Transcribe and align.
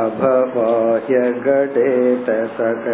अभवाय 0.00 1.14
गडेतसक 1.46 2.84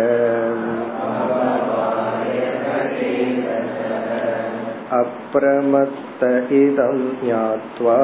अप्रमत्त 5.01 6.23
इदं 6.61 7.03
ज्ञात्वा 7.23 7.99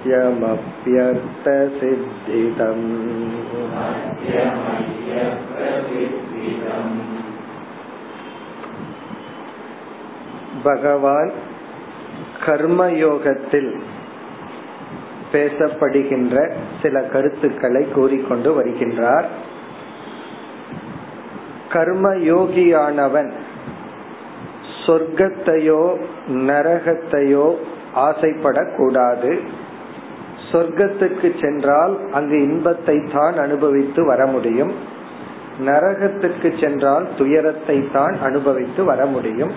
मत्यमप्यर्थसिद्धितम् 0.00 2.86
பகவான் 10.62 11.32
கர்மயோகத்தில் 12.46 13.76
பேசப்படுகின்ற 15.32 16.56
சில 16.82 17.00
கருத்துக்களை 17.12 17.88
கூறிக்கொண்டு 17.88 18.54
வருகின்றார் 18.54 19.26
கர்மயோகியானவன் 21.72 23.32
சொர்க்கத்தையோ 24.86 25.98
நரகத்தையோ 26.48 27.54
ஆசைப்படக்கூடாது 27.98 29.40
சொர்க்கத்துக்கு 30.51 31.41
சென்றால் 31.41 31.97
அங்கு 32.11 32.41
இன்பத்தை 32.41 32.97
தான் 33.13 33.37
அனுபவித்து 33.37 34.05
வர 34.05 34.25
முடியும் 34.25 34.71
நரகத்துக்கு 35.65 36.59
சென்றால் 36.59 37.07
துயரத்தை 37.17 37.89
தான் 37.91 38.15
அனுபவித்து 38.21 38.83
வர 38.83 39.05
முடியும் 39.05 39.53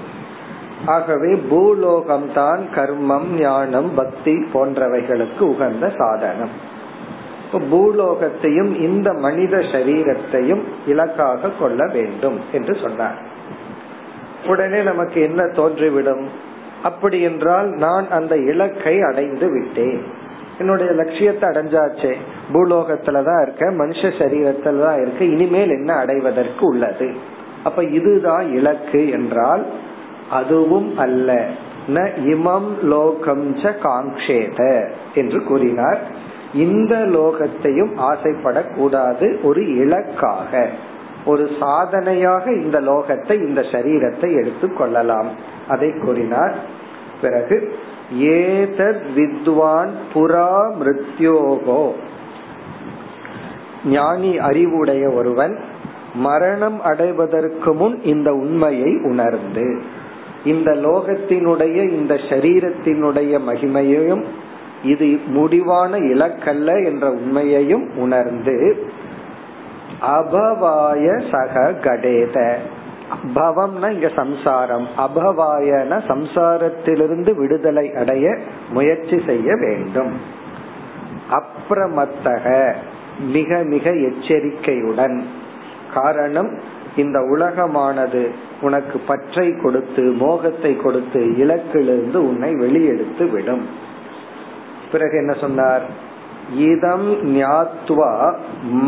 ஆகவே 0.86 1.32
பூலோகம்தான் 1.50 2.62
கர்மம் 2.74 3.28
ஞானம் 3.40 3.90
பக்தி 3.94 4.34
போன்றவைகளுக்கு 4.52 5.40
உகந்த 5.40 5.92
சாதனம். 5.98 6.54
பூலோகத்தையும் 7.70 8.72
இந்த 8.80 9.12
மனித 9.12 9.56
சரீரத்தையும் 9.56 10.62
இலக்காக 10.86 11.48
கொள்ள 11.48 11.86
வேண்டும் 11.86 12.40
என்று 12.52 12.74
சொன்னார். 12.74 13.18
உடனே 14.46 14.82
நமக்கு 14.82 15.20
என்ன 15.20 15.42
தோன்றிவிடும்? 15.44 16.24
அப்படி 16.82 17.20
என்றால் 17.20 17.68
நான் 17.68 18.06
அந்த 18.10 18.36
இலக்கை 18.36 19.02
அடைந்து 19.02 19.50
விட்டேன். 19.50 20.02
என்னுடைய 20.58 20.92
லட்சியத்தை 20.92 21.48
அடைஞ்சாச்சே. 21.48 22.14
பூலோகத்துலதான் 22.52 23.42
இருக்க 23.42 23.70
மனுஷ 23.70 24.12
சரீரத்துல 24.18 24.82
தான் 24.82 25.00
இருக்கு 25.00 25.30
இனிமேல் 25.30 25.70
என்ன 25.70 25.94
அடைவதற்கு 25.94 26.66
உள்ளது? 26.66 27.14
அப்ப 27.64 27.84
இதுதான் 27.84 28.52
இலக்கு 28.52 29.08
என்றால் 29.08 29.66
அதுவும் 30.30 30.98
அல்ல. 30.98 31.46
ந 31.88 32.08
இமம் 32.24 32.82
லோகம் 32.82 33.56
ச 33.56 33.72
காங்கேத 33.82 34.90
என்று 35.14 35.42
கூறினார். 35.42 36.00
இந்த 36.54 36.96
லோகத்தையும் 36.96 37.96
ஆசைப்படக்கூடாது. 37.96 39.42
ஒரு 39.42 39.76
இலக்காக 39.76 40.68
ஒரு 41.24 41.48
சாதனையாக 41.60 42.52
இந்த 42.52 42.80
லோகத்தை 42.80 43.32
இந்த 43.32 43.60
சரீரத்தை 43.60 44.34
எடுத்துக் 44.34 44.76
கொள்ளலாம். 44.76 45.26
அதை 45.68 45.92
கூறினார். 46.04 46.56
பிறகு 47.20 47.76
ஏதத் 48.12 49.12
வித்வான் 49.14 49.90
புறா 50.14 50.72
மிருத்யோகோ. 50.80 51.92
ஞானி 53.86 54.38
அறிவுடைய 54.38 55.10
ஒருவன் 55.10 55.58
மரணம் 56.14 56.80
அடைவதற்கு 56.80 57.74
முன் 57.74 58.02
இந்த 58.02 58.32
உண்மையை 58.32 58.96
உணர்ந்து 59.02 59.82
இந்த 60.44 60.70
லோகத்தினுடைய 60.70 61.74
இந்த 61.74 62.14
சரீரத்தினுடைய 62.14 63.40
மகிமையையும் 63.48 64.24
இது 64.84 65.18
முடிவான 65.26 65.98
இலக்கல்ல 65.98 66.84
என்ற 66.84 67.10
உண்மையையும் 67.10 67.96
உணர்ந்து 67.96 68.86
அபவாய 70.00 71.22
சக 71.30 71.72
கடேத. 71.72 72.54
பவம்னா 73.34 73.90
இங்க 73.90 74.10
சம்சாரம். 74.16 74.88
அபவாயன 74.98 76.00
சம்சாரத்திலிருந்து 76.08 77.34
விடுதலை 77.34 77.94
அடைய 77.94 78.38
முயற்சி 78.70 79.22
செய்ய 79.26 79.56
வேண்டும். 79.56 80.20
அப்பிரமத்தக 81.30 82.72
மிக 83.20 83.62
மிக 83.64 83.90
எச்சரிக்கையுடன். 83.90 85.26
காரணம் 85.94 86.58
இந்த 86.96 87.18
உலகமானது 87.18 88.30
உனக்கு 88.60 88.98
பற்றை 88.98 89.56
கொடுத்து 89.56 90.02
மோகத்தை 90.02 90.76
கொடுத்து 90.76 91.20
இலக்கிலிருந்து 91.20 92.14
உன்னை 92.14 92.52
வெளியெடுத்து 92.52 93.30
விடும். 93.30 93.66
பிறகு 94.92 95.16
என்ன 95.16 95.32
சொன்னார்? 95.32 95.82
இதம் 96.56 97.36
ஞாத்வா 97.36 98.34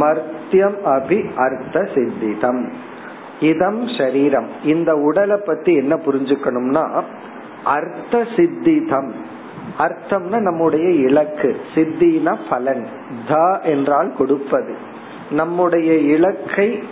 மர்த்தியம் 0.00 0.78
அபி 0.84 1.34
அர்த்த 1.36 1.88
சித்திதம். 1.94 2.72
இதம் 3.40 3.88
சரீரம் 3.98 4.48
இந்த 4.64 4.96
உடலை 4.96 5.40
பத்தி 5.46 5.74
என்ன 5.74 5.96
புரிஞ்சுக்கணும்னா 5.96 7.02
அர்த்த 7.64 8.26
சித்திதம். 8.36 9.10
அர்த்தம்னா 9.78 10.38
நம்முடைய 10.38 10.90
இலக்கு. 10.90 11.56
சித்தினா 11.74 12.36
பலன். 12.50 12.86
த 13.28 13.60
என்றால் 13.60 14.14
கொடுப்பது. 14.16 14.74
நம்முடைய 15.30 15.96
இலக்கை 15.96 16.82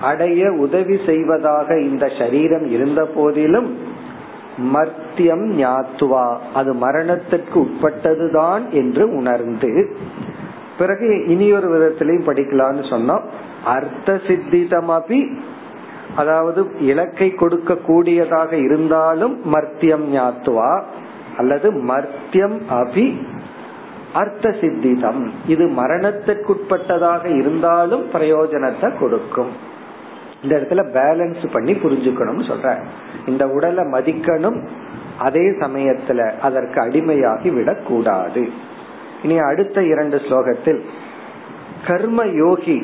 அடைய 0.00 0.52
உதவி 0.52 1.00
செய்வதாக 1.06 1.80
இந்த 1.80 2.10
சரீரம் 2.18 2.70
இருந்த 2.70 3.04
போதிலும் 3.04 3.78
மர்த்தியம் 4.74 5.46
ஞாத்துவா. 5.62 6.38
அது 6.54 6.74
மரணத்திற்கு 6.74 7.60
உட்பட்டதுதான் 7.60 8.70
என்று 8.70 9.16
உணர்ந்து 9.16 9.96
பிறகு 10.78 11.24
இனி 11.26 11.52
ஒரு 11.52 11.68
விதத்திலையும் 11.74 12.28
படிக்கலாம்னு 12.28 12.84
சொன்னோம் 12.90 13.24
அர்த்த 13.64 14.20
சித்திதமபி 14.26 15.38
அதாவது 16.16 16.66
இலக்கை 16.80 17.34
கொடுக்க 17.34 17.76
கூடியதாக 17.76 18.56
இருந்தாலும் 18.56 19.54
மர்த்தியம் 19.54 20.06
ஞாத்துவா 20.14 20.82
அல்லது 21.36 21.70
மர்த்தியம் 21.70 22.58
அபி 22.70 23.06
அர்த்த 24.12 24.48
சித்திதம் 24.60 25.28
இது 25.46 25.64
மரணத்திற்குட்பட்டதாக 25.66 27.24
இருந்தாலும் 27.38 28.04
பிரயோஜனத்தை 28.12 28.98
கொடுக்கும். 28.98 29.50
இந்த 30.42 30.56
இடத்துல 30.56 30.82
பேலன்ஸ் 30.92 31.52
பண்ணி 31.52 31.72
புரிஞ்சுக்கணும் 31.72 32.42
சொல்ற 32.48 32.76
இந்த 33.26 33.48
உடலை 33.48 33.84
மதிக்கணும் 33.84 34.58
அதே 35.18 35.40
சமயத்துல 35.40 36.38
அதற்கு 36.38 36.80
அடிமையாகி 36.80 37.52
விடக்கூடாது 37.52 38.48
இனி 39.23 39.35
அடுத்த 39.39 39.77
இரண்டு 39.83 40.17
ஸ்லோகத்தில் 40.17 40.81
கர்ம 41.87 42.25
யோகி 42.35 42.77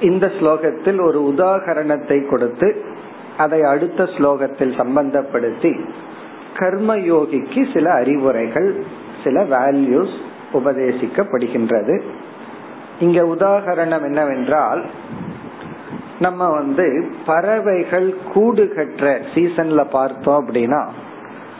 இந்த 0.01 0.27
ஸ்லோகத்தில் 0.27 0.99
ஒரு 0.99 1.31
உதாகரணத்தை 1.31 2.25
கொடுத்து 2.25 2.85
அதை 3.38 3.62
அடுத்த 3.62 4.04
ஸ்லோகத்தில் 4.04 4.72
சம்பந்தப்படுத்தி 4.78 5.80
கர்மயோகிக்கு 6.58 7.72
சில 7.72 7.92
அறிவுரைகள் 7.92 8.84
சில 9.24 9.42
வேல்யூஸ் 9.44 10.14
உபதேசிக்கப்படுகின்றது. 10.52 12.00
இங்க 13.00 13.22
உதாகரணம் 13.22 14.02
என்னவென்றால் 14.02 14.84
நம்ம 16.20 16.50
வந்து 16.50 17.10
பறவைகள் 17.26 18.14
கூடு 18.32 18.72
கட்டுற 18.76 19.22
சீசன்ல 19.34 19.90
பார்த்தோம் 19.90 20.48
அப்படின்னா 20.48 20.86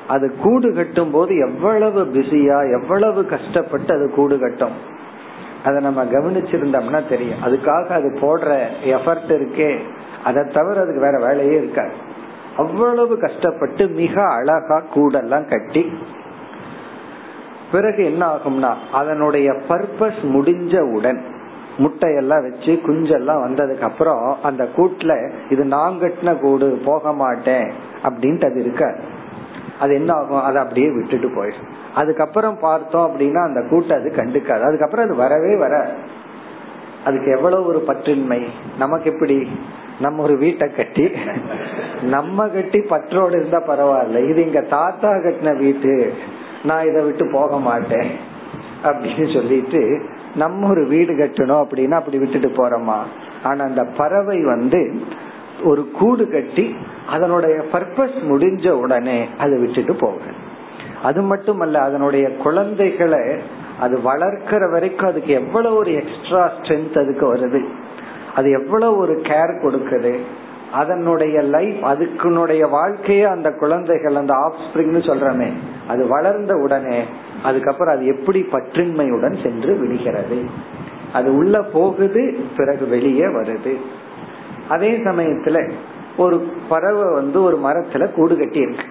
அது 0.09 0.35
கூடு 0.43 0.75
கட்டும் 0.75 1.11
போது 1.11 1.37
எவ்வளவு 1.37 2.05
பிஸியா 2.05 2.81
எவ்வளவு 2.81 3.27
கஷ்டப்பட்டு 3.27 3.95
அது 3.95 4.11
கூடு 4.11 4.39
கட்டும். 4.39 4.77
அதை 5.65 5.83
நம்ம 5.83 6.05
கவனிச்சிருந்தோம்னா 6.05 7.09
தெரியும். 7.09 7.39
அதுக்காக 7.47 7.87
அது 7.87 8.19
போடுற 8.21 8.67
எஃபர்ட் 8.85 9.29
இருக்கே. 9.29 9.79
அதை 10.27 10.43
தவிர 10.53 10.81
அதுக்கு 10.81 11.01
வேற 11.01 11.17
வேலையே 11.19 11.57
இருக்காது. 11.57 11.95
அவ்வளவு 12.57 13.15
கஷ்டப்பட்டு 13.19 13.87
மிக 13.87 14.15
அழகா 14.23 14.83
கூடெல்லாம் 14.95 15.49
கட்டி 15.49 15.83
பிறகு 17.73 18.05
என்ன 18.05 18.23
ஆகும்னா 18.27 18.75
அதனுடைய 18.93 19.53
பர்பஸ் 19.69 20.21
முடிஞ்சவுடன் 20.23 21.21
முட்டையெல்லாம் 21.79 22.43
வச்சு 22.43 22.73
குஞ்செல்லாம் 22.87 23.43
வந்ததுக்கு 23.47 23.81
அப்புறம் 23.81 24.37
அந்த 24.43 24.69
கூட்டுல 24.77 25.13
இது 25.51 25.65
நான் 25.65 25.99
கட்டின 26.01 26.37
கூடு 26.41 26.81
போக 26.85 27.13
மாட்டேன் 27.13 27.73
அப்படின்ட்டு 28.05 28.45
அது 28.45 28.61
இருக்க 28.61 28.97
அது 29.81 29.95
என்ன 29.95 30.13
ஆகும்? 30.13 30.43
அதை 30.43 30.63
அப்படியே 30.63 30.91
விட்டுட்டு 30.91 31.29
போயிடும். 31.29 31.69
அதுக்கப்புறம் 31.95 32.59
பார்த்தோம் 32.59 33.07
அப்படின்னா 33.11 33.43
அந்த 33.45 33.61
கூட்டை 33.61 33.93
அது 33.93 34.13
கண்டுக்காது. 34.17 34.63
அதுக்கப்புறம் 34.63 35.07
அது 35.07 35.15
வரவே 35.15 35.57
வர 35.57 35.95
அதுக்கு 37.05 37.31
எவ்வளவு 37.31 37.67
ஒரு 37.67 37.85
பற்றின்மை? 37.87 38.41
நமக்கு 38.79 39.13
எப்படி? 39.13 39.39
நம்ம 40.01 40.23
ஒரு 40.23 40.37
வீட்டை 40.37 40.69
கட்டி 40.69 41.11
நம்ம 42.03 42.49
கட்டி 42.49 42.81
பற்றோடு 42.81 43.37
இருந்தா 43.37 43.63
பரவாயில்ல. 43.67 44.29
இது 44.29 44.41
எங்க 44.43 44.61
தாத்தா 44.61 45.11
கட்டின 45.11 45.57
வீட்டு. 45.57 46.15
நான் 46.65 46.89
இதை 46.89 47.03
விட்டு 47.05 47.29
போக 47.33 47.59
மாட்டேன். 47.59 48.11
அப்படின்னு 48.85 49.35
சொல்லிட்டு 49.35 50.03
நம்ம 50.35 50.69
ஒரு 50.69 50.87
வீடு 50.87 51.13
கட்டணும் 51.13 51.65
அப்படின்னா 51.65 51.91
அப்படி 51.91 52.19
விட்டுட்டு 52.19 52.49
போறோமா? 52.49 52.97
ஆனா 53.43 53.65
அந்த 53.65 53.85
பறவை 53.97 54.45
வந்து 54.45 55.01
ஒரு 55.65 55.91
கூடு 55.91 56.31
கட்டி 56.31 56.77
அதனுடைய 57.09 57.63
பர்பஸ் 57.73 58.17
முடிஞ்ச 58.31 58.71
உடனே 58.71 59.29
அதை 59.39 59.59
விட்டுட்டு 59.59 59.95
போகும் 59.95 60.45
அது 61.03 61.23
மட்டுமல்ல 61.23 61.81
அதனுடைய 61.81 62.37
குழந்தைகளை 62.37 63.19
அது 63.81 63.99
வளர்க்கிற 63.99 64.71
வரைக்கும் 64.71 65.09
அதுக்கு 65.09 65.33
எவ்வளவு 65.33 65.77
ஒரு 65.77 65.93
எக்ஸ்ட்ரா 65.93 66.53
ஸ்ட்ரென்த் 66.53 66.99
அதுக்கு 66.99 67.35
வருது? 67.35 67.65
அது 68.37 68.51
எவ்வளவு 68.51 68.97
ஒரு 68.97 69.13
கேர் 69.13 69.55
கொடுக்குது? 69.63 70.17
அதனுடைய 70.73 71.41
லைஃப் 71.41 71.85
அதுக்குனுடைய 71.85 72.71
வாழ்க்கையே 72.71 73.23
அந்த 73.23 73.53
குழந்தைகள் 73.53 74.15
அந்த 74.15 74.35
ஆஃப் 74.35 74.57
ஸ்பிரிங்னு 74.65 75.03
சொல்றமே 75.09 75.51
அது 75.89 76.07
வளர்ந்த 76.09 76.55
உடனே 76.55 77.05
அதுக்கப்புறம் 77.43 77.97
அது 77.97 78.07
எப்படி 78.07 78.41
பற்றின்மையுடன் 78.53 79.43
சென்று 79.43 79.77
விடுகிறது? 79.77 80.45
அது 81.13 81.37
உள்ள 81.37 81.63
போகுது 81.63 82.39
பிறகு 82.57 82.87
வெளியே 82.87 83.25
வருது. 83.25 83.75
அதே 84.69 84.91
சமயத்துல 84.91 85.71
ஒரு 86.17 86.53
பறவை 86.69 87.13
வந்து 87.13 87.43
ஒரு 87.43 87.61
மரத்துல 87.65 88.13
கூடு 88.13 88.37
கட்டி 88.37 88.59
இருக்கு. 88.59 88.85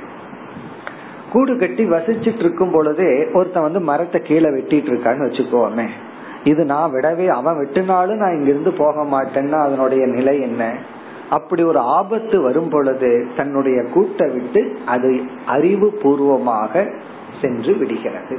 கூடு 1.32 1.58
கட்டி 1.58 1.90
வசிச்சுட்டு 1.90 2.40
இருக்கும் 2.40 2.72
பொழுதே 2.72 3.26
ஒருத்தன் 3.34 3.64
வந்து 3.64 3.80
மரத்தை 3.80 4.22
கீழே 4.22 4.50
வெட்டிட்டு 4.50 4.90
இருக்கான்னு 4.92 5.26
வச்சுக்கோமே. 5.28 5.88
இது 6.46 6.66
நான் 6.66 6.92
விடவே 6.92 7.28
அவன் 7.28 7.60
விட்டுனாலும் 7.60 8.22
நான் 8.24 8.36
இங்கிருந்து 8.38 8.72
போக 8.72 9.04
மாட்டேன்னா 9.14 9.60
அதனுடைய 9.68 10.06
நிலை 10.06 10.36
என்ன? 10.42 10.64
அப்படி 11.30 11.64
ஒரு 11.64 11.80
ஆபத்து 11.80 12.42
வரும் 12.42 12.70
பொழுது 12.70 13.12
தன்னுடைய 13.38 13.78
கூட்டை 13.96 14.28
விட்டு 14.34 14.62
அது 14.86 15.10
அறிவு 15.46 15.88
பூர்வமாக 16.02 16.84
சென்று 17.42 17.74
விடுகிறது. 17.78 18.38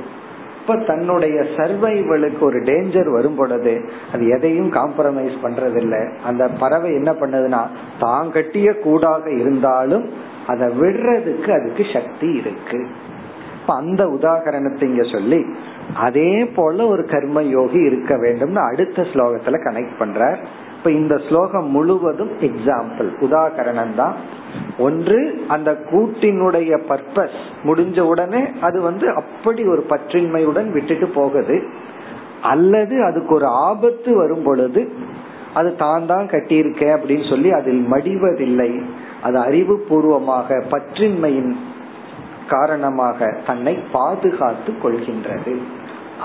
இப்ப 0.60 0.76
தன்னுடைய 0.76 1.36
சர்வைவலுக்கு 1.56 2.40
ஒரு 2.40 2.58
டேஞ்சர் 2.60 3.10
வரும் 3.10 3.34
பொழுது 3.34 3.74
அது 4.12 4.28
எதையும் 4.28 4.70
காம்ப்ரமைஸ் 4.72 5.36
பண்றதில்லை. 5.42 6.02
அந்த 6.24 6.48
பறவை 6.48 6.90
என்ன 6.94 7.12
பண்ணுதுன்னா 7.12 7.62
தான் 7.98 8.30
கட்டிய 8.30 8.68
கூடாக 8.78 9.24
இருந்தாலும் 9.30 10.06
அதை 10.46 10.68
விடுறதுக்கு 10.80 11.50
அதுக்கு 11.58 11.86
சக்தி 11.92 12.30
இருக்கு. 12.40 12.80
இப்ப 13.60 13.74
அந்த 13.74 14.02
உதாகரணத்தை 14.04 14.82
இங்க 14.82 15.02
சொல்லி 15.02 15.40
அதே 16.04 16.44
போல 16.44 16.86
ஒரு 16.86 17.04
கர்ம 17.04 17.42
யோகி 17.42 17.80
இருக்க 17.80 18.14
வேண்டும்னு 18.14 18.62
அடுத்த 18.70 19.02
ஸ்லோகத்துல 19.02 19.58
கனெக்ட் 19.66 19.98
பண்ற 19.98 20.38
இப்ப 20.76 20.90
இந்த 20.90 21.14
ஸ்லோகம் 21.28 21.68
முழுவதும் 21.70 22.32
எக்ஸாம்பிள் 22.40 23.08
உதாகரணம் 23.26 23.94
தான். 23.94 24.14
ஒன்று 24.78 25.44
அந்த 25.48 25.70
கூட்டினுடைய 25.90 26.72
பர்பஸ் 26.88 27.38
முடிஞ்ச 27.64 28.00
உடனே 28.00 28.42
அது 28.60 28.80
வந்து 28.80 29.06
அப்படி 29.14 29.64
ஒரு 29.64 29.84
பற்றின்மையுடன் 29.88 30.68
விட்டுட்டு 30.72 31.06
போகுது. 31.06 31.56
அல்லது 32.42 32.96
அதுக்கு 33.04 33.34
ஒரு 33.34 33.46
ஆபத்து 33.46 34.16
வரும் 34.16 34.42
பொழுது 34.42 34.92
அது 35.54 35.76
தான் 35.76 36.06
தான் 36.06 36.26
கட்டியிருக்கேன் 36.26 36.94
அப்படின்னு 36.96 37.28
சொல்லி 37.30 37.50
அதில் 37.50 37.82
மடிவதில்லை. 37.92 38.70
அது 39.22 39.38
அறிவு 39.38 39.76
பூர்வமாக 39.88 40.58
பற்றின்மையின் 40.70 41.52
காரணமாக 42.48 43.28
தன்னை 43.46 43.74
பாதுகாத்து 43.92 44.72
கொள்கின்றது. 44.82 45.54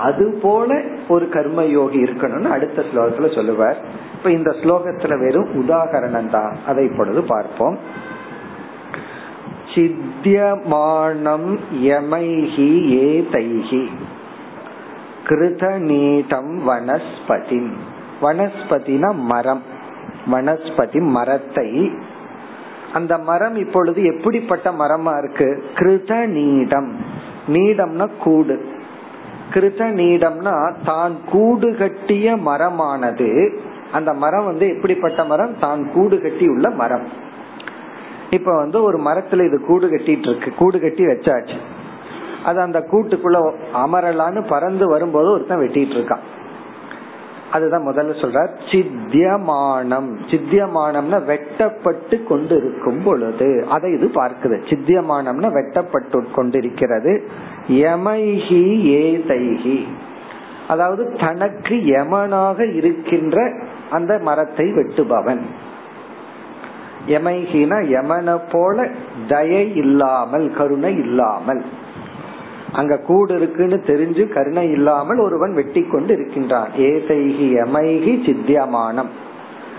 அது 0.00 0.38
போல 0.42 0.80
ஒரு 1.08 1.26
கர்மயோகி 1.26 1.96
இருக்கணும்னு 1.96 2.50
அடுத்த 2.50 2.84
ஸ்லோகத்துல 2.94 3.34
சொல்லுவார். 3.34 3.76
இப்ப 4.14 4.30
இந்த 4.30 4.50
ஸ்லோகத்துல 4.50 5.18
வெறும் 5.18 5.68
உதாகரணம் 5.68 6.30
தான். 6.30 6.56
அதை 6.66 6.84
இப்பொழுது 6.84 7.22
பார்ப்போம். 7.22 7.78
சித்தியமானம் 9.74 11.58
யமைஹி 11.82 12.70
ஏதைஹி 12.94 13.86
கிருதநீடம் 15.24 16.58
வனஸ்பதி 16.66 17.70
வனஸ்பதினா 18.22 19.14
மரம். 19.14 19.62
வனஸ்பதி 20.32 21.00
மரத்தை. 21.00 21.90
அந்த 22.92 23.18
மரம் 23.18 23.56
இப்பொழுது 23.56 24.02
எப்படிப்பட்ட 24.02 24.70
மரமா 24.70 25.18
இருக்கு? 25.18 25.64
கிருத 25.74 26.26
நீடம் 26.26 26.96
நீடம்னா 27.48 28.08
கூடு. 28.18 28.80
கிருத 29.54 29.80
நீடம்னா 30.00 30.74
தான் 30.84 31.16
கூடு 31.30 31.76
கட்டிய 31.76 32.36
மரமானது. 32.36 33.58
அந்த 33.92 34.14
மரம் 34.14 34.44
வந்து 34.44 34.68
எப்படிப்பட்ட 34.68 35.24
மரம்? 35.24 35.58
தான் 35.58 35.92
கூடு 35.92 36.22
கட்டி 36.22 36.48
உள்ள 36.48 36.70
மரம். 36.70 37.06
இப்ப 38.30 38.56
வந்து 38.56 38.82
ஒரு 38.82 38.98
மரத்துல 38.98 39.46
இது 39.46 39.60
கூடு 39.60 39.86
கட்டிட்டு 39.86 40.28
இருக்கு. 40.28 40.52
கூடு 40.56 40.80
கட்டி 40.80 41.06
வச்சாச்சு. 41.06 41.56
அது 42.44 42.60
அந்த 42.60 42.86
கூட்டுக்குள்ள 42.92 43.52
அமரலான்னு 43.74 44.46
பறந்து 44.48 44.88
வரும்போது 44.88 45.30
ஒருத்தன் 45.30 45.58
வெட்டிட்டு 45.58 45.96
இருக்கான். 45.96 46.24
அதுதான் 47.52 47.86
முதல்ல 47.88 48.14
சொல்றார் 48.22 48.48
சித்தியமானம். 48.70 50.10
சித்தியமானம்னா 50.30 51.24
வெட்டப்பட்டு 51.24 52.24
கொண்டு 52.24 52.56
இருக்கும் 52.56 53.02
பொழுது. 53.02 53.66
அதை 53.68 53.92
இது 53.92 54.06
பார்க்குது. 54.06 54.58
சித்தியமானம்னா 54.68 55.52
வெட்டப்பட்டு 55.52 56.30
கொண்டிருக்கிறது. 56.34 57.28
யமைஹி 57.68 58.64
ஏதைஹி. 59.00 59.84
அதாவது 60.68 61.16
தனக்கு 61.20 61.74
யமனாக 61.74 62.74
இருக்கின்ற 62.74 63.52
அந்த 63.90 64.18
மரத்தை 64.18 64.72
வெட்டுபவன். 64.72 65.40
யமைகினா 67.08 67.78
யமனை 67.86 68.40
போல 68.52 68.88
தயை 69.28 69.76
இல்லாமல் 69.76 70.52
கருணை 70.52 70.92
இல்லாமல். 70.94 71.64
அங்க 72.72 72.98
கூடு 72.98 73.36
இருக்குன்னு 73.36 73.82
தெரிஞ்சு 73.86 74.32
கருணை 74.32 74.70
இல்லாமல் 74.70 75.18
ஒருவன் 75.18 75.54
வெட்டி 75.54 75.82
கொண்டு 75.82 76.14
இருக்கின்றான் 76.14 76.68
ஏதைகி 76.76 77.46
யமைகி 77.58 78.12
சித்தியமானம். 78.26 79.10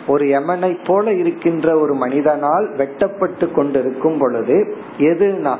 ஒரு 0.07 0.25
எமனை 0.25 0.77
போல 0.85 1.13
இருக்கின்ற 1.13 1.79
ஒரு 1.79 1.93
மனிதனால் 1.93 2.75
வெட்டப்பட்டு 2.75 3.51
கொண்டிருக்கும் 3.51 4.17
பொழுது 4.17 4.75
எதுனா? 4.97 5.55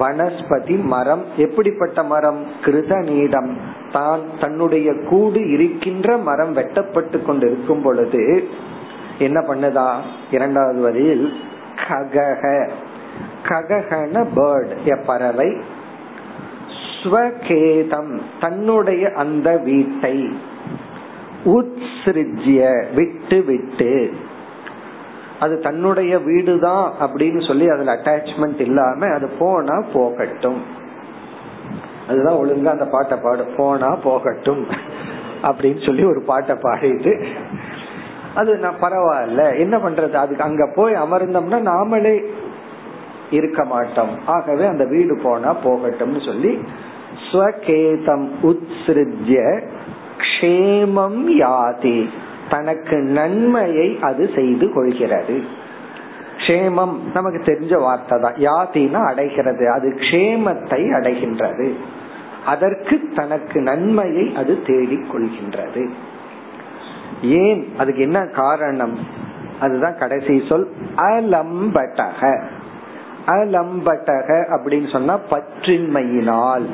வனஸ்பதி 0.00 0.84
மரம். 0.84 1.24
எப்படிப்பட்ட 1.36 2.02
மரம்? 2.02 2.46
கிருத 2.64 3.10
நீடம். 3.10 3.56
தான் 3.92 4.20
தன்னுடைய 4.40 4.94
கூடு 4.94 5.50
இருக்கின்ற 5.50 6.16
மரம் 6.16 6.56
வெட்டப்பட்டு 6.56 7.22
கொண்டிருக்கும் 7.22 7.82
பொழுது 7.82 8.48
என்ன 9.18 9.40
பண்ணுதா? 9.40 9.88
இரண்டாவது 10.30 10.80
வரியில் 10.80 11.32
ககக 11.88 12.68
கககன 13.48 14.26
பேர்ட் 14.36 15.04
பறவை 15.06 15.56
ஸ்வகேதம் 17.00 18.12
தன்னுடைய 18.40 19.12
அந்த 19.12 19.56
வீட்டை 19.64 20.16
உத்ஸ்ருஜ்ய 21.44 22.60
விட்டு 22.94 23.44
விட்டு 23.44 23.92
அது 25.40 25.58
தன்னுடைய 25.58 26.18
வீடு 26.18 26.58
தான் 26.58 26.92
அப்படின்னு 27.00 27.46
சொல்லி 27.46 27.66
அதுல 27.68 27.92
அட்டாச்மெண்ட் 27.92 28.60
இல்லாம 28.60 29.10
அது 29.14 29.26
போனா 29.38 29.76
போகட்டும். 29.92 30.60
அதுதான் 32.08 32.38
ஒழுங்கா 32.40 32.66
அந்த 32.66 32.86
பாட்டை 32.86 33.18
பாடு 33.22 33.44
போனா 33.56 33.94
போகட்டும் 33.94 34.66
அப்படின்னு 35.42 35.84
சொல்லி 35.86 36.04
ஒரு 36.04 36.22
பாட்டை 36.26 36.56
பாடிட்டு. 36.62 37.12
அது 38.34 38.56
நான் 38.56 38.82
பரவாயில்ல 38.82 39.58
என்ன 39.58 39.76
பண்றது? 39.76 40.12
அதுக்கு 40.12 40.44
அங்க 40.44 40.64
போய் 40.74 40.94
அமர்ந்தோம்னா 40.94 41.60
நாமளே 41.72 42.24
இருக்க 43.30 43.64
மாட்டோம். 43.64 44.12
ஆகவே 44.26 44.66
அந்த 44.66 44.84
வீடு 44.84 45.20
போனா 45.22 45.54
போகட்டும்னு 45.64 46.26
சொல்லி 46.26 46.58
ஸ்வகேதம் 47.32 48.28
உத்ஸ்ருஜ்ய 48.42 49.62
க்ஷேமம் 50.18 51.24
யாதி. 51.38 52.08
தனக்கு 52.50 52.96
நன்மையை 52.96 53.98
அது 54.00 54.30
செய்து 54.34 54.72
கொள்கிறது. 54.72 55.42
க்ஷேமம் 56.36 56.94
நமக்கு 57.14 57.38
தெரிஞ்ச 57.38 57.80
வார்த்தை 57.80 58.20
தான். 58.20 58.34
யாத்தினா 58.34 59.06
அடைகிறது. 59.06 59.70
அது 59.70 59.94
க்ஷேமத்தை 59.98 60.92
அடைகின்றது. 60.92 61.72
அதற்கு 62.46 63.08
தனக்கு 63.14 63.60
நன்மையை 63.60 64.36
அது 64.36 64.62
தேடிக் 64.66 65.06
கொள்கின்றது. 65.12 65.88
ஏன்? 67.22 67.72
அதுக்கு 67.78 68.02
என்ன 68.02 68.26
காரணம்? 68.26 68.98
அதுதான் 69.60 69.98
கடைசி 69.98 70.42
சொல். 70.48 70.70
அலம்பட்டக. 70.96 72.42
அலம்பட்டக 73.26 74.44
அப்படின்னு 74.56 74.92
சொன்னா 74.92 75.18
பற்றின்மையினால். 75.30 76.66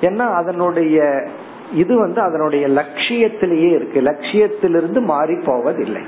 ஏன்னா 0.00 0.34
அதனுடைய 0.34 1.28
இது 1.72 1.98
வந்து 1.98 2.20
அதனுடைய 2.20 2.68
லட்சியத்திலேயே 2.68 3.70
இருக்கு. 3.74 4.00
லட்சியத்திலிருந்து 4.00 5.00
மாறி 5.00 5.36
போவதில்லை 5.44 6.02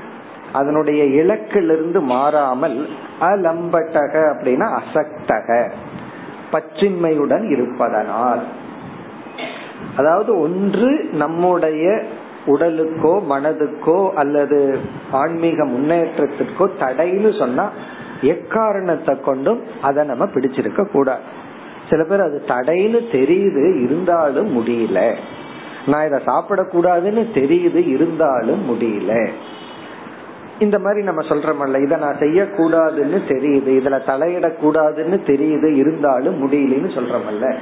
அதனுடைய 0.53 1.23
இலக்கிலிருந்து 1.23 1.99
மாறாமல் 1.99 2.87
அலம்பட்டக 3.21 4.13
அப்படின்னா 4.33 4.67
அசக்தக. 4.79 5.71
பச்சின்மையுடன் 6.51 7.49
இருப்பதனால். 7.49 8.39
அதாவது 9.95 10.39
ஒன்று 10.39 11.09
நம்முடைய 11.11 12.03
உடலுக்கோ 12.45 13.21
மனதுக்கோ 13.29 14.09
அல்லது 14.13 14.79
ஆன்மீக 15.11 15.65
முன்னேற்றத்திற்கோ 15.65 16.69
தடைன்னு 16.79 17.39
சொன்னா 17.39 17.69
எக்காரணத்தை 18.21 19.19
கொண்டும் 19.19 19.63
அதை 19.81 20.05
நம்ம 20.05 20.25
பிடிச்சிருக்க 20.25 20.91
கூடாது 20.91 21.21
சில 21.89 22.03
பேர் 22.03 22.21
அது 22.21 22.43
தடைன்னு 22.47 22.99
தெரியுது 23.11 23.83
இருந்தாலும் 23.83 24.57
முடியல. 24.57 25.15
நான் 25.85 26.05
இதை 26.05 26.19
சாப்பிடக்கூடாதுன்னு 26.25 27.23
தெரியுது 27.33 27.87
இருந்தாலும் 27.87 28.61
முடியல. 28.69 29.29
இந்த 30.59 30.79
மாதிரி 30.79 31.03
நம்ம 31.03 31.21
சொல்றோம்ல 31.21 31.83
இதை 31.83 31.97
நான் 31.97 32.17
செய்யக்கூடாதுன்னு 32.17 33.19
தெரியுது 33.27 33.71
இதுல 33.79 33.97
தலையிடக்கூடாதுன்னு 34.07 35.17
தெரியுது 35.25 35.75
இருந்தாலும் 35.75 36.47
முடியலன்னு 36.47 36.89
சொல்றோம்ல 36.97 37.55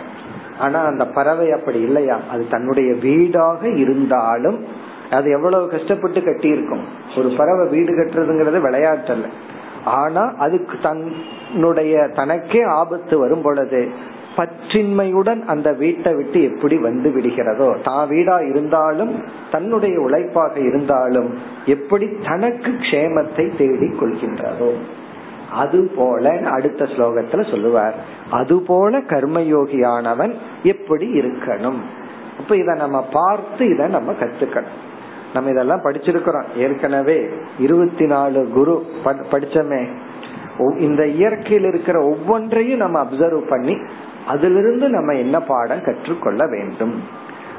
ஆனா 0.59 0.79
அந்த 0.79 1.05
பறவை 1.05 1.51
அப்படி 1.51 1.79
இல்லையா? 1.79 2.19
அது 2.31 2.47
தன்னுடைய 2.49 2.93
வீடாக 2.93 3.69
இருந்தாலும் 3.69 4.65
அது 5.11 5.31
எவ்வளவு 5.31 5.69
கஷ்டப்பட்டு 5.69 6.23
கட்டி 6.23 6.47
இருக்கும் 6.47 6.83
ஒரு 7.17 7.33
பறவை 7.37 7.67
வீடு 7.67 7.91
கட்டுறதுங்கிறது 7.93 8.59
விளையாட்டல்ல. 8.67 9.27
ஆனா 9.83 10.33
அதுக்கு 10.37 10.77
தன்னுடைய 10.81 12.09
தனக்கே 12.15 12.63
ஆபத்து 12.63 13.19
வரும் 13.19 13.41
பொழுது 13.41 13.89
பற்றின்மையுடன் 14.37 15.41
அந்த 15.45 15.69
வீட்டை 15.73 16.11
விட்டு 16.15 16.39
எப்படி 16.43 16.75
வந்து 16.77 17.09
விடுகிறதோ 17.09 17.67
தான் 17.83 18.07
வீடா 18.07 18.37
இருந்தாலும் 18.51 19.13
தன்னுடைய 19.51 19.95
உழைப்பாக 19.99 20.59
இருந்தாலும் 20.59 21.29
எப்படி 21.65 22.07
தனக்கு 22.27 22.71
க்ஷேமத்தை 22.71 23.45
தேடிக் 23.57 23.99
கொள்கின்றதோ. 24.01 24.71
அது 25.53 25.79
போல 25.95 26.25
அடுத்த 26.55 26.85
ஸ்லோகத்துல 26.85 27.49
சொல்லுவார் 27.51 27.95
அது 28.29 28.55
போல 28.61 28.99
கர்மயோகியானவன் 29.11 30.33
எப்படி 30.63 31.07
இருக்கணும்? 31.19 31.79
அப்ப 32.39 32.55
இத 32.55 32.73
நம்ம 32.73 32.97
பார்த்து 33.11 33.69
இத 33.69 33.87
நம்ம 33.87 34.11
கத்துக்கணும். 34.11 34.75
நம்ம 35.33 35.49
இதெல்லாம் 35.49 35.83
படிச்சிருக்கிறோம். 35.83 36.49
ஏற்கனவே 36.55 37.17
இருபத்தி 37.59 38.05
நாலு 38.05 38.41
குரு 38.53 38.75
படிச்சமே. 39.05 39.81
இந்த 40.79 41.01
இயற்கையில் 41.07 41.67
இருக்கிற 41.71 41.97
ஒவ்வொன்றையும் 42.03 42.83
நம்ம 42.83 42.97
அப்சர்வ் 43.03 43.41
பண்ணி 43.49 43.75
அதிலிருந்து 44.27 44.89
நம்ம 44.89 45.13
என்ன 45.13 45.37
பாடம் 45.39 45.85
கற்றுக்கொள்ள 45.85 46.43
வேண்டும்? 46.47 46.95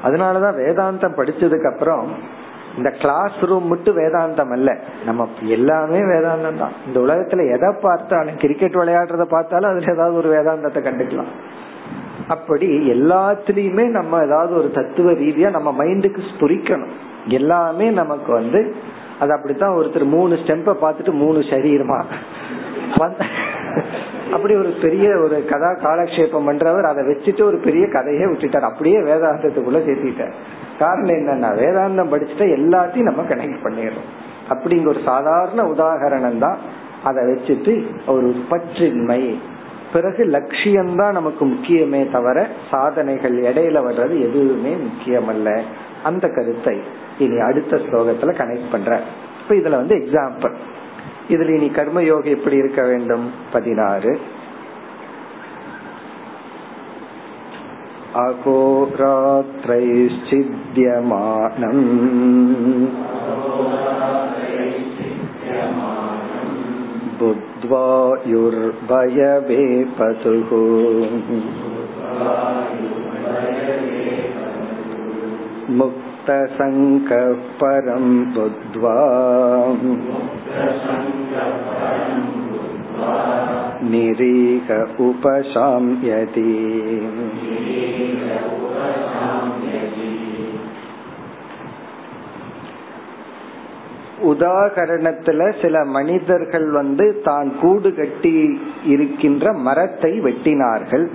அதனாலதான் 0.03 0.59
வேதாந்தம் 0.61 1.17
படிச்சதுக்கு 1.17 1.71
அப்புறம் 1.73 2.37
இந்த 2.77 2.89
கிளாஸ் 2.89 3.37
ரூம் 3.41 3.67
மட்டும் 3.67 3.97
வேதாந்தம் 3.97 4.51
அல்ல. 4.51 4.69
நம்ம 5.05 5.27
எல்லாமே 5.41 5.99
வேதாந்தம் 6.11 6.59
தான். 6.59 6.75
இந்த 6.87 6.99
உலகத்துல 6.99 7.45
எதை 7.55 7.69
பார்த்தாலும் 7.81 8.37
கிரிக்கெட் 8.37 8.75
விளையாடுறத 8.75 9.23
பார்த்தாலும் 9.23 9.71
அதுல 9.71 9.93
ஏதாவது 9.93 10.15
ஒரு 10.15 10.29
வேதாந்தத்தை 10.35 10.81
கண்டுக்கலாம். 10.87 11.31
அப்படி 12.27 12.67
எல்லாத்துலயுமே 12.91 13.85
நம்ம 13.89 14.21
ஏதாவது 14.25 14.53
ஒரு 14.55 14.71
தத்துவ 14.71 15.11
ரீதியா 15.11 15.49
நம்ம 15.49 15.69
மைண்டுக்கு 15.83 16.21
ஸ்புரிக்கணும். 16.31 16.95
எல்லாமே 17.25 17.89
நமக்கு 17.89 18.31
வந்து 18.33 18.75
அது 19.19 19.31
அப்படித்தான் 19.33 19.77
ஒருத்தர் 19.77 20.05
மூணு 20.15 20.33
ஸ்டெம்ப 20.35 20.75
பார்த்துட்டு 20.83 21.13
மூணு 21.13 21.39
சரீரமா. 21.39 21.99
அப்படி 24.31 24.55
ஒரு 24.55 24.71
பெரிய 24.81 25.17
ஒரு 25.17 25.37
கதா 25.45 25.71
காலக்ஷேபம் 25.85 26.47
பண்றவர் 26.49 26.81
அதை 26.81 27.03
வச்சுட்டு 27.03 27.43
ஒரு 27.43 27.57
பெரிய 27.57 27.87
கதையே 27.87 28.25
விட்டுட்டார். 28.25 28.69
அப்படியே 28.69 28.97
வேதாந்தத்துக்குள்ள 28.99 29.79
சேர்த்திட்டார். 29.87 30.33
காரணம் 30.79 31.15
என்னன்னா 31.15 31.49
வேதாந்தம் 31.61 32.11
படிச்சுட்டா 32.13 32.47
எல்லாத்தையும் 32.57 33.09
நம்ம 33.09 33.21
கனெக்ட் 33.21 33.63
பண்ணிடுறோம். 33.63 34.09
அப்படிங்கிற 34.49 34.87
ஒரு 34.87 35.01
சாதாரண 35.05 35.63
உதாகரணம் 35.63 36.37
தான் 36.37 36.57
அதை 37.03 37.23
வச்சுட்டு 37.23 37.73
ஒரு 38.07 38.35
பற்றின்மை 38.51 39.21
பிறகு 39.93 40.23
லட்சியம்தான் 40.25 41.11
நமக்கு 41.11 41.43
முக்கியமே 41.45 42.11
தவிர 42.11 42.47
சாதனைகள் 42.71 43.35
இடையில 43.41 43.77
வர்றது 43.87 44.15
எதுவுமே 44.27 44.73
முக்கியமல்ல. 44.87 45.61
அந்த 46.03 46.27
கருத்தை 46.27 46.81
இனி 47.19 47.39
அடுத்த 47.39 47.77
ஸ்லோகத்துல 47.77 48.33
கனெக்ட் 48.41 48.71
பண்ற 48.71 48.99
இப்ப 49.41 49.55
இதுல 49.55 49.79
வந்து 49.81 49.95
எக்ஸாம்பிள் 49.95 50.53
இதுல 51.28 51.52
இனி 51.54 51.68
கர்மயோகம் 51.70 52.34
எப்படி 52.36 52.56
இருக்க 52.56 52.82
வேண்டும் 52.86 53.26
பதினாறு 53.52 54.12
अहोरात्रैश्चिद्यमानम् 60.76 61.82
बुद्ध्वायुर्भयवे 67.18 68.44
पतुः 69.96 70.50
मुक्तसङ्कः 76.28 77.26
परं 77.60 78.06
बुद्ध्वा 78.34 78.94
निरीह 83.84 84.68
उपशाम्यति 85.04 86.50
உதாகரணத்துல 94.28 95.40
சில 95.62 95.76
மனிதர்கள் 95.96 96.66
வந்து 96.70 97.06
தான் 97.24 97.50
கூடு 97.60 97.90
கட்டி 97.94 98.32
இருக்கின்ற 98.94 99.52
மரத்தை 99.66 100.12
வெட்டினார்கள் 100.26 101.06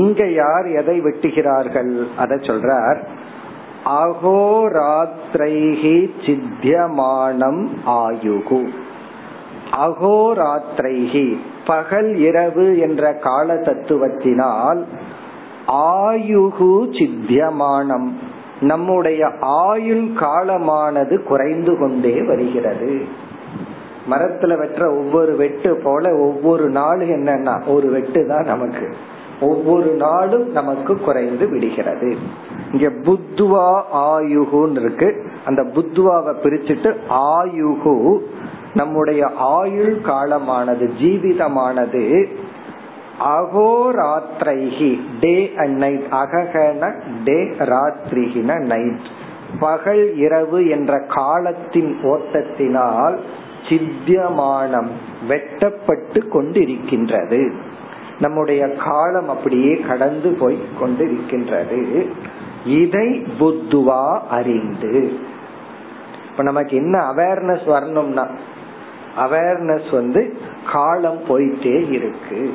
இங்க 0.00 0.22
யார் 0.34 0.66
எதை 0.80 0.96
வெட்டுகிறார்கள் 1.06 1.92
அத 2.16 2.38
சொல்றார் 2.48 3.00
அகோராத்திரைகி 3.87 6.09
சித்தியமானம் 6.25 7.69
ஆயுகு. 7.85 8.69
அகோராத்திரைகி 9.71 11.37
பகல் 11.65 12.15
இரவு 12.15 12.77
என்ற 12.77 13.13
கால 13.13 13.53
தத்துவத்தினால் 13.53 14.83
ஆயுகு 15.67 16.89
சித்தியமானம். 16.89 18.13
நம்முடைய 18.61 19.31
ஆயுள் 19.39 19.97
காலமானது 19.97 21.23
குறைந்து 21.23 21.77
கொண்டே 21.77 22.21
வருகிறது. 22.21 23.05
மரத்துல 24.09 24.57
வெற்ற 24.57 24.97
ஒவ்வொரு 24.97 25.35
வெட்டு 25.35 25.81
போல 25.83 26.15
ஒவ்வொரு 26.15 26.69
நாளும் 26.69 27.09
என்னன்னா 27.09 27.67
ஒரு 27.67 27.89
வெட்டு 27.89 28.27
தான் 28.27 28.43
நமக்கு. 28.43 28.95
ஒவ்வொரு 29.41 29.95
நாளும் 29.95 30.51
நமக்கு 30.51 30.99
குறைந்து 30.99 31.49
விடுகிறது. 31.49 32.17
இங்க 32.71 32.87
புத்துவா 32.87 33.81
ஆயுகுன்னு 33.93 34.79
இருக்கு 34.79 35.31
அந்த 35.45 35.63
புத்துவாவை 35.63 36.33
பிரிச்சுட்டு 36.43 36.95
ஆயுகு. 37.09 38.19
நம்முடைய 38.73 39.27
ஆயுள் 39.35 40.01
காலமானது 40.01 40.89
ஜீவிதமானது 41.01 42.25
அகோராத்திரைகி 43.25 44.99
டே 45.19 45.53
அண்ட் 45.57 45.77
நைட் 45.77 46.07
அககன 46.11 46.91
டே 47.23 47.39
ராத்திரிகின 47.59 48.59
நைட் 48.59 49.07
பகல் 49.59 50.15
இரவு 50.15 50.67
என்ற 50.67 50.99
காலத்தின் 51.07 51.99
ஓட்டத்தினால் 52.03 53.17
சித்தியமானம் 53.69 54.89
வெட்டப்பட்டு 55.27 56.19
கொண்டிருக்கின்றது. 56.33 57.51
நம்முடைய 58.19 58.73
காலம் 58.73 59.29
அப்படியே 59.29 59.73
கடந்து 59.75 60.29
போய் 60.29 60.59
கொண்டிருக்கின்றது. 60.81 62.07
இதை 62.67 63.23
புத்துவா 63.39 64.19
அறிந்து. 64.29 65.11
இப்ப 66.31 66.43
நமக்கு 66.43 66.75
என்ன 66.77 66.97
அவேர்னஸ் 66.97 67.65
வரணும்னா 67.65 68.27
அவேர்னஸ் 69.17 69.91
வந்து 69.91 70.37
காலம் 70.71 71.19
போயிட்டே 71.29 71.91
இருக்கு. 71.91 72.53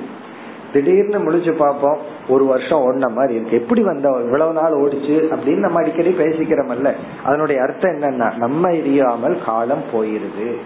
திடீர்னு 0.73 1.19
முழிச்சு 1.19 1.53
பார்ப்போம் 1.57 1.97
ஒரு 2.29 2.45
வருஷம் 2.45 2.83
ஓடின 2.83 3.11
மாதிரி 3.11 3.35
இருக்கு. 3.35 3.61
எப்படி 3.61 3.83
வந்த 3.83 4.11
இவ்வளவு 4.25 4.53
நாள் 4.53 4.73
ஓடிச்சு 4.73 5.17
அப்படின்னு 5.35 5.57
நம்ம 5.57 5.81
அடிக்கடி 5.81 6.09
பேசிக்கிறோம்ல 6.09 6.93
அதனுடைய 7.25 7.63
அர்த்தம் 7.63 7.91
என்னன்னா 7.91 8.37
நம்ம 8.37 8.71
எரியாமல் 8.71 9.45
காலம் 9.45 9.85
போயிருது. 9.93 10.57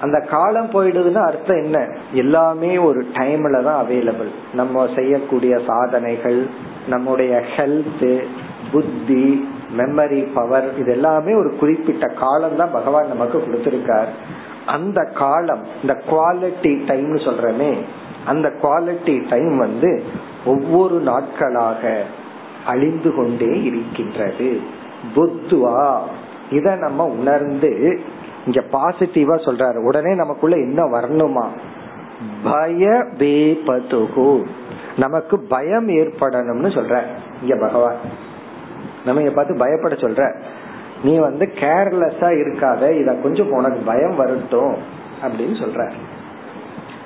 அந்த 0.00 0.20
காலம் 0.20 0.70
போயிடுதுன்னா 0.70 1.22
அர்த்தம் 1.24 1.62
என்ன? 1.62 1.88
எல்லாமே 2.12 2.78
ஒரு 2.78 3.06
டைம்ல 3.12 3.62
தான் 3.62 3.86
அவைலபிள் 3.86 4.30
நம்ம 4.54 4.88
செய்யக்கூடிய 4.96 5.60
சாதனைகள் 5.66 6.46
நம்முடைய 6.86 7.42
ஹெல்த் 7.56 8.24
புத்தி 8.72 9.48
மெமரி 9.76 10.26
பவர் 10.34 10.68
இது 10.78 10.92
எல்லாமே 10.92 11.34
ஒரு 11.34 11.56
குறிப்பிட்ட 11.56 12.06
காலம் 12.06 12.56
தான் 12.56 12.72
பகவான் 12.72 13.06
நமக்கு 13.06 13.38
கொடுத்திருக்கார். 13.38 14.10
அந்த 14.66 15.04
காலம் 15.04 15.64
இந்த 15.80 16.02
குவாலிட்டி 16.10 16.72
டைம்னு 16.88 17.20
சொல்றமே 17.28 17.72
அந்த 18.26 18.52
குவாலிட்டி 18.62 19.28
டைம் 19.28 19.56
வந்து 19.56 20.02
ஒவ்வொரு 20.44 20.98
நாட்களாக 21.00 22.02
அழிந்து 22.66 23.14
கொண்டே 23.14 23.62
இருக்கின்றது. 23.62 24.60
புத்துவா 25.14 25.98
இத 26.50 26.74
நம்ம 26.74 27.04
உணர்ந்து 27.04 28.00
இங்க 28.46 28.60
பாசிட்டிவா 28.72 29.36
சொல்றாரு. 29.44 29.76
உடனே 29.76 30.14
நமக்குள்ள 30.14 30.56
என்ன 30.56 30.84
வரணுமா? 30.84 31.46
பய 32.44 33.04
வேபதுகு 33.18 34.44
நமக்கு 34.96 35.40
பயம் 35.40 35.88
ஏற்படணும்னு 35.88 36.68
சொல்ற. 36.68 37.02
இங்க 37.42 37.56
பகவான். 37.60 37.94
நம்ம 39.04 39.20
இங்க 39.20 39.32
பார்த்து 39.32 39.56
பயப்பட 39.56 39.94
சொல்ற. 39.94 40.34
நீ 41.04 41.18
வந்து 41.18 41.52
கேர்லெஸ்ஸா 41.54 42.30
இருக்காத. 42.36 43.00
இத 43.00 43.12
கொஞ்சம் 43.12 43.50
உனக்கு 43.50 43.80
பயம் 43.84 44.16
வரட்டும் 44.16 44.74
அப்படின்னு 45.22 45.56
சொல்ற. 45.62 45.90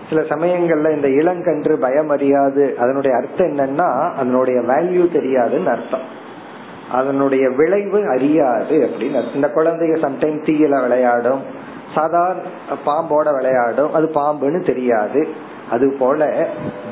சில 0.09 0.21
சமயங்கள்ல 0.21 0.95
இந்த 0.95 1.09
இளங்கன்று 1.09 1.73
பயம் 1.73 2.09
அறியாது 2.09 2.77
அதனுடைய 2.79 3.17
அர்த்தம் 3.17 3.57
என்னன்னா 3.57 4.13
அதனுடைய 4.13 4.61
வேல்யூ 4.61 5.07
தெரியாதுன்னு 5.17 5.67
அர்த்தம். 5.67 6.23
அதனுடைய 6.93 7.51
விளைவு 7.51 8.09
அறியாது 8.09 8.91
அப்படின்னு 8.91 9.35
இந்த 9.35 9.53
குழந்தைய 9.55 10.03
சம்டைம் 10.03 10.43
தீயில 10.45 10.81
விளையாடும். 10.81 11.41
சாதாரண 11.95 12.43
பாம்போட 12.87 13.35
விளையாடும். 13.35 13.95
அது 13.95 14.11
பாம்புன்னு 14.15 14.67
தெரியாது. 14.67 15.53
அது 15.71 15.97
போல 15.99 16.47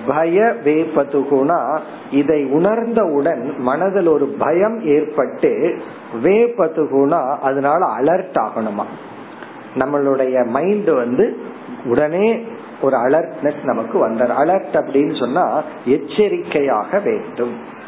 பய 0.06 0.54
வேப்பதுகுனா 0.64 1.78
இதை 2.10 2.44
உணர்ந்தவுடன் 2.44 3.54
மனதில் 3.58 4.06
ஒரு 4.06 4.26
பயம் 4.26 4.80
ஏற்பட்டு 4.84 5.82
வேப்பதுகுனா 6.22 7.36
அதனால 7.36 7.86
அலர்ட் 7.98 8.34
ஆகணுமா? 8.34 8.84
நம்மளுடைய 9.74 10.46
மைண்ட் 10.46 10.90
வந்து 10.90 11.36
உடனே 11.84 12.44
ஒரு 12.82 12.96
அலர்ட்னஸ் 12.96 13.64
நமக்கு 13.64 13.98
வந்தார் 13.98 14.30
அலர்ட் 14.30 14.74
அப்படின்னு 14.74 15.18
சொன்னா 15.18 15.62
எச்சரிக்கையாக 15.84 16.98
வேண்டும். 16.98 17.80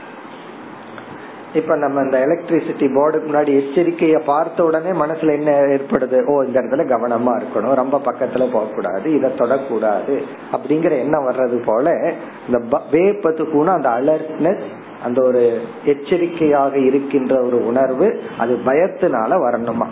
இப்ப 1.54 1.76
நம்ம 1.76 2.00
இந்த 2.00 2.18
எலக்ட்ரிசிட்டி 2.18 2.87
போர்டுக்கு 2.87 3.26
முன்னாடி 3.28 3.62
எச்சரிக்கைய 3.62 4.18
பார்த்த 4.25 4.64
உடனே 4.64 4.90
மனசுல 4.90 5.32
என்ன 5.32 5.50
ஏற்படுது? 5.50 6.26
ஓ 6.26 6.42
இந்த 6.42 6.61
இடத்துல 6.61 6.88
கவனமா 6.88 7.42
இருக்கணும். 7.42 7.75
ரொம்ப 7.75 7.99
பக்கத்துல 7.99 8.52
போகக்கூடாது. 8.52 9.14
இதை 9.14 9.30
தொடக்கூடாது. 9.30 10.23
அப்படிங்கிற 10.52 10.90
எண்ணம் 10.90 11.30
வர்றது 11.30 11.62
போல 11.64 12.12
இந்த 12.46 12.80
வேப்பத்துக்குன்னு 12.92 13.85
அந்த 13.85 13.88
அலர்ட்னஸ் 13.88 14.61
அந்த 15.05 15.22
ஒரு 15.22 15.61
எச்சரிக்கையாக 15.85 16.79
இருக்கின்ற 16.79 17.40
ஒரு 17.42 17.66
உணர்வு 17.66 18.20
அது 18.38 18.59
பயத்தினால 18.66 19.33
வரணுமா? 19.46 19.87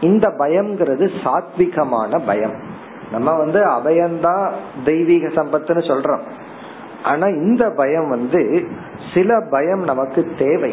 இந்த 0.00 0.28
பயம்ங்கிறது 0.28 1.10
சாத்விகமான 1.24 2.20
பயம். 2.26 2.54
நம்ம 3.12 3.36
வந்து 3.36 3.60
அபயம்தான் 3.66 4.50
தெய்வீக 4.84 5.26
சம்பத்துன்னு 5.28 5.84
சொல்றோம். 5.90 6.20
ஆனா 7.06 7.26
இந்த 7.44 7.64
பயம் 7.80 8.08
வந்து 8.08 8.42
சில 9.14 9.30
பயம் 9.50 9.84
நமக்கு 9.90 10.20
தேவை. 10.38 10.72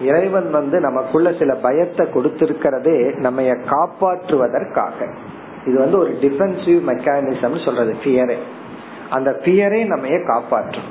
இறைவன் 0.00 0.48
வந்து 0.50 0.76
நமக்குள்ள 0.80 1.28
சில 1.38 1.52
பயத்தை 1.64 2.04
கொடுத்திருக்கிறதே 2.14 2.96
நம்ம 3.18 3.42
காப்பாற்றுவதற்காக. 3.72 4.98
இது 5.66 5.76
வந்து 5.78 5.98
ஒரு 5.98 6.12
டிஃபென்சிவ் 6.22 6.80
மெக்கானிசம் 6.90 7.64
சொல்றது 7.64 7.92
ஃபியரே 8.02 8.38
அந்த 9.10 9.30
ஃபியரே 9.42 9.80
நம்ம 9.86 10.06
காப்பாற்றும். 10.26 10.90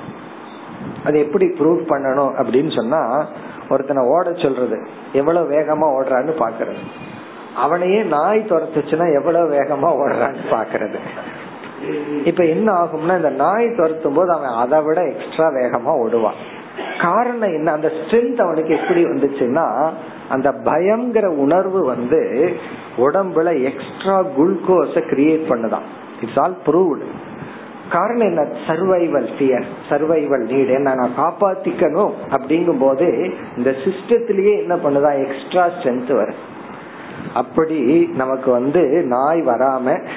அது 1.06 1.18
எப்படி 1.26 1.46
ப்ரூவ் 1.60 1.82
பண்ணணும் 1.90 2.34
அப்படின்னு 2.42 2.72
சொன்னா 2.76 3.02
ஒருத்தனை 3.70 4.02
ஓட 4.08 4.28
சொல்றது 4.34 4.78
எவ்வளவு 5.14 5.46
வேகமா 5.52 5.88
ஓடுறான்னு 5.98 6.34
பாக்குறது 6.42 6.82
அவனையே 7.56 8.00
நாய் 8.14 8.48
துரத்துச்சுன்னா 8.50 9.08
எவ்வளவு 9.14 9.46
வேகமா 9.54 9.90
ஓடுறான்னு 10.02 10.44
பாக்குறது 10.52 11.00
இப்ப 12.26 12.44
என்ன 12.46 12.68
ஆகும்னா 12.74 13.16
இந்த 13.16 13.30
நாய் 13.30 13.76
துரத்தும் 13.76 14.14
போது 14.14 14.32
அவன் 14.32 14.58
அதை 14.64 14.82
விட 14.82 15.02
எக்ஸ்ட்ரா 15.02 15.48
வேகமா 15.50 15.94
ஓடுவான். 16.06 16.40
காரணம் 17.02 17.54
என்ன? 17.54 17.72
அந்த 17.72 17.92
ஸ்ட்ரென்த் 17.96 18.42
அவனுக்கு 18.42 18.74
எப்படி 18.76 19.06
வந்துச்சுன்னா 19.06 19.90
அந்த 20.30 20.52
பயம்ங்கிற 20.64 21.26
உணர்வு 21.26 21.86
வந்து 21.86 22.22
உடம்புல 22.98 23.50
எக்ஸ்ட்ரா 23.64 24.18
குளுக்கோஸ 24.38 24.96
கிரியேட் 25.12 25.50
பண்ணுதான். 25.50 25.88
இட்ஸ் 26.22 26.40
ஆல் 26.40 26.58
ப்ரூவ்டு 26.66 27.06
காரணம் 27.90 28.28
என்ன? 28.28 28.48
சர்வைவல் 28.68 29.30
ஃபியர் 29.38 29.68
சர்வைவல் 29.90 30.46
நீட் 30.52 30.74
என்ன 30.74 30.94
நான் 30.94 31.18
காப்பாத்திக்கணும் 31.18 32.12
அப்படிங்கும் 32.32 32.80
போது 32.80 33.34
இந்த 33.58 33.74
சிஸ்டத்திலேயே 33.86 34.58
என்ன 34.58 34.76
பண்ணுதான் 34.76 35.22
எக்ஸ்ட்ரா 35.26 35.66
ஸ்ட்ரென்த் 35.66 36.16
வரும். 36.16 36.52
அப்படி 37.34 38.10
நமக்கு 38.16 38.52
வந்து 38.52 38.82
நாய் 39.04 39.42
வராம 39.42 40.08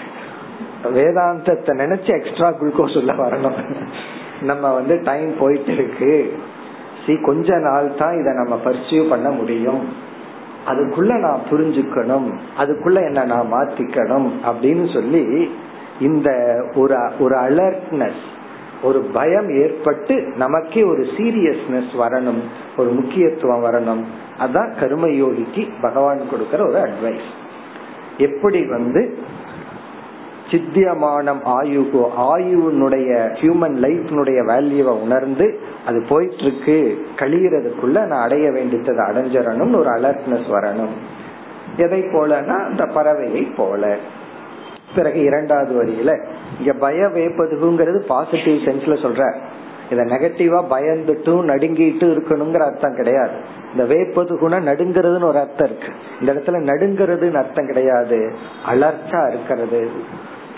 வேதாந்தத்தை 0.94 1.72
நினைச்சு 1.82 2.10
எக்ஸ்ட்ரா 2.18 2.48
குளுக்கோஸ் 2.48 2.98
உள்ள 2.98 3.12
வரணும். 3.12 3.58
நம்ம 4.42 4.74
வந்து 4.74 5.00
டைம் 5.04 5.38
போயிட்டு 5.38 5.72
இருக்கு. 5.72 6.38
சி 7.06 7.16
கொஞ்ச 7.22 7.58
நாள் 7.58 7.94
தான் 7.94 8.18
இதை 8.20 8.32
நம்ம 8.34 8.60
பர்சியூ 8.64 9.08
பண்ண 9.08 9.30
முடியும். 9.30 9.88
அதுக்குள்ள 10.66 11.12
நான் 11.20 11.40
புரிஞ்சுக்கணும். 11.50 12.28
அதுக்குள்ள 12.58 12.94
என்ன 12.94 13.24
நான் 13.24 13.52
மாத்திக்கணும் 13.52 14.30
அப்படின்னு 14.46 14.92
சொல்லி 14.92 15.50
இந்த 16.00 16.30
ஒரு 16.74 16.96
ஒரு 17.18 17.36
அலர்ட்னஸ் 17.36 18.24
ஒரு 18.82 18.98
பயம் 18.98 19.50
ஏற்பட்டு 19.50 20.14
நமக்கே 20.36 20.82
ஒரு 20.82 21.02
சீரியஸ்னஸ் 21.16 21.92
வரணும். 21.98 22.40
ஒரு 22.76 22.90
முக்கியத்துவம் 22.90 23.64
வரணும். 23.64 24.04
அதான் 24.38 24.72
கருமயோகிக்கு 24.80 25.68
பகவான் 25.80 26.30
கொடுக்கிற 26.30 26.66
ஒரு 26.66 26.78
அட்வைஸ் 26.78 27.28
எப்படி 28.18 28.66
வந்து 28.66 29.18
சித்தியமானம் 30.50 31.40
ஆயுகு 31.44 32.06
ஆயுனுடைய 32.18 33.28
ஹியூமன் 33.34 33.76
லைஃப்னுடைய 33.76 34.40
வேல்யூவை 34.46 35.00
உணர்ந்து 35.00 35.58
அது 35.86 36.04
போயிட்டு 36.08 36.36
இருக்கு 36.36 37.06
கழியறதுக்குள்ள 37.16 38.06
நான் 38.06 38.22
அடைய 38.22 38.50
வேண்டியதை 38.50 38.96
அடைஞ்சிடணும்னு 38.96 39.78
ஒரு 39.78 39.90
அலர்ட்னஸ் 39.90 40.50
வரணும். 40.50 40.94
எதை 41.76 42.00
போலனா 42.00 42.64
அந்த 42.66 42.84
பறவையை 42.84 43.54
போல. 43.56 43.96
பிறகு 44.94 45.20
இரண்டாவது 45.20 45.82
வரியில 45.82 46.24
இங்க 46.58 46.72
பய 46.72 47.04
வேப்பதுங்கிறது 47.04 47.98
பாசிட்டிவ் 47.98 48.62
சென்ஸ்ல 48.62 48.94
சொல்ற. 48.94 49.36
இத 49.90 50.02
நெகட்டிவா 50.02 50.64
பயந்துட்டும் 50.70 51.48
நடுங்கிட்டு 51.48 52.06
இருக்கணுங்கிற 52.06 52.58
அர்த்தம் 52.58 52.94
கிடையாது. 52.94 53.38
இந்த 53.72 53.84
வேப்பது 53.84 54.48
நடுங்கிறதுன்னு 54.48 55.24
ஒரு 55.24 55.38
அர்த்தம் 55.38 55.68
இருக்கு. 55.68 55.88
இந்த 56.20 56.32
இடத்துல 56.32 56.54
நடுங்கிறதுன்னு 56.54 57.34
அர்த்தம் 57.34 57.66
கிடையாது. 57.66 58.32
அலர்ட்டா 58.66 59.28
இருக்கிறது. 59.28 59.90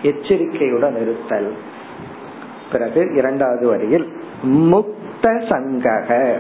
எச்சரிக்கையுடன் 0.03 1.01
இருத்தல். 1.01 1.55
பிறகு 2.73 3.15
இரண்டாவது 3.15 3.67
வரியில் 3.67 4.13
முக்த 4.43 5.23
சங்கக. 5.23 6.39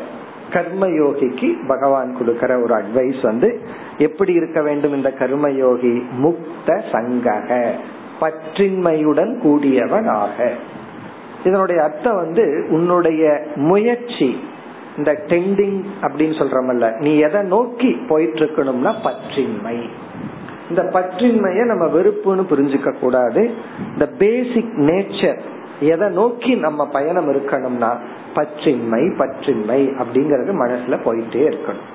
கர்மயோகிக்கு 0.53 1.67
பகவான் 1.67 2.17
கொடுக்கிற 2.19 2.59
ஒரு 2.59 2.75
அட்வைஸ் 2.75 3.23
வந்து 3.23 3.61
எப்படி 3.99 4.33
இருக்க 4.33 4.63
வேண்டும் 4.63 4.95
இந்த 4.95 5.15
கர்மயோகி? 5.19 6.03
முக்த 6.23 6.83
சங்கக. 6.93 7.71
பற்றின்மையுடன் 8.21 9.41
கூடியவனாக. 9.41 10.51
இதனுடைய 11.45 11.83
அர்த்தம் 11.83 12.17
வந்து 12.17 12.67
உன்னுடைய 12.71 13.47
முயற்சி 13.55 14.41
இந்த 14.97 15.13
டெண்டிங் 15.27 15.85
அப்படின்னு 16.03 16.35
சொல்றமல்ல 16.35 17.01
நீ 17.01 17.19
எதை 17.19 17.43
நோக்கி 17.43 17.99
போயிட்டு 18.09 18.39
இருக்கணும்னா 18.39 18.95
பற்றின்மை. 19.05 19.89
இந்த 20.69 20.83
பற்றின்மைய 20.83 21.65
நம்ம 21.65 21.85
வெறுப்புன்னு 21.87 22.45
புரிஞ்சுக்க 22.51 22.99
கூடாது. 22.99 23.51
இந்த 23.93 24.07
பேசிக் 24.07 24.73
நேச்சர் 24.77 25.41
எதை 25.81 26.09
நோக்கி 26.09 26.55
நம்ம 26.55 26.87
பயணம் 26.87 27.29
இருக்கணும்னா 27.35 27.97
பற்றின்மை 28.35 29.03
பற்றின்மை 29.19 29.81
அப்படிங்கறது 30.03 30.53
மனசுல 30.63 30.99
போயிட்டே 31.05 31.53
இருக்கணும். 31.53 31.89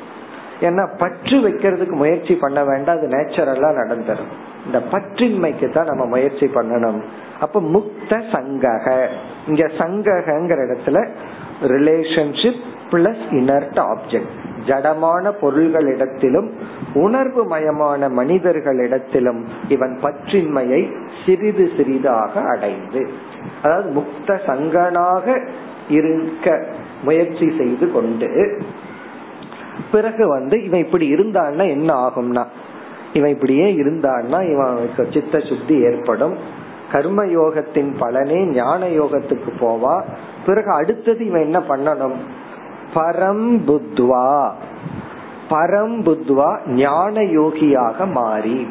ஏன்னா 0.61 0.97
பற்று 0.97 1.37
வைக்கிறதுக்கு 1.37 1.91
முயற்சி 1.91 2.35
பண்ண 2.35 2.63
வேண்டாம் 2.63 2.97
அது 2.97 3.07
நேச்சுரலா 3.07 3.69
நடந்துரும். 3.81 4.31
இந்த 4.65 4.81
பற்றின்மைக்கு 4.91 5.69
தான் 5.69 5.85
நம்ம 5.85 6.05
முயற்சி 6.05 6.45
பண்ணணும். 6.45 7.01
அப்ப 7.39 7.61
முக்த 7.61 8.09
சங்கக. 8.09 9.07
இங்க 9.47 9.65
சங்ககங்கிற 9.77 10.59
இடத்துல 10.67 11.09
ரிலேஷன்ஷிப் 11.61 12.61
பிளஸ் 12.91 13.23
இனர்ட் 13.29 13.77
ஆப்ஜெக்ட் 13.77 14.33
ஜடமான 14.65 15.33
பொருள்களிடத்திலும் 15.41 16.51
உணர்வு 16.93 17.57
மயமான 17.57 18.09
மனிதர்களிடத்திலும் 18.09 19.43
இவன் 19.67 19.99
பற்றின்மையை 20.03 20.95
சிறிது 21.25 21.69
சிறிதாக 21.77 22.41
அடைந்து 22.41 23.09
அதாவது 23.63 23.99
முக்த 23.99 24.39
சங்கனாக 24.47 25.47
இருக்க 25.89 26.65
முயற்சி 27.03 27.53
செய்து 27.57 27.91
கொண்டு 27.91 28.61
பிறகு 29.91 30.27
வந்து 30.27 30.63
இவன் 30.63 30.79
இப்படி 30.79 31.13
இருந்தான்னா 31.13 31.69
என்ன 31.69 31.93
ஆகும்னா 31.93 32.45
இவன் 33.13 33.29
இப்படியே 33.29 33.73
இருந்தான்னா 33.73 34.51
இவன் 34.51 34.89
சித்த 35.13 35.39
சுத்தி 35.39 35.79
ஏற்படும். 35.79 36.37
கர்ம 36.91 37.25
யோகத்தின் 37.25 37.93
பலனே 37.99 38.45
ஞான 38.45 38.87
யோகத்துக்கு 38.87 39.51
போவா. 39.59 40.01
பிறகு 40.45 40.71
அடுத்தது 40.71 41.25
இவன் 41.25 41.41
என்ன 41.41 41.59
பண்ணணும்? 41.59 42.13
பரம் 42.95 43.59
புத்வா. 43.67 44.51
பரம்புத்வா 45.49 46.67
ஞான 46.67 47.21
யோகியாக 47.21 48.11
மாறி 48.11 48.67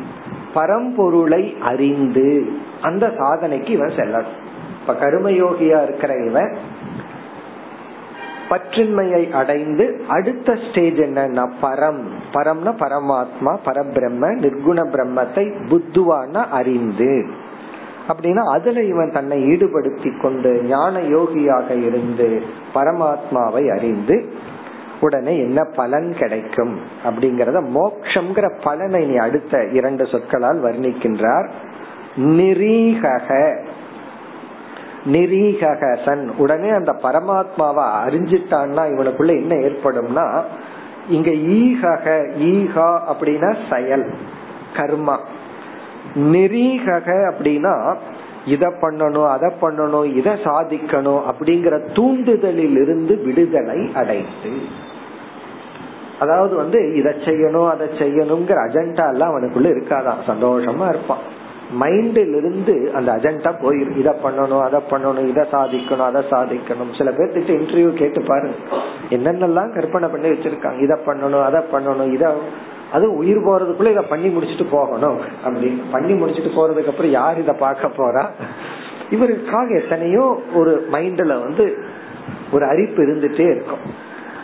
பரம்பொருளை 0.54 1.58
அறிந்து 1.60 2.52
அந்த 2.80 3.06
சாதனைக்கு 3.06 3.68
இவன் 3.68 3.96
செல்லணும் 3.96 4.40
இப்ப 4.80 4.92
கருமயோகியா 4.92 5.82
இருக்கிற 5.82 6.14
இவன் 6.24 6.58
பற்றின்மையை 8.48 9.30
அடைந்து 9.30 10.04
அடுத்த 10.08 10.56
ஸ்டேஜ் 10.56 10.98
என்னன்னா 10.98 11.44
பரம். 11.62 12.00
பரம்னா 12.32 12.72
பரமாத்மா 12.80 13.52
பரபிரம்ம 13.64 14.30
நிர்குண 14.40 14.78
பிரம்மத்தை 14.94 15.44
புத்துவான 15.68 16.48
அறிந்து. 16.48 17.26
அப்படின்னா 18.08 18.42
அதுல 18.52 18.82
இவன் 18.82 19.12
தன்னை 19.12 19.42
ஈடுபடுத்தி 19.42 20.20
கொண்டு 20.20 20.62
ஞான 20.62 21.00
யோகியாக 21.00 21.86
இருந்து 21.86 22.42
பரமாத்மாவை 22.74 23.70
அறிந்து 23.76 24.28
உடனே 25.02 25.34
என்ன 25.38 25.60
பலன் 25.76 26.08
கிடைக்கும் 26.18 26.74
அப்படிங்கறத 27.04 27.60
மோக்ஷங்கிற 27.76 28.48
பலனை 28.64 29.00
நீ 29.04 29.16
அடுத்த 29.26 29.62
இரண்டு 29.72 30.06
சொற்களால் 30.06 30.60
வர்ணிக்கின்றார். 30.64 31.48
நிரீகக 32.38 33.28
நிரீகசன் 35.12 36.24
உடனே 36.36 36.70
அந்த 36.70 36.92
பரமாத்மாவை 37.02 37.84
அறிஞ்சிட்டான்னா 38.04 38.82
இவனுக்குள்ள 38.92 39.32
என்ன 39.42 39.54
ஏற்படும்னா 39.68 40.26
இங்க 41.08 41.30
ஈகக 41.60 42.06
ஈகா 42.50 42.90
அப்படின்னா 43.12 43.50
செயல் 43.70 44.06
கர்மா. 44.76 45.16
நிரீகக 46.34 47.08
அப்படின்னா 47.30 47.74
இத 48.46 48.68
பண்ணணும் 48.80 49.30
அதை 49.32 49.48
பண்ணணும் 49.60 50.08
இதை 50.16 50.32
சாதிக்கணும் 50.44 51.22
அப்படிங்கிற 51.30 51.74
தூண்டுதலில் 51.96 52.78
இருந்து 52.82 53.14
விடுதலை 53.24 53.80
அடைந்து. 53.94 54.52
அதாவது 56.22 56.54
வந்து 56.62 56.80
இதை 56.96 57.12
செய்யணும் 57.26 57.68
அதை 57.74 57.86
செய்யணுங்கிற 58.00 58.58
அஜெண்டா 58.66 59.06
எல்லாம் 59.12 59.32
அவனுக்குள்ள 59.32 59.68
இருக்காதான். 59.74 60.20
சந்தோஷமா 60.26 60.88
இருப்பான். 60.88 61.22
மைண்டில் 61.80 62.32
இருந்து 62.40 62.74
அந்த 62.94 63.08
அஜெண்டா 63.12 63.50
போயிரு. 63.62 63.92
இதை 63.98 64.12
பண்ணணும் 64.24 64.64
அதை 64.68 64.80
பண்ணணும் 64.90 65.28
இதை 65.28 65.44
சாதிக்கணும் 65.52 66.08
அதை 66.08 66.22
சாதிக்கணும். 66.30 66.90
சில 66.98 67.10
பேர்த்திட்ட 67.10 67.52
இன்டர்வியூ 67.58 67.92
கேட்டு 67.92 68.22
பாருங்க 68.22 68.58
என்னென்னலாம் 69.10 69.74
கற்பனை 69.74 70.08
பண்ணி 70.08 70.28
வச்சிருக்காங்க. 70.28 70.80
இதை 70.86 70.96
பண்ணணும் 71.06 71.46
அதை 71.48 71.60
பண்ணணும் 71.72 72.12
இதை 72.12 72.28
அது 72.92 73.06
உயிர் 73.16 73.46
போறதுக்குள்ள 73.46 73.90
இதை 73.90 74.04
பண்ணி 74.08 74.28
முடிச்சுட்டு 74.36 74.66
போகணும் 74.70 75.18
அப்படின்னு. 75.44 75.82
பண்ணி 75.92 76.12
முடிச்சுட்டு 76.12 76.50
போறதுக்கு 76.56 76.92
அப்புறம் 76.92 77.14
யார் 77.20 77.40
இதை 77.40 77.54
பார்க்க 77.58 77.96
போறா? 77.96 78.24
இவருக்காக 79.10 79.68
எத்தனையோ 79.82 80.24
ஒரு 80.54 80.72
மைண்ட்ல 80.92 81.32
வந்து 81.44 81.64
ஒரு 82.52 82.64
அரிப்பு 82.66 83.00
இருந்துட்டே 83.02 83.46
இருக்கும். 83.54 83.84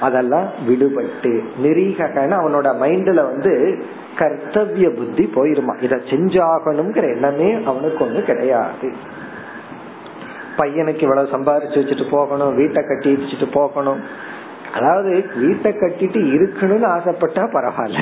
அதெல்லாம் 0.01 0.49
விடுபட்டு 0.69 1.43
நிரீகன 1.63 2.27
அவனோட 2.41 2.69
மைண்ட்ல 2.83 3.15
வந்து 3.15 3.85
கர்த்தவிய 4.17 4.89
புத்தி 4.91 5.31
போயிருமா? 5.35 5.83
இத 5.83 5.97
செஞ்சாகணுங்கிற 5.97 7.15
எண்ணமே 7.15 7.65
அவனுக்கு 7.65 8.05
ஒண்ணு 8.05 8.23
கிடையாது. 8.23 8.93
பையனுக்கு 10.59 11.03
இவ்வளவு 11.03 11.33
சம்பாரிச்சு 11.33 11.79
வச்சுட்டு 11.79 12.11
போகணும் 12.11 12.55
வீட்டை 12.55 12.85
கட்டி 12.85 13.13
வச்சுட்டு 13.13 13.53
போகணும். 13.53 14.01
அதாவது 14.75 15.25
வீட்டை 15.37 15.73
கட்டிட்டு 15.73 16.21
இருக்கணும்னு 16.37 16.89
ஆசைப்பட்டா 16.97 17.45
பரவாயில்ல. 17.57 17.99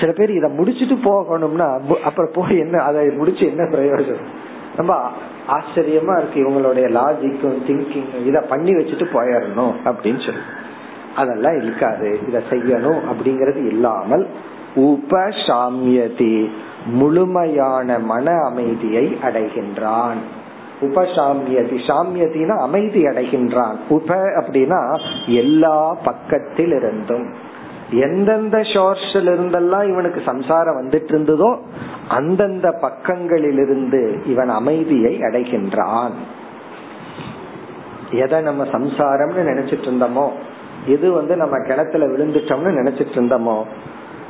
சில 0.00 0.12
பேர் 0.12 0.30
இத 0.30 0.48
முடிச்சுட்டு 0.48 0.96
போகணும்னா 1.04 2.00
அப்புறம் 2.02 2.30
போய் 2.34 2.58
என்ன 2.58 2.78
அதை 2.78 3.10
முடிச்சு 3.10 3.46
என்ன 3.46 3.62
பிரயோஜனம்? 3.62 4.32
ரொம்ப 4.76 5.02
ஆச்சரியமா 5.48 6.18
இருக்கு 6.18 6.44
இவங்களுடைய 6.44 6.86
லாஜிக்கும் 6.98 7.58
திங்கிங் 7.68 8.26
இத 8.26 8.40
பண்ணி 8.40 8.72
வச்சுட்டு 8.72 9.06
போயிடணும் 9.12 9.72
அப்படின்னு 9.84 10.24
சொல்லி. 10.26 10.40
அதெல்லாம் 11.16 11.56
இருக்காது. 11.62 12.18
இத 12.28 12.42
செய்யணும் 12.50 13.00
அப்படிங்கறது 13.10 13.66
இல்லாமல் 13.66 14.26
உபசாமியதி 14.76 16.48
முழுமையான 16.86 17.98
மன 17.98 18.32
அமைதியை 18.44 19.18
அடைகின்றான். 19.22 20.20
உபசாமியதி 20.80 21.76
சாமியதினா 21.88 22.56
அமைதி 22.58 23.02
அடைகின்றான். 23.02 23.76
உப 23.88 24.16
அப்படின்னா 24.40 24.80
எல்லா 25.26 25.76
பக்கத்தில் 26.04 26.72
இருந்தும் 26.72 27.26
எந்தெந்த 27.90 28.58
சோர்ஸ்ல 28.58 29.32
இருந்தெல்லாம் 29.34 29.88
இவனுக்கு 29.90 30.20
சம்சாரம் 30.24 30.78
வந்துட்டு 30.80 31.12
இருந்ததோ 31.12 31.50
அந்தந்த 32.08 32.68
பக்கங்களிலிருந்து 32.82 34.00
இவன் 34.26 34.48
அமைதியை 34.48 35.12
அடைகின்றான். 35.18 36.14
எதை 38.10 38.40
நம்ம 38.40 38.64
சம்சாரம்னு 38.64 39.42
நினைச்சிட்டு 39.50 39.86
இருந்தோமோ 39.88 40.26
எது 40.86 41.12
வந்து 41.12 41.36
நம்ம 41.36 41.58
கிணத்துல 41.58 42.06
விழுந்துட்டோம்னு 42.06 42.72
நினைச்சிட்டு 42.80 43.14
இருந்தோமோ 43.14 43.62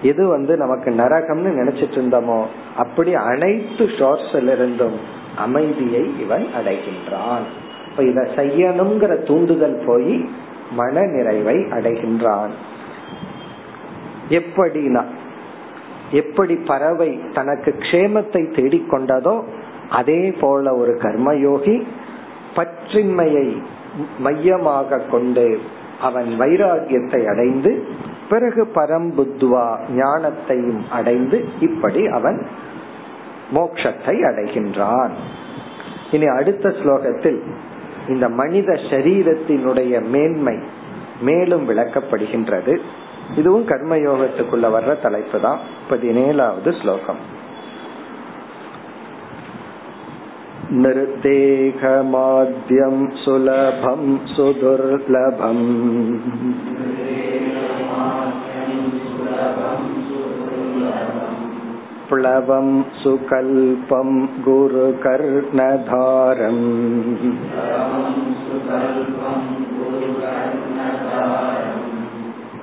எது 0.02 0.26
வந்து 0.28 0.56
நமக்கு 0.56 0.90
நரகம்னு 0.90 1.50
நினைச்சிட்டு 1.60 1.96
இருந்தோமோ 1.98 2.44
அப்படி 2.76 3.14
அனைத்து 3.14 3.84
ஷோர்ஸ்ல 3.84 4.52
இருந்தும் 4.52 4.96
அமைதியை 5.36 6.20
இவன் 6.20 6.46
அடைகின்றான். 6.58 7.44
இப்ப 7.90 8.02
இத 8.02 8.28
செய்யணுங்கிற 8.36 9.22
தூண்டுதல் 9.22 9.82
போய் 9.86 10.28
மன 10.72 11.00
நிறைவை 11.00 11.54
அடைகின்றான். 11.54 12.52
எப்படினா 14.28 15.04
எப்படி 16.10 16.54
பறவை 16.56 17.20
தனக்கு 17.32 17.74
க்ஷேமத்தை 17.78 18.42
தேடிக்கொண்டதோ 18.56 19.42
அதே 19.88 20.30
போல 20.30 20.74
ஒரு 20.74 20.92
கர்மயோகி 21.02 21.82
பற்றின்மையை 22.56 23.62
மையமாக 24.18 24.98
கொண்டு 25.10 25.58
அவன் 26.00 26.40
வைராகியத்தை 26.40 27.26
அடைந்து 27.26 27.85
பிறகு 28.28 28.68
பரம்புத்வா 28.74 29.78
ஞானத்தையும் 29.96 30.80
அடைந்து 30.90 31.44
இப்படி 31.61 32.07
அவன் 32.07 32.46
மோக்ஷத்தை 33.54 34.16
அடைகின்றான். 34.22 35.11
இனி 36.11 36.26
அடுத்த 36.26 36.68
ஸ்லோகத்தில் 36.68 37.40
இந்த 38.09 38.28
மனித 38.28 38.72
சரீரத்தினுடைய 38.72 40.02
மேன்மை 40.02 40.59
மேலும் 41.20 41.68
விளக்கப்படுகின்றது. 41.68 42.80
இதுவும் 43.37 43.68
கர்மயோகத்துக்குள்ள 43.68 44.66
வர்ற 44.76 45.00
தலைப்பு 45.00 45.40
தான் 45.40 45.59
பதினேழாவது 45.90 46.80
ஸ்லோகம். 46.80 47.33
निर्देहमाद्यं 50.83 52.95
सुलभं 53.23 54.03
सुदुर्लभम् 54.33 55.65
प्लवं 62.09 62.67
सुकल्पं 63.01 64.09
गुरुकर्णधारम् 64.45 65.03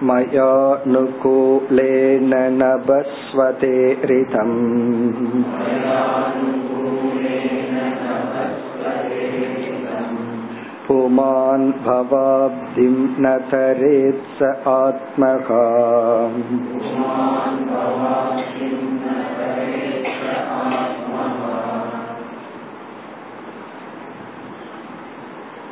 मयानुकूलेन 0.08 2.32
नभस्वते 2.62 3.76
ऋतम् 4.10 4.56
पुमान् 10.90 11.70
भवाब्धिं 11.84 12.96
न 13.18 13.36
तरेत् 13.50 14.26
स 14.36 14.52
आत्मः 14.70 15.48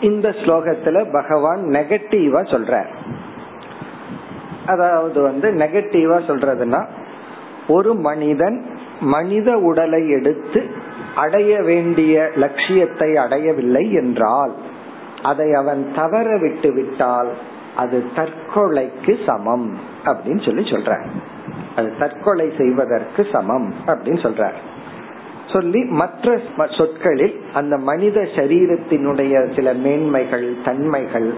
இந்த 0.02 0.28
ஸ்லோகத்துல 0.40 0.96
பகவான் 1.10 1.62
நெகட்டிவா 1.76 2.40
சொல்ற 2.44 2.72
அதாவது 4.66 5.18
வந்து 5.22 5.48
நெகட்டிவா 5.52 6.18
சொல்றதுன்னா 6.26 6.80
ஒரு 7.68 7.90
மனிதன் 8.00 8.58
மனித 9.08 9.50
உடலை 9.60 10.02
எடுத்து 10.08 10.60
அடைய 11.14 11.52
வேண்டிய 11.62 12.14
லட்சியத்தை 12.34 13.10
அடையவில்லை 13.16 13.84
என்றால் 13.92 14.54
அதை 15.23 15.53
அவன் 15.53 15.93
தவற 15.95 16.37
விட்டு 16.37 16.73
விட்டால் 16.73 17.29
அது 17.77 18.03
தற்கொலைக்கு 18.15 19.25
சமம் 19.25 19.77
அப்படின்னு 20.03 20.45
சொல்லி 20.45 20.61
சொல்ற 20.61 21.05
அது 21.75 21.97
தற்கொலை 21.99 22.51
செய்வதற்கு 22.57 23.27
சமம் 23.31 23.73
அப்படின்னு 23.85 24.21
சொல்ற 24.21 24.51
சொல்லி 25.47 25.83
மற்ற 25.83 26.39
சொற்களில் 26.77 27.41
அந்த 27.53 27.77
மனித 27.77 28.21
சரீரத்தினுடைய 28.21 29.55
சில 29.55 29.73
மேன்மைகள் 29.73 30.55
தன்மைகள் 30.65 31.33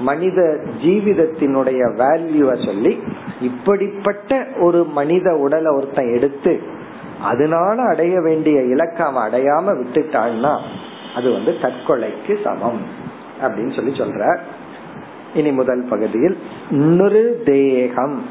மனித 0.00 0.58
ஜீவிதத்தினுடைய 0.84 1.80
வேல்யூவை 1.96 2.66
சொல்லி 2.66 3.02
இப்படிப்பட்ட 3.40 4.46
ஒரு 4.58 4.84
மனித 4.84 5.34
உடலை 5.34 5.74
ஒருத்தன் 5.74 6.14
எடுத்து 6.14 6.60
அதனால 7.22 7.82
அடைய 7.82 8.20
வேண்டிய 8.20 8.62
இலக்கம் 8.62 9.16
அடையாம 9.16 9.84
விட்டுட்டான்னா 9.84 10.58
அது 11.14 11.32
வந்து 11.32 11.56
தற்கொலைக்கு 11.62 12.42
சமம். 12.44 12.99
அப்படின்னு 13.42 13.74
சொல்லி 13.74 13.90
சொல்ற. 13.90 14.38
இனி 15.34 15.52
முதல் 15.52 15.86
பகுதியில் 15.90 16.38
நிரு 16.70 17.42
தேகம். 17.44 18.26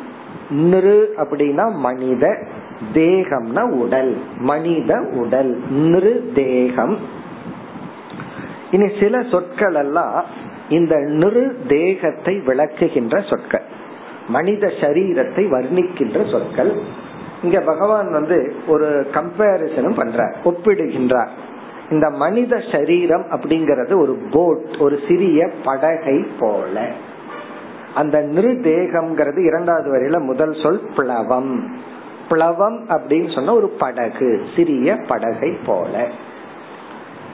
நிரு 0.50 1.08
அப்படின்னா 1.18 1.76
மனித 1.76 2.38
தேகம்னா 2.94 3.72
உடல். 3.72 4.18
மனித 4.38 5.10
உடல். 5.14 5.62
நிரு 5.72 6.32
தேகம். 6.36 6.98
இனி 8.72 8.92
சில 9.00 9.22
சொற்கள் 9.22 9.76
எல்லாம் 9.76 10.26
இந்த 10.70 10.96
நிரு 10.96 11.56
தேகத்தை 11.68 12.38
விளக்குகின்ற 12.38 13.30
சொற்கள். 13.30 13.62
மனித 14.28 14.68
சரீரத்தை 14.68 15.46
வர்ணிக்கின்ற 15.50 16.32
சொற்கள். 16.32 17.08
இங்க 17.44 17.60
பகவான் 17.60 18.12
வந்து 18.12 18.56
ஒரு 18.68 19.08
கம்பேரிசனும் 19.14 19.96
பண்ற 19.96 20.36
ஒப்பிடுகின்றார். 20.44 21.28
இந்த 21.90 22.10
மனித 22.10 22.62
சரீரம் 22.72 23.26
அப்படிங்கறது 23.32 24.00
ஒரு 24.00 24.18
போட் 24.32 24.76
ஒரு 24.80 25.00
சிறிய 25.08 25.50
படகை 25.64 26.28
போல. 26.40 26.88
அந்த 27.96 28.22
நிருதேகம்ங்கிறது 28.22 29.46
இரண்டாவது 29.46 29.94
வரையில 29.94 30.22
முதல் 30.22 30.54
சொல் 30.64 30.82
பிளவம். 30.96 31.68
பிளவம் 32.30 32.80
அப்படின்னு 32.90 33.36
சொன்ன 33.36 33.54
ஒரு 33.54 33.68
படகு 33.68 34.42
சிறிய 34.56 34.96
படகை 35.08 35.58
போல. 35.66 36.08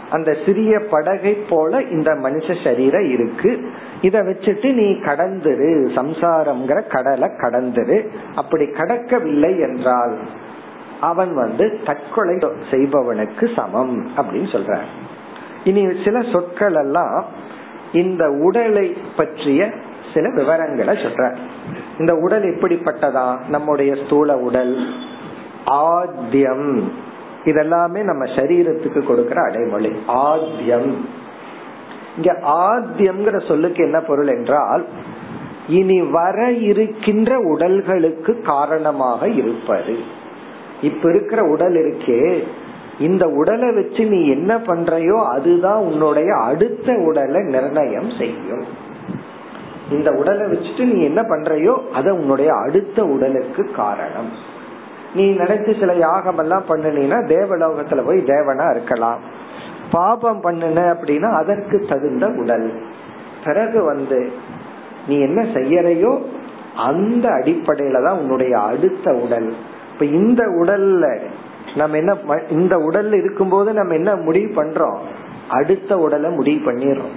அந்த 0.10 0.36
சிறிய 0.46 0.80
படகை 0.80 1.34
போல 1.34 1.82
இந்த 1.82 2.12
மனுஷ 2.12 2.64
சரீரம் 2.64 3.10
இருக்கு. 3.10 3.70
இத 4.02 4.22
வச்சுட்டு 4.22 4.74
நீ 4.74 4.92
கடந்துரு 4.92 5.72
சம்சாரம்ங்கிற 5.96 6.88
கடலை 6.88 7.30
கடந்துரு. 7.30 8.08
அப்படி 8.36 8.66
கடக்கவில்லை 8.66 9.60
என்றால் 9.60 10.18
அவன் 11.02 11.36
வந்து 11.36 11.80
தற்கொலை 11.86 12.36
செய்பவனுக்கு 12.72 13.54
சமம் 13.56 14.08
அப்படின்னு 14.18 14.52
சொல்ற 14.52 14.78
இனி 15.64 16.02
சில 16.04 16.22
சொற்கள் 16.22 16.76
எல்லாம் 16.76 17.26
இந்த 17.94 18.30
உடலை 18.30 18.98
பற்றிய 19.18 19.72
சில 20.14 20.30
விவரங்களை 20.30 20.98
சொல்ற 20.98 21.36
இந்த 22.00 22.16
உடல் 22.16 22.44
எப்படிப்பட்டதா? 22.44 23.50
நம்முடைய 23.50 23.96
ஸ்தூல 24.06 24.38
உடல் 24.38 24.88
ஆத்தியம் 25.66 26.82
இதெல்லாமே 27.44 28.04
நம்ம 28.04 28.26
சரீரத்துக்கு 28.26 29.04
கொடுக்கிற 29.04 29.42
அடைமொழி 29.42 29.90
ஆத்தியம் 30.08 30.94
இங்க 32.16 32.34
ஆத்தியம்ங்கிற 32.44 33.48
சொல்லுக்கு 33.48 33.84
என்ன 33.84 34.00
பொருள் 34.00 34.28
என்றால் 34.28 34.86
இனி 35.68 36.02
வர 36.02 36.52
இருக்கின்ற 36.52 37.40
உடல்களுக்கு 37.40 38.42
காரணமாக 38.42 39.28
இருப்பது. 39.28 40.24
இப்ப 40.82 41.10
இருக்கிற 41.10 41.44
உடல் 41.44 41.74
இருக்கே. 41.74 42.44
இந்த 43.00 43.28
உடலை 43.28 43.72
வச்சு 43.72 44.06
நீ 44.06 44.28
என்ன 44.28 44.58
பண்றையோ 44.58 45.26
அதுதான் 45.26 45.78
உன்னுடைய 45.78 46.36
அடுத்த 46.36 46.94
உடலை 46.94 47.42
நிர்ணயம் 47.42 48.10
செய்யும். 48.18 48.64
இந்த 49.92 50.12
உடலை 50.12 50.48
வச்சுட்டு 50.48 50.94
நீ 50.94 51.04
என்ன 51.04 51.22
பண்றையோ 51.22 51.90
அத 51.94 52.14
உன்னுடைய 52.14 52.54
அடுத்த 52.54 53.06
உடலுக்கு 53.06 53.72
காரணம். 53.76 54.30
நீ 55.16 55.32
நினைச்சு 55.32 55.80
சில 55.80 55.94
யாகம் 55.94 56.38
எல்லாம் 56.38 56.64
பண்ணினா 56.68 57.18
தேவலோகத்துல 57.26 58.06
போய் 58.06 58.18
தேவனா 58.18 58.72
இருக்கலாம். 58.72 59.20
பாபம் 59.92 60.44
பண்ணுன 60.44 60.96
அப்படின்னா 60.96 61.34
அதற்கு 61.34 61.86
தகுந்த 61.90 62.28
உடல். 62.28 62.82
பிறகு 63.46 63.84
வந்து 63.84 64.32
நீ 65.08 65.20
என்ன 65.20 65.42
செய்யறையோ 65.42 66.22
அந்த 66.76 67.30
அடிப்படையில 67.30 68.04
தான் 68.04 68.18
உன்னுடைய 68.18 68.60
அடுத்த 68.60 69.14
உடல். 69.14 69.54
இப்ப 69.96 70.06
இந்த 70.06 70.46
உடல்ல 70.46 71.20
நம்ம 71.76 71.98
என்ன 71.98 72.18
இந்த 72.50 72.78
உடல்ல 72.78 73.14
இருக்கும்போது 73.14 73.74
நம்ம 73.74 73.94
என்ன 73.94 74.16
முடிவு 74.16 74.64
பண்றோம்? 74.64 74.98
அடுத்த 75.50 75.98
உடலை 75.98 76.30
முடிவு 76.32 76.72
பண்ணிடுறோம். 76.72 77.16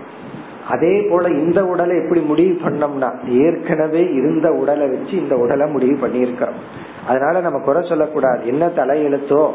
அதே 0.68 1.06
போல 1.10 1.28
இந்த 1.28 1.66
உடலை 1.66 1.96
எப்படி 1.96 2.20
முடிவு 2.20 2.58
பண்ணோம்னா 2.64 3.28
ஏற்கனவே 3.28 4.04
இருந்த 4.12 4.52
உடலை 4.52 4.88
வச்சு 4.88 5.10
இந்த 5.10 5.36
உடலை 5.36 5.70
முடிவு 5.70 6.06
பண்ணியிருக்கிறோம். 6.06 6.58
அதனால 7.06 7.40
நம்ம 7.40 7.58
குறை 7.58 7.86
சொல்லக்கூடாது. 7.88 8.46
என்ன 8.46 8.68
தலை 8.68 9.04
எழுத்தோ? 9.04 9.50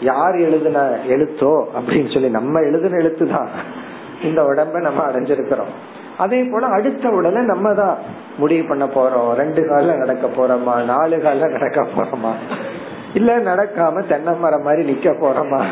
யார் 0.00 0.34
எழுதுன 0.34 0.96
எழுத்தோ? 1.08 1.64
அப்படின்னு 1.78 2.12
சொல்லி 2.12 2.30
நம்ம 2.30 2.60
எழுதுன 2.60 2.98
எழுத்து 2.98 3.28
தான் 3.28 3.48
இந்த 4.22 4.42
உடம்ப 4.42 4.80
நம்ம 4.80 5.10
அடைஞ்சிருக்கிறோம். 5.10 5.72
அதே 6.18 6.42
போல 6.42 6.66
அடுத்த 6.66 7.08
உடலை 7.08 7.42
நம்ம 7.42 7.74
தான் 7.74 7.96
முடிவு 8.38 8.68
பண்ண 8.68 8.84
போறோம். 8.84 9.32
ரெண்டு 9.32 9.68
கால 9.68 9.94
நடக்க 9.94 10.26
போறோமா? 10.26 10.84
நாலு 10.84 11.20
கால 11.20 11.48
நடக்க 11.48 11.86
போறோமா? 11.96 12.32
இல்ல 13.14 13.38
நடக்காம 13.38 14.06
தென்னை 14.06 14.34
மரம் 14.34 14.62
மாதிரி 14.62 14.92
நிக்க 14.92 15.10
போறோமா? 15.10 15.64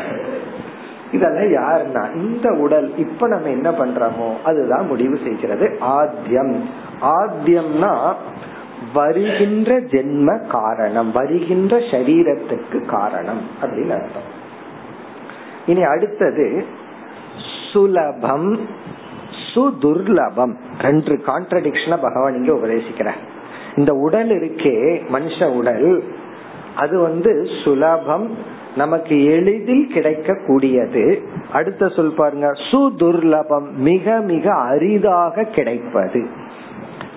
இதெல்லாம் 1.11 1.63
யாருன்னா 1.63 2.15
இந்த 2.15 2.51
உடல் 2.51 2.97
இப்ப 2.97 3.27
நம்ம 3.27 3.47
என்ன 3.47 3.71
பண்றோமோ 3.71 4.33
அதுதான் 4.43 4.87
முடிவு 4.87 5.19
செய்கிறது 5.23 5.77
ஆத்தியம். 5.81 6.59
ஆத்தியம்னா 7.01 8.13
வருகின்ற 8.93 9.79
ஜென்ம 9.79 10.47
காரணம் 10.47 11.11
வருகின்ற 11.11 11.77
சரீரத்துக்கு 11.77 12.85
காரணம் 12.85 13.41
அப்படின்னு 13.61 13.91
அர்த்தம். 13.91 14.41
இனி 15.65 15.83
அடுத்தது 15.83 16.65
சுலபம் 17.73 18.59
சுதுர்லபம் 19.53 20.53
ரெண்டு 20.81 21.13
கான்ட்ரடிக்ஷன 21.25 21.97
பகவான் 22.01 22.35
இங்க 22.35 22.51
உபதேசிக்கிறார். 22.53 23.21
இந்த 23.75 23.93
உடல் 23.93 24.29
இருக்கே 24.29 24.75
மனுஷ 25.13 25.55
உடல் 25.55 26.03
அது 26.75 26.99
வந்து 26.99 27.47
சுலபம் 27.63 28.37
நமக்கு 28.75 29.15
எளிதில் 29.25 29.87
கிடைக்க 29.87 30.37
கூடியது 30.47 31.21
அடுத்த 31.51 31.87
சொல் 31.87 32.15
பாருங்க 32.17 32.51
சுதுர்லபம் 32.71 33.67
மிக 33.89 34.21
மிக 34.21 34.55
அரிதாக 34.55 35.43
கிடைப்பது. 35.43 36.21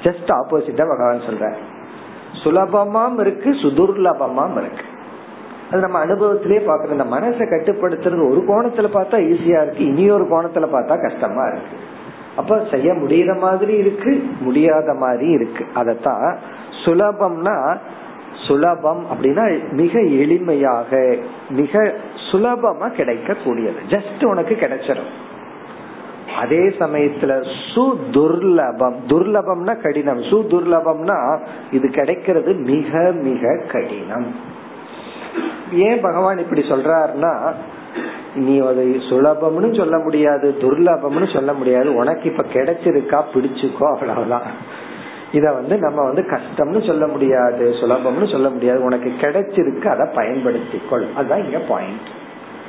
ஜஸ்ட் 0.02 0.32
ஆப்போசிட்டா 0.38 0.84
பகவான் 0.88 1.26
சொல்ற 1.28 1.52
சுலபமாம் 2.44 3.20
இருக்கு 3.20 3.50
சுதுர்லபமாம் 3.50 4.56
இருக்கு. 4.56 4.84
அது 5.70 5.80
நம்ம 5.80 5.98
அனுபவத்திலே 6.06 6.58
பாக்குறோம் 6.66 6.90
இந்த 6.90 7.04
மனசை 7.04 7.44
கட்டுப்படுத்துறது 7.52 8.24
ஒரு 8.30 8.42
கோணத்துல 8.48 8.88
பார்த்தா 8.96 9.16
ஈஸியா 9.30 9.62
இருக்கு 9.62 9.84
இனி 9.86 10.10
ஒரு 10.10 10.24
கோணத்துல 10.24 10.66
பார்த்தா 10.74 11.02
கஷ்டமா 11.02 11.46
இருக்கு. 11.46 11.76
அப்ப 12.36 12.66
செய்ய 12.70 12.92
முடியற 12.92 13.38
மாதிரி 13.38 13.76
இருக்கு 13.76 14.24
முடியாத 14.40 14.94
மாதிரி 14.94 15.30
இருக்கு. 15.30 15.64
அதத்தான் 15.74 16.36
சுலபம்னா 16.84 17.78
சுலபம் 18.46 19.06
அப்படின்னா 19.10 19.72
மிக 19.72 20.00
எளிமையாக 20.00 21.18
மிக 21.50 21.94
சுலபமா 22.32 22.88
கிடைக்கக்கூடியது. 22.90 23.80
ஜஸ்ட் 23.88 24.24
உனக்கு 24.24 24.54
கிடைச்சிடும் 24.54 25.12
அதே 26.38 26.58
சமயத்துல 26.58 27.32
சுதுர்லபம். 27.74 28.96
துர்லபம்னா 29.08 29.82
கடினம். 29.82 30.18
சுதுர்லபம்னா 30.18 31.38
இது 31.70 31.88
கிடைக்கிறது 31.88 32.52
மிக 32.52 33.12
மிக 33.22 33.60
கடினம். 33.72 34.26
ஏன் 35.72 36.00
பகவான் 36.00 36.38
இப்படி 36.38 36.60
சொல்றாருன்னா 36.60 37.52
நீ 38.34 38.58
அதை 38.58 38.96
சுலபம்னு 39.10 39.76
சொல்ல 39.76 39.98
முடியாது 39.98 40.56
துர்லபம்னு 40.60 41.32
சொல்ல 41.32 41.52
முடியாது. 41.52 41.94
உனக்கு 41.94 42.30
இப்ப 42.30 42.44
கிடைச்சிருக்கா 42.52 43.20
பிடிச்சுக்கோ 43.34 43.84
அவ்வளவுதான். 43.92 44.48
இத 45.32 45.52
வந்து 45.52 45.78
நம்ம 45.78 46.02
வந்து 46.02 46.22
கஷ்டம்னு 46.22 46.86
சொல்ல 46.86 47.06
முடியாது 47.06 47.64
சுலபம்னு 47.80 48.32
சொல்ல 48.32 48.48
முடியாது. 48.50 48.82
உனக்கு 48.82 49.12
கிடைச்சிருக்கு 49.20 49.86
அதை 49.86 50.06
பயன்படுத்திக்கொள். 50.14 51.06
அதுதான் 51.16 51.44
இங்க 51.44 51.58
பாயிண்ட் 51.58 52.06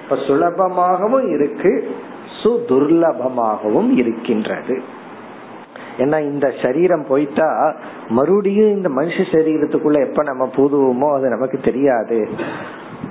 இப்ப 0.03 0.15
சுலபமாகவும் 0.15 1.33
இருக்கு 1.33 1.95
சுதுர்லபமாகவும் 2.43 3.91
இருக்கின்றது. 3.97 4.81
ஏன்னா 5.97 6.21
இந்த 6.21 6.53
சரீரம் 6.61 7.05
போயிட்டா 7.07 7.75
மறுபடியும் 8.07 8.69
இந்த 8.69 8.89
மனுஷ 8.89 9.25
சரீரத்துக்குள்ள 9.31 10.09
எப்ப 10.09 10.23
நம்ம 10.23 10.49
பூதுவோமோ 10.55 11.17
அது 11.17 11.29
நமக்கு 11.29 11.59
தெரியாது. 11.59 12.29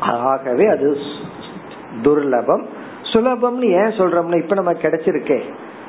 ஆகவே 0.00 0.66
அது 0.66 0.96
துர்லபம். 2.02 2.64
சுலபம்னு 3.02 3.60
ஏன் 3.60 3.96
சொல்றோம்னா 3.98 4.36
இப்ப 4.36 4.54
நம்ம 4.54 4.72
கிடைச்சிருக்கே. 4.72 5.40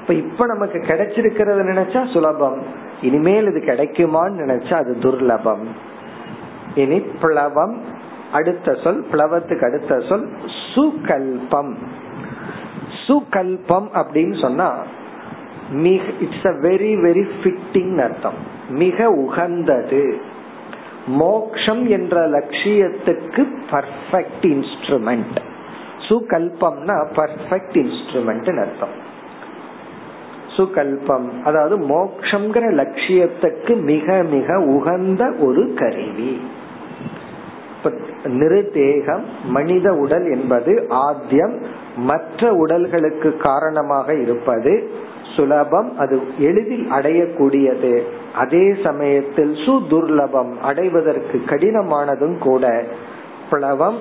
இப்ப 0.02 0.14
இப்ப 0.14 0.46
நமக்கு 0.46 0.80
கிடைச்சிருக்கிறத 0.80 1.60
நினைச்சா 1.72 2.12
சுலபம். 2.12 2.62
இனிமேல் 3.02 3.46
இது 3.46 3.60
கிடைக்குமான்னு 3.60 4.38
நினைச்சா 4.38 4.74
அது 4.74 4.98
துர்லபம். 5.00 5.64
இனி 6.76 7.00
பிளவம். 7.00 7.76
அடுத்த 8.32 8.74
சொல் 8.74 9.06
பிளவத்துக்கு 9.12 9.66
அடுத்த 9.66 10.00
சொல் 10.00 10.30
சுகல்பம். 10.76 11.74
சுகல்பம் 13.08 13.88
அப்படின்னு 13.94 14.42
சொன்னா 14.42 14.76
மிக 15.72 16.04
it's 16.20 16.46
a 16.46 16.50
very 16.50 16.92
very 17.06 17.30
fitting 17.44 18.04
அர்த்தம். 18.04 18.34
மிக 18.70 19.10
உகந்தது. 19.10 20.22
மோக்ஷம் 21.08 21.88
என்ற 21.88 22.30
லட்சியத்துக்கு 22.30 23.46
பர்ஃபெக்ட் 23.72 24.42
இன்ஸ்ட்ருமெண்ட் 24.42 25.38
சுகல்பம்னா 26.10 27.06
பர்ஃபெக்ட் 27.16 27.74
இன்ஸ்ட்ருமெண்ட் 27.74 28.60
அர்த்தம். 28.60 28.96
சுகல்பம் 30.58 31.28
அதாவது 31.44 31.76
மோக்ஷங்கிற 31.78 32.64
லட்சியத்துக்கு 32.74 33.82
மிக 33.82 34.24
மிக 34.24 34.60
உகந்த 34.60 35.34
ஒரு 35.40 35.74
கருவி. 35.76 36.42
நிருதேகம் 38.24 39.24
மனித 39.46 39.94
உடல் 39.94 40.32
என்பது 40.32 40.88
ஆத்தியம் 40.90 41.62
மற்ற 41.98 42.54
உடல்களுக்கு 42.54 43.38
காரணமாக 43.38 44.16
இருப்பது 44.16 44.92
சுலபம் 45.36 45.98
அது 45.98 46.22
எளிதில் 46.38 46.92
அடையக்கூடியது. 46.92 48.04
அதே 48.36 48.76
சமயத்தில் 48.84 49.54
சுதுர்லபம் 49.54 50.58
அடைவதற்கு 50.60 51.42
கடினமானதும் 51.46 52.38
கூட. 52.38 52.84
பிளவம் 53.50 53.98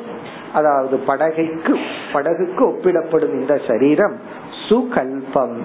அதாவது 0.57 0.97
படகைக்கு 0.97 1.75
படகுக்கு 2.12 2.62
ஒப்பிடப்படும் 2.69 3.40
இந்த 3.40 3.61
சரீரம் 3.69 4.16
சுகல்பம் 4.69 5.59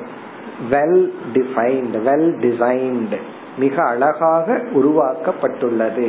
வெல் 0.71 1.03
டிஃபைன்ட் 1.33 1.95
வெல் 2.05 2.29
டிசைன்டு 2.43 3.19
மிக 3.57 3.83
அழகாக 3.83 4.57
உருவாக்கப்பட்டுள்ளது. 4.73 6.07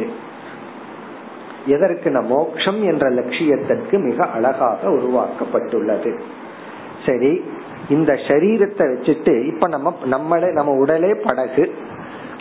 எதற்கு? 1.66 2.10
மோக்ஷம் 2.22 2.80
என்ற 2.82 3.10
லட்சியத்திற்கு 3.10 3.98
மிக 3.98 4.24
அழகாக 4.24 4.88
உருவாக்கப்பட்டுள்ளது. 4.88 6.20
சரி 7.06 7.32
இந்த 7.88 8.12
சரீரத்தை 8.28 8.84
வச்சுட்டு 8.92 9.34
இப்ப 9.46 9.68
நம்ம 9.68 9.94
நம்மளே 10.04 10.52
நம்ம 10.52 10.72
உடலே 10.72 11.14
படகு. 11.24 11.74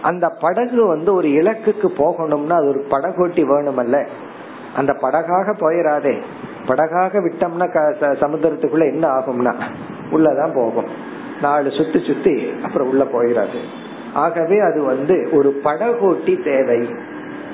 அந்த 0.01 0.29
படகு 0.29 0.85
வந்து 0.85 1.13
ஒரு 1.13 1.27
இலக்குக்கு 1.27 1.87
போகணும்னா 1.97 2.55
அது 2.59 2.67
ஒரு 2.67 2.81
படகோட்டி 2.91 3.43
வேணுமல்ல. 3.43 4.05
அந்த 4.75 4.93
படகாக 5.01 5.53
போயிடாதே 5.53 6.21
படகாக 6.67 7.13
விட்டோம்னா 7.21 7.67
சமுத்திரத்துக்குள்ள 7.99 8.91
என்ன 8.91 9.07
ஆகும்னா 9.07 9.53
உள்ளதான் 10.11 10.55
போகும். 10.55 10.85
நாலு 11.41 11.71
சுத்தி 11.71 12.03
சுத்தி 12.07 12.51
அப்புறம் 12.63 12.89
உள்ள 12.89 13.03
போயிடாது 13.03 13.59
ஆகவே 14.13 14.59
அது 14.59 14.83
வந்து 14.83 15.29
ஒரு 15.31 15.61
படகோட்டி 15.63 16.43
தேவை. 16.43 16.95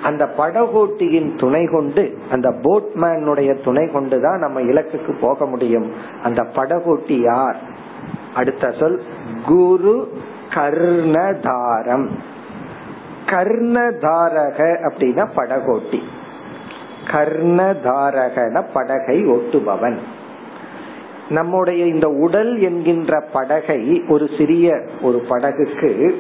அந்த 0.04 0.30
படகோட்டியின் 0.38 1.40
துணை 1.40 1.66
கொண்டு 1.66 2.18
அந்த 2.32 2.50
போட்மேனுடைய 2.50 3.64
துணை 3.64 3.88
கொண்டுதான் 3.88 4.40
நம்ம 4.40 4.62
இலக்குக்கு 4.62 5.18
போக 5.20 5.46
முடியும். 5.46 5.92
அந்த 6.24 6.42
படகோட்டி 6.42 7.22
யார்? 7.22 7.58
அடுத்த 8.36 8.72
சொல் 8.72 9.04
குரு 9.46 10.12
கர்ணதாரம். 10.50 12.10
கர்ணதாரக 13.26 14.60
அப்படின்னா 14.90 15.28
படகோட்டி. 15.36 16.00
கர்ணதாரகன 17.12 18.66
படகை 18.74 19.26
ஒட்டுபவன். 19.26 19.98
நம்முடைய 21.30 21.86
இந்த 21.86 22.10
உடல் 22.10 22.60
என்கின்ற 22.60 23.24
படகை 23.34 24.04
ஒரு 24.08 24.30
சிறிய 24.38 24.82
ஒரு 25.02 25.26
படகுக்கு 25.30 26.16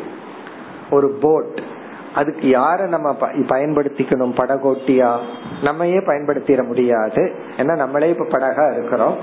ஒரு 0.91 1.17
போட் 1.21 1.61
அதுக்கு 2.15 2.51
யார 2.51 2.87
நம்ம 2.87 3.15
பயன்படுத்திக்கணும்? 3.31 4.33
படகோட்டியா? 4.37 5.17
நம்மையே 5.63 5.97
பயன்படுத்திட 5.97 6.65
முடியாது. 6.65 7.35
ஏன்னா 7.57 7.75
நம்மளே 7.75 8.09
இப்ப 8.09 8.25
படகா 8.25 8.71
இருக்கிறோம். 8.71 9.17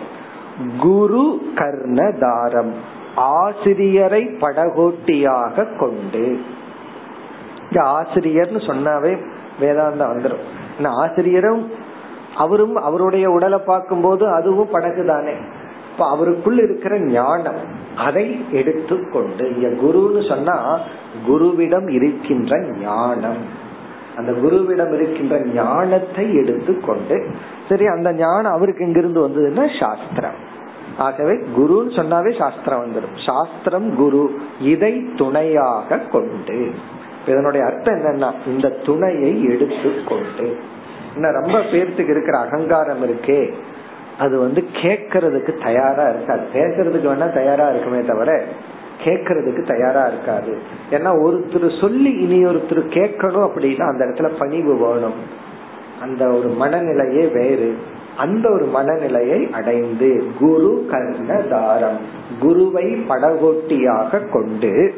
குரு 0.80 1.42
கர்ணதாரம். 1.54 2.72
ஆசிரியரை 3.14 4.24
படகோட்டியாக 4.24 5.78
கொண்டு. 5.78 6.40
ஆசிரியர்னு 7.70 8.60
சொன்னாவே 8.66 9.26
வேதாந்தம் 9.60 10.12
வந்துடும் 10.12 10.62
ஆசிரியரும் 10.82 11.70
அவரும் 12.36 12.76
அவருடைய 12.76 13.30
உடலை 13.30 13.58
பார்க்கும் 13.58 14.00
போது 14.00 14.28
அதுவும் 14.28 14.70
படகு 14.70 15.04
தானே 15.04 15.32
இப்ப 15.92 16.16
அவருக்குள் 16.16 16.62
இருக்கிற 16.62 16.98
ஞானம் 16.98 17.82
அதை 17.96 18.44
எடுத்துக்கொண்டு 18.50 19.52
இங்க 19.54 19.68
குருன்னு 19.68 20.28
சொன்னா 20.28 20.78
குருவிடம் 21.28 21.88
இருக்கின்ற 21.88 22.58
ஞானம். 22.80 23.62
அந்த 24.16 24.32
குருவிடம் 24.32 24.94
இருக்கின்ற 24.94 25.40
ஞானத்தை 25.40 26.34
எடுத்துக்கொண்டு 26.34 27.26
சரி 27.68 27.86
அந்த 27.86 28.12
ஞானம் 28.12 28.52
அவருக்கு 28.52 28.84
எங்கிருந்து 28.84 29.28
வந்ததுன்னா 29.28 29.80
சாஸ்திரம். 29.80 30.52
ஆகவே 30.98 31.32
குருன்னு 31.32 31.94
சொன்னாவே 31.98 32.38
சாஸ்திரம் 32.38 32.84
வந்துடும். 32.84 33.26
சாஸ்திரம் 33.26 33.96
குரு 33.96 34.38
இதை 34.60 35.04
துணையாக 35.16 35.98
கொண்டு. 35.98 36.70
இதனுடைய 37.26 37.66
அர்த்தம் 37.66 37.94
என்னன்னா 37.94 38.32
இந்த 38.46 38.68
துணையை 38.68 39.44
எடுத்துக்கொண்டு. 39.44 40.56
இன்னும் 41.14 41.32
ரொம்ப 41.32 41.58
பேர்த்துக்கு 41.58 42.08
இருக்கிற 42.08 42.38
அகங்காரம் 42.38 43.02
இருக்கே. 43.02 43.52
அது 44.18 44.38
வந்து 44.38 44.64
கேட்கறதுக்கு 44.82 45.64
தயாரா 45.64 46.08
இருக்காது. 46.08 46.46
பேசுறதுக்கு 46.54 47.10
வேணா 47.12 47.34
தயாரா 47.34 47.68
இருக்குமே 47.68 48.06
தவிர 48.06 48.42
கேட்கறதுக்கு 49.04 49.66
தயாரா 49.66 50.06
இருக்காது. 50.06 50.58
ஏன்னா 50.90 51.10
ஒருத்தர் 51.26 51.80
சொல்லி 51.80 52.10
இனி 52.10 52.44
ஒருத்தர் 52.44 52.90
கேட்கணும் 52.90 53.48
அப்படின்னா 53.48 53.88
அந்த 53.88 54.04
இடத்துல 54.04 54.32
பணிவு 54.38 54.76
வேணும். 54.76 55.42
அந்த 56.00 56.28
ஒரு 56.28 56.56
மனநிலையே 56.60 57.32
வேறு. 57.32 57.76
அந்த 58.16 58.50
ஒரு 58.50 58.64
மனநிலையை 58.64 59.50
அடைந்து 59.52 60.24
குரு 60.38 60.86
கர்ணதாரம் 60.90 61.98
குருவை 62.40 62.84
படகோட்டியாக 62.84 64.30
கொண்டு 64.30 64.94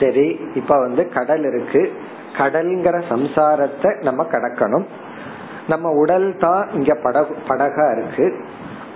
சரி 0.00 0.40
இப்ப 0.54 0.78
வந்து 0.78 1.08
கடல் 1.08 1.44
இருக்கு. 1.44 1.92
கடல்ங்கிற 2.38 2.96
சம்சாரத்தை 3.10 4.02
நம்ம 4.02 4.26
கடக்கணும். 4.32 4.86
நம்ம 5.68 5.90
உடல் 5.90 6.36
தான் 6.38 6.70
இங்க 6.72 6.94
படகு 6.94 7.36
படகா 7.48 7.86
இருக்கு. 7.96 8.26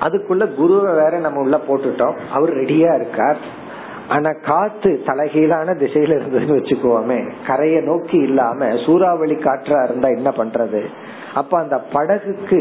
அதுக்குள்ள 0.01 0.55
குருவை 0.55 0.93
வேற 0.95 1.19
நம்ம 1.19 1.40
உள்ள 1.40 1.57
போட்டுட்டோம். 1.69 2.17
அவர் 2.33 2.53
ரெடியா 2.57 2.95
இருக்கார். 2.95 3.37
ஆனா 4.09 4.31
காத்து 4.47 4.90
தலைகீழான 5.07 5.75
திசையில 5.83 6.17
இருந்ததுன்னு 6.17 6.57
வச்சுக்கோமே 6.57 7.19
கரையை 7.47 7.81
நோக்கி 7.83 8.19
இல்லாம 8.19 8.67
சூறாவளி 8.87 9.35
காற்றா 9.35 9.79
இருந்தா 9.85 10.09
என்ன 10.09 10.31
பண்றது? 10.31 10.83
அப்ப 11.35 11.59
அந்த 11.59 11.77
படகுக்கு 11.93 12.61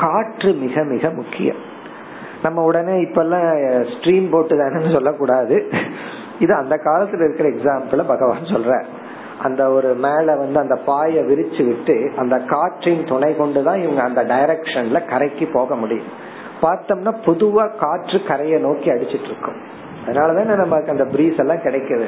காற்று 0.00 0.52
மிக 0.52 0.84
மிக 0.84 1.10
முக்கியம். 1.10 1.62
நம்ம 2.42 2.62
உடனே 2.62 3.00
இப்ப 3.00 3.20
எல்லாம் 3.22 3.48
ஸ்ட்ரீம் 3.92 4.30
போட்டு 4.30 4.56
தானே 4.58 4.92
சொல்லக்கூடாது. 4.92 5.56
இது 6.38 6.54
அந்த 6.54 6.80
காலத்துல 6.84 7.24
இருக்கிற 7.24 7.48
எக்ஸாம்பிள் 7.48 8.06
பகவான் 8.06 8.42
சொல்ற 8.42 8.84
அந்த 9.42 9.70
ஒரு 9.70 9.94
மேல 9.94 10.36
வந்து 10.36 10.60
அந்த 10.60 10.76
பாய 10.76 11.20
விரிச்சு 11.20 11.66
விட்டு 11.66 12.12
அந்த 12.16 12.38
காற்றின் 12.38 13.04
துணை 13.06 13.36
கொண்டுதான் 13.36 13.80
இவங்க 13.80 14.02
அந்த 14.02 14.22
டைரக்ஷன்ல 14.24 15.08
கரைக்கு 15.08 15.46
போக 15.52 15.74
முடியும். 15.74 16.04
பார்த்தோம்னா 16.62 17.12
பொதுவா 17.24 17.76
காற்று 17.76 18.22
கரையை 18.28 18.60
நோக்கி 18.60 18.90
அடிச்சிட்டு 18.90 19.24
இருக்கும். 19.24 19.56
அதனாலதான் 20.06 20.56
நமக்கு 20.56 20.90
அந்த 20.90 21.04
பிரீஸ் 21.04 21.38
எல்லாம் 21.38 21.56
கிடைக்குது. 21.56 22.06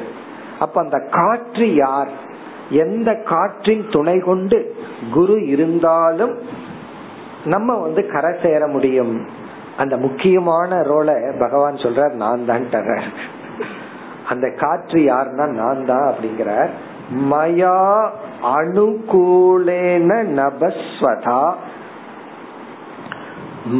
அப்ப 0.59 0.81
அந்த 0.81 0.99
காற்று 1.11 1.75
யார்? 1.75 2.09
எந்த 2.69 3.15
காற்றின் 3.25 3.85
துணை 3.91 4.19
கொண்டு 4.19 4.75
குரு 5.13 5.47
இருந்தாலும் 5.47 6.39
நம்ம 7.45 7.77
வந்து 7.77 8.07
கரை 8.07 8.39
சேர 8.43 8.67
முடியும். 8.67 9.27
அந்த 9.77 9.97
முக்கியமான 9.97 10.75
ரோலை 10.75 11.39
பகவான் 11.39 11.73
சொல்றார் 11.73 12.13
நான் 12.13 12.45
தான் 12.45 12.69
அந்த 14.31 14.47
காற்று 14.61 14.99
யாருன்னா 15.11 15.45
நான் 15.59 15.85
தான் 15.85 16.07
அப்படிங்கிற 16.09 16.51
மயா 17.31 17.77
அனுகூலேன 18.57 20.11
நபஸ்வதா. 20.39 21.41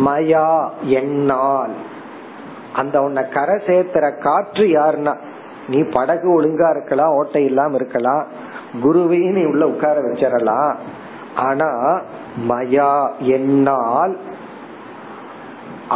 மயா 0.06 0.48
என்னால். 0.96 1.76
அந்த 2.74 2.96
உன்னை 3.02 3.24
கரை 3.30 3.56
சேர்த்துற 3.68 4.06
காற்று 4.20 4.66
யாருன்னா 4.78 5.14
நீ 5.68 5.80
படகு 5.96 6.28
ஒழுங்கா 6.36 6.70
இருக்கலாம் 6.70 7.16
ஓட்டை 7.16 7.44
இல்லாம 7.46 7.76
இருக்கலாம் 7.76 8.24
குருவையும் 8.84 9.38
நீ 9.38 9.44
உள்ள 9.44 9.64
உட்கார 9.68 9.96
வச்சிடலாம். 10.02 10.76
ஆனா 11.36 11.70
மயா 12.50 12.94
என்னால் 13.36 14.16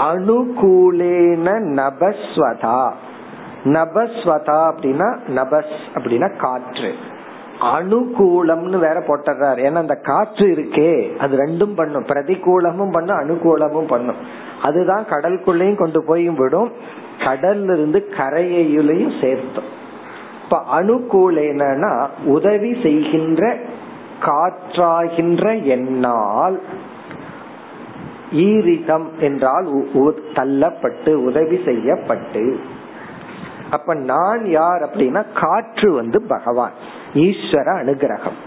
அனுகூலேன 0.10 1.48
நபஸ்வதா. 1.82 2.80
நபஸ்வதா 3.66 4.72
அப்படின்னா 4.72 5.20
நபஸ் 5.36 5.76
அப்படின்னா 5.94 6.38
காற்று. 6.38 6.94
அனுகூலம்னு 7.62 8.80
வேற 8.80 9.00
போட்டுறாரு. 9.00 9.62
ஏன்னா 9.68 9.74
அந்த 9.74 9.96
காற்று 9.96 10.48
இருக்கே 10.48 11.16
அது 11.16 11.38
ரெண்டும் 11.38 11.76
பண்ணும். 11.76 12.04
பிரதிகூலமும் 12.04 12.92
பண்ணும் 12.92 13.20
அனுகூலமும் 13.20 13.88
பண்ணும். 13.88 14.16
அதுதான் 14.64 15.06
கடலுக்குள்ளேயும் 15.10 15.78
கொண்டு 15.78 16.04
போய் 16.04 16.30
விடும். 16.30 16.72
கடல்ல 17.20 17.74
இருந்து 17.74 18.08
கரையையிலையும் 18.18 19.22
சேர்த்தும். 19.22 19.74
இப்ப 20.44 20.64
என்னன்னா 20.82 22.08
உதவி 22.26 22.78
செய்கின்ற 22.84 23.58
காற்றாகின்ற 24.22 25.64
என்னால் 25.64 26.62
ஈரிதம் 28.32 29.06
என்றால் 29.20 29.66
தள்ளப்பட்டு 30.34 31.14
உதவி 31.14 31.62
செய்யப்பட்டு 31.66 32.60
அப்ப 33.72 33.94
நான் 33.94 34.46
யார் 34.46 34.82
அப்படின்னா 34.82 35.24
காற்று 35.42 35.92
வந்து 35.92 36.22
பகவான் 36.22 36.72
ஈஸ்வர 37.14 37.68
அனுகிரகம். 37.82 38.38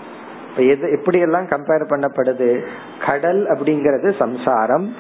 எது 0.56 0.90
எப்படி 0.90 1.18
எல்லாம் 1.18 1.46
கம்பேர் 1.46 1.84
பண்ணப்படுது? 1.88 2.66
கடல் 3.06 3.48
அப்படிங்கறது 3.48 4.16
சம்சாரம் 4.18 4.92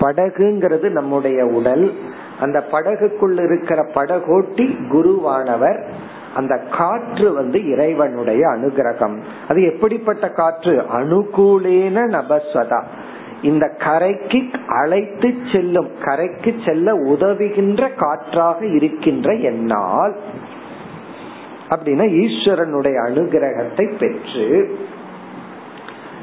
படகுங்கிறது 0.00 0.90
நம்முடைய 0.90 1.46
உடல். 1.46 1.92
அந்த 2.40 2.62
படகுக்குள் 2.62 3.36
இருக்கிற 3.38 3.82
படகோட்டி 3.94 4.76
குருவானவர் 4.92 5.84
அந்த 6.34 6.60
காற்று 6.78 7.32
வந்து 7.32 7.70
இறைவனுடைய 7.70 8.48
அனுகிரகம். 8.48 9.18
அது 9.48 9.62
எப்படிப்பட்ட 9.62 10.28
காற்று? 10.28 10.72
அனுகூலேன 10.72 12.06
நபஸ்வதா. 12.08 12.82
இந்த 13.46 13.66
கரைக்கு 13.68 14.50
அழைத்து 14.68 15.34
செல்லும் 15.52 15.90
கரைக்கு 16.04 16.54
செல்ல 16.64 16.94
உதவுகின்ற 16.94 17.94
காற்றாக 17.96 18.66
இருக்கின்ற 18.66 19.34
என்னால் 19.34 20.16
அப்படின்னா 21.68 22.06
ஈஸ்வரனுடைய 22.22 22.96
அனுகிரகத்தை 23.08 23.84
பெற்று 23.98 24.78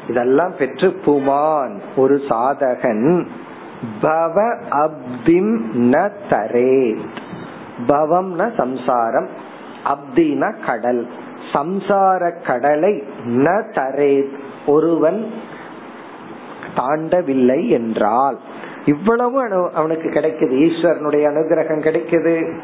இதெல்லாம் 0.09 0.53
பெற்று 0.57 0.87
புமான் 1.05 1.79
ஒரு 1.95 2.21
சாதகன். 2.29 3.27
பவ 4.01 4.35
அப்திம் 4.71 5.55
ந 5.75 6.09
தரேத். 6.29 7.05
பவம்ன 7.87 8.55
சம்சாரம் 8.57 9.27
அப்தின 9.85 10.55
கடல். 10.65 11.07
சம்சார 11.53 12.31
கடலை 12.45 13.03
ந 13.27 13.47
தரேத். 13.75 14.37
ஒருவன் 14.65 15.31
தாண்டவில்லை 16.75 17.67
என்றால் 17.67 18.39
இவ்வளவு 18.85 19.71
அவனுக்கு 19.73 20.09
கிடைக்குது. 20.09 20.53
ஈஸ்வரனுடைய 20.53 21.27
அனுகிரகம் 21.27 21.83
கிடைக்குது. 21.83 22.59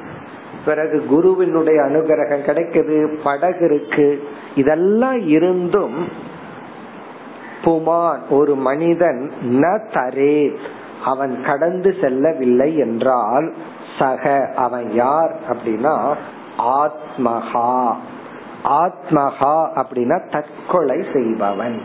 பிறகு 0.65 1.05
குருவினுடைய 1.05 1.81
அனுகிரகம் 1.81 2.45
கிடைக்குது. 2.45 3.17
படகு 3.23 3.65
இருக்கு. 3.65 4.27
இதெல்லாம் 4.55 5.27
இருந்தும் 5.27 6.07
புமான் 7.63 8.19
ஒரு 8.29 8.55
மனிதன் 8.55 9.31
ந 9.43 9.79
தரே 9.93 10.55
அவன் 11.05 11.43
கடந்து 11.43 11.95
செல்லவில்லை 12.01 12.77
என்றால் 12.77 13.53
சக 13.99 14.51
அவன் 14.55 14.91
யார் 14.91 15.39
அப்படின்னா 15.49 16.15
ஆத்மஹா. 16.57 17.93
ஆத்மஹா 18.63 19.67
அப்படின்னா 19.75 20.29
தற்கொலை 20.31 21.05
செய்பவன். 21.13 21.81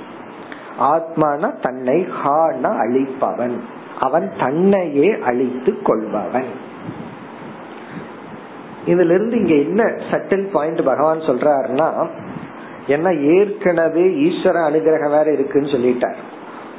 ஆத்மான 0.81 1.61
தன்னை 1.61 2.07
ஹான 2.25 2.63
அழிப்பவன். 2.63 3.59
அவன் 4.01 4.33
தன்னையே 4.39 5.19
அழித்து 5.25 5.83
கொள்பவன். 5.83 6.47
இதுல 8.87 9.15
இருந்து 9.15 9.37
இங்க 9.37 9.55
என்ன 9.55 9.83
சட்டில் 10.11 10.51
பாயிண்ட் 10.51 10.85
பகவான் 10.85 11.19
சொல்றாருன்னா 11.19 12.09
என்ன 12.87 13.13
ஏற்கனவே 13.13 14.03
ஈஸ்வர 14.03 14.57
அனுகிரகம் 14.71 15.11
வேற 15.11 15.33
இருக்குன்னு 15.33 15.69
சொல்லிட்டார். 15.69 16.15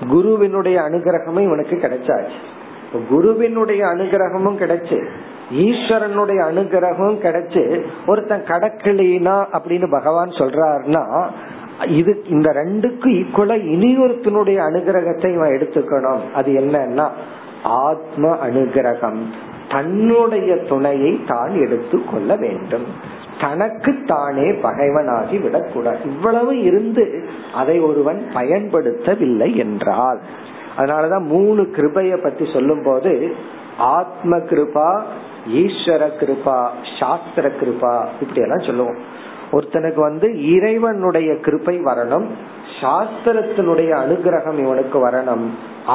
குருவினுடைய 0.10 0.82
அனுகிரகமும் 0.82 1.44
இவனுக்கு 1.44 1.76
கிடைச்சாச்சு. 1.76 2.54
குருவினுடைய 3.10 3.86
அனுகிரகமும் 3.86 4.58
கிடைச்சு 4.58 5.08
ஈஸ்வரனுடைய 5.52 6.40
அனுகிரகமும் 6.52 7.20
கிடைச்சு 7.22 7.86
ஒருத்தன் 8.08 8.44
கடக்கலினா 8.44 9.46
அப்படின்னு 9.54 9.92
பகவான் 9.92 10.30
சொல்றாருன்னா 10.30 11.30
இது 11.84 12.24
இந்த 12.30 12.52
ரெண்டுக்கும் 12.52 13.16
ஈக்குவலா 13.20 13.56
இனியொருத்தனுடைய 13.76 14.58
அனுகிரகத்தை 14.70 15.34
இவன் 15.34 15.50
எடுத்துக்கணும். 15.50 16.20
அது 16.34 16.52
என்னன்னா 16.52 17.10
ஆத்ம 17.64 18.38
அனுகிரகம். 18.48 19.20
தன்னுடைய 19.70 20.58
துணையை 20.58 21.20
தான் 21.28 21.62
எடுத்து 21.62 22.02
கொள்ள 22.06 22.36
வேண்டும். 22.36 22.86
தனக்கு 23.42 24.04
தானே 24.06 24.52
பகைவனாகி 24.52 25.42
விடக்கூடாது. 25.42 26.00
இவ்வளவு 26.06 26.62
இருந்து 26.62 27.30
அதை 27.56 27.80
ஒருவன் 27.80 28.28
பயன்படுத்தவில்லை 28.34 29.56
என்றால். 29.56 30.20
அதனாலதான் 30.78 31.24
மூணு 31.24 31.62
கிருபைய 31.62 32.24
பத்தி 32.24 32.50
சொல்லும் 32.54 32.84
போது 32.84 33.36
ஆத்ம 33.78 34.38
கிருபா 34.38 35.02
ஈஸ்வர 35.50 36.10
கிருபா 36.20 36.68
சாஸ்திர 37.00 37.52
கிருபா 37.62 38.06
இப்படி 38.22 38.42
எல்லாம் 38.42 38.66
சொல்லுவோம். 38.66 39.15
ஒருத்தனுக்கு 39.56 40.02
வந்து 40.10 40.28
இறைவனுடைய 40.54 41.32
கிருப்பை 41.46 41.76
வரணும் 41.90 42.28
சாஸ்திரத்தினுடைய 42.82 43.92
அனுகிரகம் 44.04 44.58
இவனுக்கு 44.64 44.98
வரணும். 45.08 45.46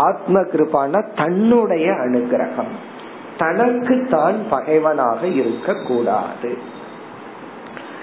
ஆத்ம 0.07 0.41
கிருப்பான 0.53 1.03
தன்னுடைய 1.17 1.87
அனுகிரகம். 2.05 2.73
தனக்கு 3.39 3.97
தான் 4.11 4.39
பகைவனாக 4.51 5.21
இருக்க 5.41 5.75
கூடாது 5.89 6.51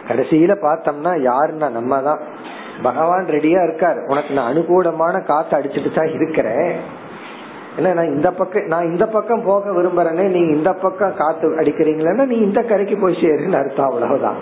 கடைசியில 0.08 0.54
பார்த்தோம்னா 0.66 1.14
யாருன்னா 1.30 1.68
நம்ம 1.70 2.02
தான் 2.02 2.22
பகவான் 2.82 3.26
ரெடியா 3.36 3.62
இருக்கார். 3.64 4.00
உனக்கு 4.08 4.32
நான் 4.34 4.50
அனுகூலமான 4.52 5.16
காத்து 5.26 5.54
அடிச்சுட்டு 5.58 5.92
தான் 5.96 6.12
இருக்கிறேன். 6.14 6.74
என்ன 7.78 7.94
நான் 7.94 8.14
இந்த 8.14 8.32
பக்கம் 8.32 8.66
நான் 8.66 8.86
இந்த 8.86 9.06
பக்கம் 9.06 9.44
போக 9.44 9.72
விரும்புறேனே 9.72 10.24
நீங்க 10.28 10.52
இந்த 10.54 10.74
பக்கம் 10.74 11.16
காத்து 11.16 11.48
அடிக்கிறீங்களா 11.62 12.26
நீ 12.26 12.38
இந்த 12.38 12.62
கரைக்கு 12.62 12.98
போய் 12.98 13.22
சேருன்னு 13.22 13.60
அர்த்தம் 13.60 13.86
அவ்வளவுதான். 13.86 14.40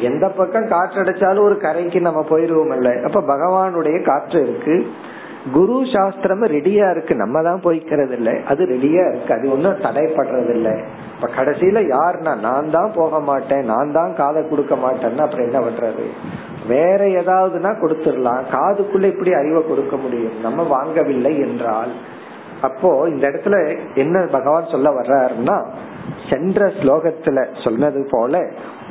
எந்த 0.00 0.28
பக்கம் 0.28 0.68
காற்று 0.68 1.02
அடிச்சாலும் 1.02 1.46
ஒரு 1.48 1.56
கரைக்கு 1.56 2.00
நம்ம 2.00 2.24
போயிருவோம் 2.28 2.74
இல்ல 2.76 2.90
அப்ப 3.04 3.20
பகவானுடைய 3.20 4.02
காற்று 4.02 4.42
இருக்கு. 4.42 4.86
குரு 5.52 5.82
சாஸ்திரம் 5.92 6.44
ரெடியா 6.44 6.90
இருக்கு. 6.90 7.14
நம்ம 7.14 7.42
தான் 7.42 7.60
போய்க்கிறது 7.64 8.12
இல்ல 8.12 8.30
அது 8.48 8.64
ரெடியா 8.64 9.02
இருக்கு. 9.10 9.34
அது 9.34 9.50
ஒன்னும் 9.50 9.82
தடைப்படுறது 9.82 10.52
இல்ல 10.54 10.70
இப்ப 11.14 11.28
கடைசியில 11.36 11.82
யாருன்னா 11.96 12.40
நான் 12.40 12.70
தான் 12.70 12.92
போக 12.94 13.20
மாட்டேன். 13.20 13.64
நான் 13.64 13.92
தான் 13.92 14.14
காதை 14.14 14.48
கொடுக்க 14.48 14.74
மாட்டேன்னா 14.74 15.24
அப்புறம் 15.26 15.46
என்ன 15.48 15.60
பண்றது? 15.60 16.04
வேற 16.68 17.04
ஏதாவதுன்னா 17.04 17.72
கொடுத்துடலாம். 17.82 18.42
காதுக்குள்ள 18.52 19.04
இப்படி 19.04 19.32
அறிவை 19.32 19.62
கொடுக்க 19.68 19.96
முடியும். 19.96 20.36
நம்ம 20.42 20.62
வாங்கவில்லை 20.76 21.34
என்றால் 21.48 21.94
அப்போ 22.68 22.90
இந்த 23.08 23.24
இடத்துல 23.28 23.56
என்ன 23.94 24.26
பகவான் 24.32 24.72
சொல்ல 24.74 24.90
வர்றாருன்னா 24.90 25.56
சென்ற 26.30 26.66
ஸ்லோகத்துல 26.80 27.38
சொன்னது 27.64 28.00
போல 28.10 28.34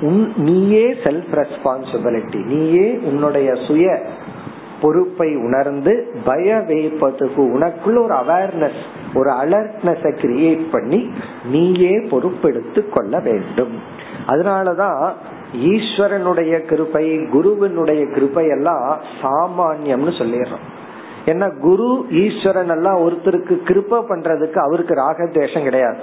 உன் 0.01 0.21
நீயே 0.37 0.85
செல்ஃப் 1.05 1.33
ரெஸ்பான்சிபிலிட்டி 1.39 2.39
நீயே 2.45 2.87
உன்னுடைய 3.09 3.49
சுய 3.67 3.87
பொறுப்பை 4.81 5.29
உணர்ந்து 5.47 5.93
பய 6.25 6.55
வேப்பதுக்கு 6.69 7.41
உனக்குள்ள 7.55 7.97
ஒரு 8.05 8.15
அவேர்னஸ் 8.23 8.81
ஒரு 9.13 9.29
அலர்ட்னஸ் 9.43 10.05
கிரியேட் 10.21 10.65
பண்ணி 10.71 10.99
நீயே 11.51 11.93
பொறுப்பெடுத்து 12.11 12.81
கொள்ள 12.89 13.19
வேண்டும். 13.19 13.75
அதனாலதான் 14.27 15.03
ஈஸ்வரனுடைய 15.71 16.53
கிருப்பை 16.69 17.05
குருவினுடைய 17.29 18.01
கிருப்பை 18.15 18.45
எல்லாம் 18.49 18.87
சாமான்யம்னு 19.21 20.13
சொல்லிடுறோம். 20.21 20.65
ஏன்னா 21.31 21.47
குரு 21.59 21.87
ஈஸ்வரன் 22.23 22.73
எல்லாம் 22.75 22.99
ஒருத்தருக்கு 23.05 23.55
கிருப்ப 23.69 24.01
பண்றதுக்கு 24.09 24.59
அவருக்கு 24.65 24.93
ராகத்வேஷம் 25.01 25.67
கிடையாது. 25.67 25.99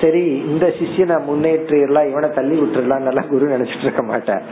சரி 0.00 0.22
இந்த 0.52 0.66
சிஷியனை 0.78 1.16
முன்னேற்றிடலாம் 1.28 2.10
இவனை 2.10 2.28
தள்ளி 2.38 2.56
விட்டுடலாம் 2.60 3.06
நல்லா 3.08 3.22
குரு 3.32 3.52
நினைச்சிட்டு 3.54 3.86
இருக்க 3.88 4.02
மாட்டேன் 4.02 4.42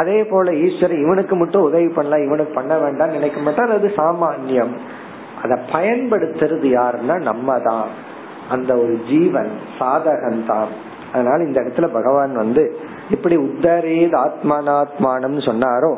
அதே 0.00 0.18
போல 0.24 0.52
ஈஸ்வரன் 0.64 1.04
இவனுக்கு 1.04 1.34
மட்டும் 1.36 1.66
உதவி 1.68 1.88
பண்ணலாம் 1.96 2.24
இவனுக்கு 2.26 2.52
பண்ண 2.54 2.74
வேண்டாம் 2.78 3.16
நினைக்க 3.16 3.40
மாட்டார். 3.40 3.76
அது 3.78 3.88
சாமான்யம். 3.96 4.74
அதை 5.42 5.56
பயன்படுத்துறது 5.72 6.66
யாருன்னா 6.78 7.16
நம்ம 7.28 7.58
தான் 7.68 7.86
அந்த 8.54 8.70
ஒரு 8.82 8.94
ஜீவன் 9.08 9.52
சாதகன் 9.78 10.46
தான். 10.46 10.72
அதனால 11.12 11.38
இந்த 11.44 11.58
இடத்துல 11.60 11.86
பகவான் 11.98 12.34
வந்து 12.42 12.64
இப்படி 13.10 13.36
உத்தரேத் 13.48 14.14
ஆத்மானாத்மானம் 14.24 15.38
சொன்னாரோ 15.48 15.90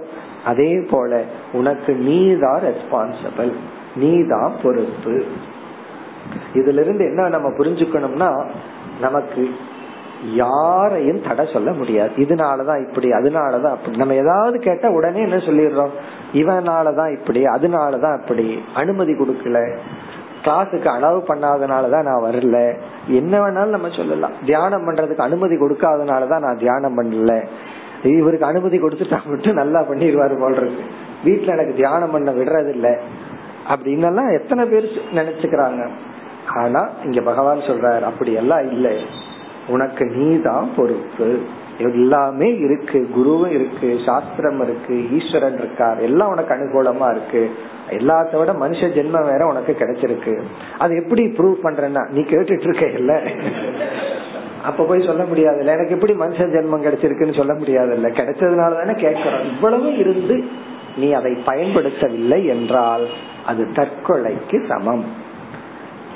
அதே 0.45 0.87
போல 0.91 1.23
உனக்கு 1.53 1.95
நீதான் 1.95 2.61
ரெஸ்பான்சிபிள் 2.61 3.53
நீதான் 3.97 4.53
பொறுப்பு. 4.63 5.25
இதுல 6.55 6.81
இருந்து 6.81 7.05
என்ன 7.05 7.29
நம்ம 7.29 7.49
புரிஞ்சுக்கணும்னா 7.49 8.51
நமக்கு 9.01 9.49
யாரையும் 10.35 11.23
தடை 11.29 11.49
சொல்ல 11.53 11.73
முடியாது. 11.73 12.11
இதனாலதான் 12.17 12.89
இப்படி 12.89 13.11
அதனாலதான் 13.11 13.71
அப்படி. 13.71 13.97
நம்ம 13.97 14.15
ஏதாவது 14.15 14.59
கேட்டா 14.59 14.89
உடனே 14.89 15.21
என்ன 15.21 15.37
சொல்லிடுறோம்? 15.37 15.91
இவனாலதான் 16.33 17.19
இப்படி 17.19 17.45
அதனாலதான் 17.45 18.23
இப்படி. 18.23 18.65
அனுமதி 18.75 19.13
கொடுக்கல. 19.13 19.77
கிளாஸுக்கு 20.45 20.85
அளவு 20.85 21.25
பண்ணாதனாலதான் 21.29 22.03
நான் 22.03 22.23
வரல. 22.23 22.75
என்ன 23.07 23.41
வேணாலும் 23.41 23.67
நம்ம 23.67 23.89
சொல்லலாம். 23.91 24.33
தியானம் 24.45 24.89
பண்றதுக்கு 24.89 25.17
அனுமதி 25.17 25.55
கொடுக்காதனாலதான் 25.55 26.41
நான் 26.41 26.59
தியானம் 26.59 27.03
பண்ணல. 27.03 27.47
இவருக்கு 28.05 28.47
அனுமதி 28.47 28.79
கொடுத்துட்டா 28.79 29.25
மட்டும் 29.25 29.55
நல்லா 29.55 29.81
பண்ணிடுவாரு 29.81 30.41
போல் 30.41 30.57
இருக்கு. 30.57 30.85
வீட்டுல 31.25 31.53
எனக்கு 31.53 31.75
தியானம் 31.75 32.11
பண்ண 32.11 32.33
விடுறது 32.33 32.69
இல்ல 32.69 32.99
அப்படின்னு 33.69 34.41
எத்தனை 34.41 34.65
பேர் 34.65 35.01
நினைச்சுக்கிறாங்க. 35.15 35.89
ஆனா 36.49 36.89
இங்க 37.05 37.21
பகவான் 37.21 37.59
சொல்றாரு 37.59 38.01
அப்படி 38.01 38.33
எல்லாம் 38.33 38.71
இல்ல. 38.71 38.93
உனக்கு 39.69 40.05
நீதான் 40.05 40.69
பொறுப்பு. 40.77 41.39
எல்லாமே 41.79 42.57
இருக்கு. 42.57 43.09
குருவும் 43.17 43.51
இருக்கு 43.51 43.99
சாஸ்திரம் 44.07 44.63
இருக்கு 44.63 45.21
ஈஸ்வரன் 45.21 45.59
இருக்கார். 45.59 45.99
எல்லாம் 45.99 46.29
உனக்கு 46.29 46.55
அனுகூலமா 46.55 47.11
இருக்கு. 47.11 47.51
எல்லாத்த 47.91 48.39
விட 48.39 48.53
மனுஷ 48.53 48.83
ஜென்மம் 48.83 49.31
வேற 49.31 49.47
உனக்கு 49.47 49.77
கிடைச்சிருக்கு. 49.79 50.41
அது 50.79 50.97
எப்படி 50.97 51.27
ப்ரூவ் 51.27 51.57
பண்றேன்னா 51.63 52.09
நீ 52.09 52.21
கேட்டுட்டு 52.21 52.61
இருக்க 52.61 52.87
இல்ல 52.87 53.23
அப்ப 54.65 54.85
போய் 54.85 55.07
சொல்ல 55.07 55.23
முடியாதுல்ல. 55.23 55.73
எனக்கு 55.77 55.95
எப்படி 55.95 56.13
மனுஷ 56.13 56.41
ஜென்மம் 56.41 56.85
கிடைச்சிருக்குன்னு 56.85 57.37
சொல்ல 57.37 57.53
முடியாதுல்ல. 57.53 58.13
கிடைச்சதுனால 58.13 58.75
தானே 58.75 58.93
கேட்கிறோம். 58.93 59.45
இவ்வளவு 59.45 59.97
இருந்து 59.97 60.45
நீ 60.97 61.13
அதை 61.13 61.33
பயன்படுத்தவில்லை 61.33 62.47
என்றால் 62.47 63.07
அது 63.47 63.65
தற்கொலைக்கு 63.65 64.67
சமம். 64.69 65.05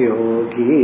योगी 0.00 0.80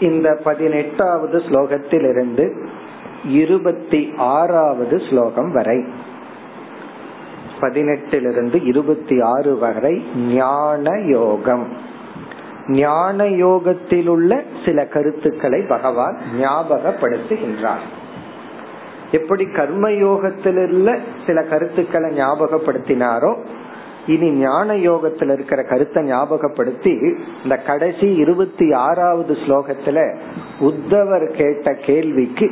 இந்த 0.00 0.28
பதினெட்டாவது 0.44 1.38
ஸ்லோகத்திலிருந்து 1.38 2.44
இருபத்தி 3.32 4.00
ஆறாவது 4.34 4.96
ஸ்லோகம் 5.08 5.50
வரை 5.52 5.78
பதினெட்டிலிருந்து 7.60 8.58
இருபத்தி 8.62 9.16
ஆறு 9.26 9.52
வரை 9.56 9.94
ஞான 10.34 10.86
யோகம் 11.08 11.66
ஞான 12.76 13.26
யோகத்தில் 13.38 14.08
உள்ள 14.08 14.32
சில 14.64 14.84
கருத்துக்களை 14.86 15.60
பகவான் 15.66 16.16
ஞாபகப்படுத்துகின்றார் 16.40 17.86
எப்படி 19.11 19.45
கர்ம 19.45 19.89
யோகத்திலுள்ள 19.89 20.97
சில 21.25 21.43
கருத்துக்களை 21.43 22.17
ஞாபகப்படுத்தினாரோ 22.17 23.37
இனி 24.07 24.31
ஞான 24.31 24.75
யோகத்தில் 24.75 25.29
இருக்கிற 25.29 25.63
கருத்தை 25.63 26.03
ஞாபகப்படுத்தி 26.03 27.15
இந்த 27.43 27.55
கடைசி 27.55 28.15
இருபத்தி 28.15 28.71
ஆறாவது 28.71 29.33
ஸ்லோகத்துல 29.33 30.15
உத்தவர் 30.59 31.27
கேட்ட 31.27 31.73
கேள்விக்கு 31.73 32.51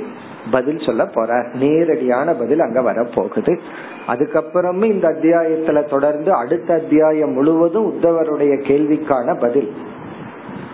பதில் 0.52 0.80
சொல்ல 0.80 1.06
போற 1.06 1.48
நேரடியான 1.54 2.34
பதில் 2.34 2.60
அங்க 2.60 2.82
வரப்போகுது. 2.82 3.60
அதுக்கப்புறமே 4.08 4.84
இந்த 4.84 5.08
அத்தியாயத்துல 5.08 5.90
தொடர்ந்து 5.90 6.34
அடுத்த 6.34 6.74
அத்தியாயம் 6.74 7.32
முழுவதும் 7.32 7.94
உத்தவருடைய 7.94 8.54
கேள்விக்கான 8.68 9.40
பதில். 9.40 9.74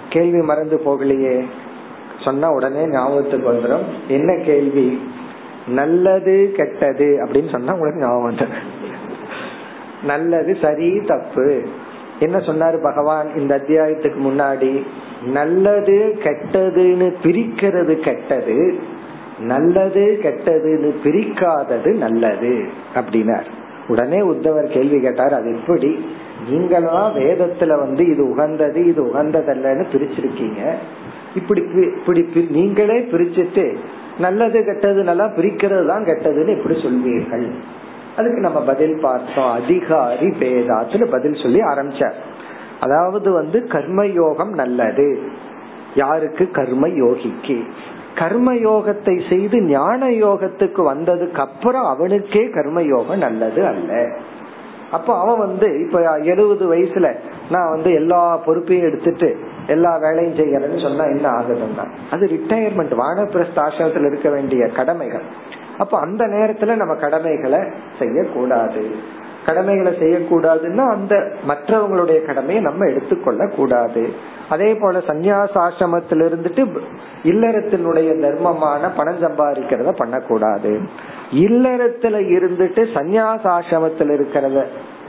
கேள்வி 0.09 0.41
மறந்து 0.41 0.81
போகலையே. 0.85 1.45
சொன்ன 2.23 2.49
உடனே 2.49 2.87
ஞாபகத்துக்கு 2.87 3.51
வந்துடும் 3.51 3.83
என்ன 4.07 4.43
கேள்வி? 4.43 5.01
நல்லது 5.67 6.51
கெட்டது 6.57 7.19
அப்படின்னு 7.23 7.51
சொன்னா 7.51 7.73
உங்களுக்கு 7.73 8.01
ஞாபகம் 8.01 8.31
வந்துடும் 8.31 8.83
நல்லது 10.03 10.57
சரி 10.61 11.01
தப்பு. 11.07 11.61
என்ன 12.19 12.37
சொன்னாரு 12.37 12.83
பகவான்? 12.83 13.35
இந்த 13.35 13.63
அத்தியாயத்துக்கு 13.65 14.19
முன்னாடி 14.23 14.85
நல்லது 15.25 16.17
கெட்டதுன்னு 16.23 17.13
பிரிக்கிறது 17.23 17.93
கெட்டது 17.99 18.79
நல்லது 19.39 20.19
கெட்டதுன்னு 20.23 20.93
பிரிக்காதது 21.03 21.93
நல்லது 21.93 22.65
அப்படின்னார். 22.95 23.45
உடனே 23.87 24.19
உத்தவர் 24.19 24.73
கேள்வி 24.73 24.99
கேட்டார் 25.01 25.33
அது 25.33 25.55
எப்படி? 25.55 26.05
நீங்களா 26.49 27.11
வேதத்துல 27.15 27.79
வந்து 27.79 28.07
இது 28.07 28.29
உகந்தது 28.29 28.87
இது 28.87 29.03
உகந்ததல்லன்னு 29.03 29.85
பிரிச்சிருக்கீங்க. 29.93 30.73
இப்படி 31.35 31.61
இப்படி 31.97 32.47
நீங்களே 32.49 32.99
பிரிச்சுட்டு 32.99 33.77
நல்லது 34.19 34.65
கெட்டது 34.65 35.03
நல்லா 35.03 35.25
பிரிக்கிறது 35.25 35.87
தான் 35.87 36.03
கெட்டதுன்னு 36.03 36.57
எப்படி 36.57 36.75
சொல்வீர்கள். 36.75 37.51
அதுக்கு 38.17 38.39
நம்ம 38.39 38.61
பதில் 38.61 38.99
பார்த்தோம். 39.01 39.51
அதிகாரி 39.51 40.27
பேதாத்துன்னு 40.27 41.11
பதில் 41.11 41.41
சொல்லி 41.41 41.59
ஆரம்பிச்சார். 41.59 42.13
அதாவது 42.79 43.31
வந்து 43.31 43.65
கர்மயோகம் 43.69 44.53
நல்லது. 44.53 45.21
யாருக்கு? 45.95 46.51
கர்ம 46.51 46.87
யோகிக்கு 46.87 47.63
கர்ம 48.15 48.53
யோகத்தை 48.53 49.29
செய்து 49.29 49.61
ஞான 49.61 50.09
யோகத்துக்கு 50.09 50.93
வந்ததுக்கு 50.93 51.37
அப்புறம் 51.37 51.83
அவனுக்கே 51.83 52.49
கர்ம 52.49 52.81
யோகம் 52.81 53.17
நல்லது 53.17 53.67
அல்ல. 53.67 54.07
அப்ப 54.95 55.09
அவன் 55.19 55.41
வந்து 55.45 55.67
இப்ப 55.79 55.99
எழுபது 56.23 56.65
வயசுல 56.73 57.07
நான் 57.49 57.69
வந்து 57.69 57.89
எல்லா 57.93 58.21
பொறுப்பையும் 58.45 58.87
எடுத்துட்டு 58.87 59.29
எல்லா 59.67 59.91
வேலையும் 59.97 60.39
செய்யறேன்னு 60.39 60.81
சொன்னா 60.81 61.05
என்ன 61.13 61.27
ஆகுதுன்னா 61.37 61.85
அது 62.11 62.23
ரிட்டையர்மெண்ட் 62.27 62.95
வானப்பிரஸ்த 63.01 63.57
ஆசிரமத்தில் 63.65 64.09
இருக்க 64.09 64.29
வேண்டிய 64.29 64.63
கடமைகள். 64.79 65.25
அப்ப 65.77 65.93
அந்த 65.99 66.23
நேரத்துல 66.27 66.75
நம்ம 66.75 66.93
கடமைகளை 66.95 67.61
செய்யக்கூடாது. 67.99 68.83
கடமைகளை 69.45 69.91
செய்யக்கூடாதுன்னா 69.91 70.89
அந்த 70.89 71.31
மற்றவங்களுடைய 71.47 72.25
கடமையை 72.25 72.63
நம்ம 72.63 72.85
எடுத்துக்கொள்ள 72.85 73.47
கூடாது 73.47 74.33
அதே 74.49 74.73
போல 74.73 74.97
சந்நியாசாசிரமத்தில் 74.97 76.23
இருந்துட்டு 76.27 76.79
இல்லறத்தினுடைய 77.23 78.09
தர்மமான 78.19 78.89
பணம் 78.95 79.21
சம்பாதிக்கிறத 79.21 79.91
பண்ணக்கூடாது. 79.91 80.79
இல்லறத்துல 81.31 82.17
இருந்துட்டு 82.35 82.81
சந்நியாசாசிரமத்தில் 82.93 84.13
இருக்கிறத 84.15 84.63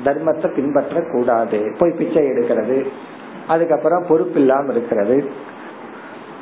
தர்மத்தை 0.05 0.55
பின்பற்ற 0.55 1.03
கூடாது 1.13 1.75
போய் 1.79 1.91
பிச்சை 1.91 2.25
எடுக்கிறது. 2.25 2.87
அதுக்கப்புறம் 3.49 4.07
பொறுப்பு 4.09 4.41
இல்லாம 4.41 4.73
இருக்கிறது. 4.73 5.25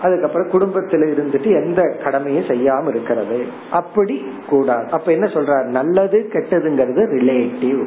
அதுக்கப்புறம் 0.05 0.51
குடும்பத்துல 0.51 1.05
இருந்துட்டு 1.09 1.65
எந்த 1.65 1.83
கடமையும் 2.05 2.45
செய்யாம 2.45 2.89
இருக்கிறது. 2.89 3.47
அப்படி 3.71 4.25
கூடாது. 4.49 4.91
அப்ப 4.91 5.13
என்ன 5.13 5.27
சொல்றாரு? 5.27 5.65
நல்லது 5.65 6.31
கெட்டதுங்கிறது 6.33 7.03
ரிலேட்டிவ் 7.15 7.87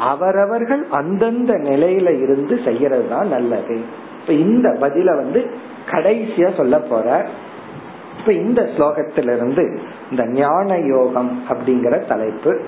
அவரவர்கள் 0.00 0.86
அந்தந்த 0.90 1.54
நிலையில 1.54 2.22
இருந்து 2.22 2.60
செய்யறது 2.64 3.08
தான் 3.08 3.28
நல்லது. 3.28 3.80
இப்ப 4.20 4.32
இந்த 4.32 4.68
பதில 4.80 5.04
வந்து 5.04 5.50
கடைசியா 5.90 6.56
சொல்ல 6.56 6.78
போற 6.78 7.26
இப்ப 8.20 8.32
இந்த 8.32 8.62
ஸ்லோகத்திலிருந்து 8.76 9.78
இந்த 10.10 10.26
ஞான 10.26 10.78
யோகம் 10.78 11.42
அப்படிங்கிற 11.48 12.06
தலைப்பு. 12.06 12.60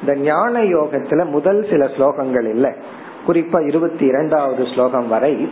இந்த 0.00 0.14
ஞான 0.14 0.62
யோகத்துல 0.62 1.30
முதல் 1.30 1.66
சில 1.70 1.84
ஸ்லோகங்கள் 1.84 2.48
இல்ல. 2.48 2.74
குறிப்பா 3.26 3.66
இருபத்தி 3.66 4.04
இரண்டாவது 4.04 4.66
ஸ்லோகம் 4.66 5.08
வரை 5.08 5.48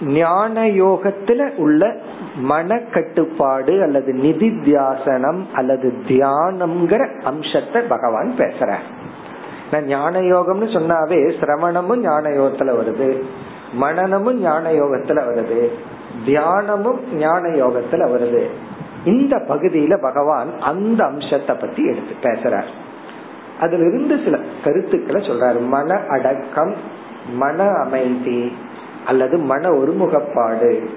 ஞான 0.00 0.64
யோகத்துல 0.64 1.56
உள்ள 1.56 1.96
மன 2.36 2.78
கட்டுப்பாடு 2.78 3.82
அல்லது 3.82 4.12
நிதித்தியாசனம் 4.12 5.40
அல்லது 5.52 5.92
தியானம்ங்கிற 6.08 7.22
அம்சத்தை 7.22 7.82
பகவான் 7.88 8.32
பேசுற 8.38 8.74
ஞான 9.82 10.20
யோகம்னு 10.20 10.68
சொன்னாவே 10.76 11.32
சிரவணமும் 11.40 11.96
ஞான 11.96 12.28
யோகத்துல 12.28 12.72
வருது 12.80 13.22
மனநமும் 13.80 14.34
ஞான 14.34 14.70
யோகத்துல 14.70 15.20
வருது 15.30 15.68
தியானமும் 16.26 17.14
ஞான 17.14 17.48
யோகத்துல 17.48 18.04
வருது. 18.08 18.46
இந்த 19.04 19.36
பகுதியில 19.36 20.00
பகவான் 20.00 20.58
அந்த 20.60 21.04
அம்சத்தை 21.04 21.56
பத்தி 21.60 21.84
எடுத்து 21.84 22.14
பேசுறார். 22.22 22.64
அதுல 23.60 23.86
இருந்து 23.86 24.20
சில 24.24 24.38
கருத்துக்களை 24.64 25.28
சொல்றாரு. 25.28 25.66
மன 25.66 26.00
அடக்கம் 26.08 26.74
மன 27.32 27.68
அமைதி 27.68 28.56
அல்லது 29.06 29.38
மன 29.38 29.68
ஒருமுகப்பாடு. 29.68 30.88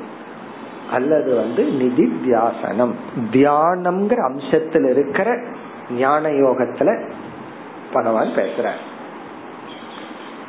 அல்லது 0.92 1.36
வந்து 1.36 1.64
நிதி 1.64 2.22
தியாசனம். 2.26 2.92
தியானம்ங்கிற 3.32 4.16
அம்சத்தில் 4.32 4.90
இருக்கிற 4.90 5.40
ஞான 5.98 6.30
யோகத்துல 6.30 7.10
பகவான் 7.94 8.28
பேசுற 8.28 8.70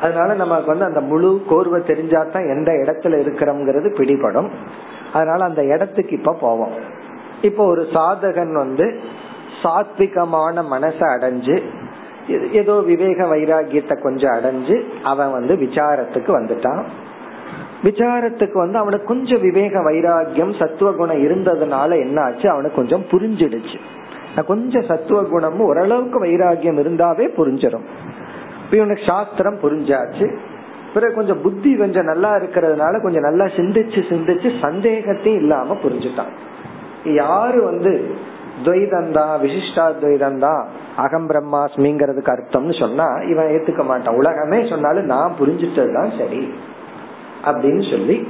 அதனால 0.00 0.34
நமக்கு 0.34 0.66
வந்து 0.66 0.84
அந்த 0.84 1.00
முழு 1.00 1.42
கோர்வை 1.50 1.80
தெரிஞ்சாதான் 1.80 2.56
எந்த 2.56 2.72
இடத்துல 2.72 3.04
இருக்கிறோம்ங்கிறது 3.04 3.94
பிடிபடும். 3.94 4.50
அதனால 5.12 5.44
அந்த 5.44 5.64
இடத்துக்கு 5.64 6.16
இப்ப 6.16 6.36
போவோம். 6.40 6.72
இப்போ 7.42 7.64
ஒரு 7.64 7.88
சாதகன் 7.92 8.52
வந்து 8.52 9.00
சாத்விகமான 9.62 10.64
மனசை 10.70 11.00
அடைஞ்சு 11.00 11.62
ஏதோ 12.52 12.80
விவேக 12.80 13.24
வைராகியத்தை 13.24 14.00
கொஞ்சம் 14.02 14.32
அடைஞ்சு 14.32 14.84
அவன் 15.02 15.32
வந்து 15.32 15.54
விசாரத்துக்கு 15.54 16.40
வந்துட்டான். 16.40 16.84
விசாரத்துக்கு 17.82 18.52
வந்து 18.52 18.78
அவனுக்கு 18.78 19.06
கொஞ்சம் 19.06 19.40
விவேக 19.40 19.78
வைராகியம் 19.78 20.58
சத்துவ 20.58 20.92
குணம் 20.92 21.24
இருந்ததுனால 21.24 21.90
என்ன 22.00 22.20
ஆச்சு 22.20 22.50
அவனுக்கு 22.50 22.76
கொஞ்சம் 22.76 23.04
புரிஞ்சிடுச்சு. 23.10 23.78
கொஞ்சம் 24.46 24.82
சத்துவ 24.82 25.22
குணமும் 25.22 25.66
ஓரளவுக்கு 25.66 26.24
வைராகியம் 26.24 26.78
இருந்தாவே 26.82 27.28
புரிஞ்சிடும். 27.36 27.86
இவனுக்கு 28.70 29.02
சாஸ்திரம் 29.06 29.58
புரிஞ்சாச்சு. 29.62 30.36
பிறகு 30.94 31.14
கொஞ்சம் 31.14 31.40
புத்தி 31.40 31.76
கொஞ்சம் 31.76 32.04
நல்லா 32.04 32.36
இருக்கிறதுனால 32.36 33.02
கொஞ்சம் 33.02 33.22
நல்லா 33.22 33.44
சிந்திச்சு 33.44 34.00
சிந்திச்சு 34.10 34.48
சந்தேகத்தையும் 34.60 35.40
இல்லாம 35.40 35.76
புரிஞ்சுட்டான். 35.84 36.32
யாரு 37.04 37.64
வந்து 37.64 38.14
துவைதம் 38.64 39.10
தான் 39.10 39.40
விசிஷ்டா 39.40 39.92
துவைதம் 40.02 40.38
தான் 40.38 40.68
அகம் 40.96 41.28
பிரம்மாஸ்மிங்கிறதுக்கு 41.28 42.32
அர்த்தம்னு 42.34 42.78
சொன்னா 42.78 43.06
இவன் 43.30 43.46
ஏத்துக்க 43.46 43.84
மாட்டான். 43.84 44.14
உலகமே 44.14 44.66
சொன்னாலும் 44.68 45.04
நான் 45.04 45.32
புரிஞ்சிட்டதுதான் 45.40 46.18
சரி. 46.18 46.54
அப்படின்னு 47.44 47.90
சொல்லி 47.90 48.28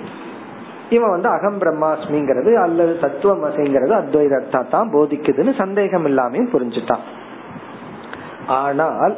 இவன் 0.91 1.11
வந்து 1.11 1.29
அகம் 1.29 1.59
பிரம்மாஸ்மிங்கிறது 1.59 2.55
அல்லது 2.55 2.99
தத்துவமசைங்கிறது 3.01 3.93
அத்வைதத்தா 3.93 4.69
தான் 4.69 4.93
போதிக்குதுன்னு 4.93 5.55
சந்தேகம் 5.55 6.05
இல்லாம 6.05 6.37
புரிஞ்சுட்டான். 6.37 7.05
ஆனால் 8.47 9.17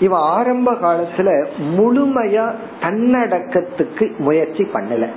இவன் 0.00 0.20
ஆரம்ப 0.20 0.72
காலத்துல 0.72 1.46
முழுமையா 1.76 2.52
தன்னடக்கத்துக்கு 2.80 4.16
முயற்சி 4.18 4.68
பண்ணல. 4.72 5.08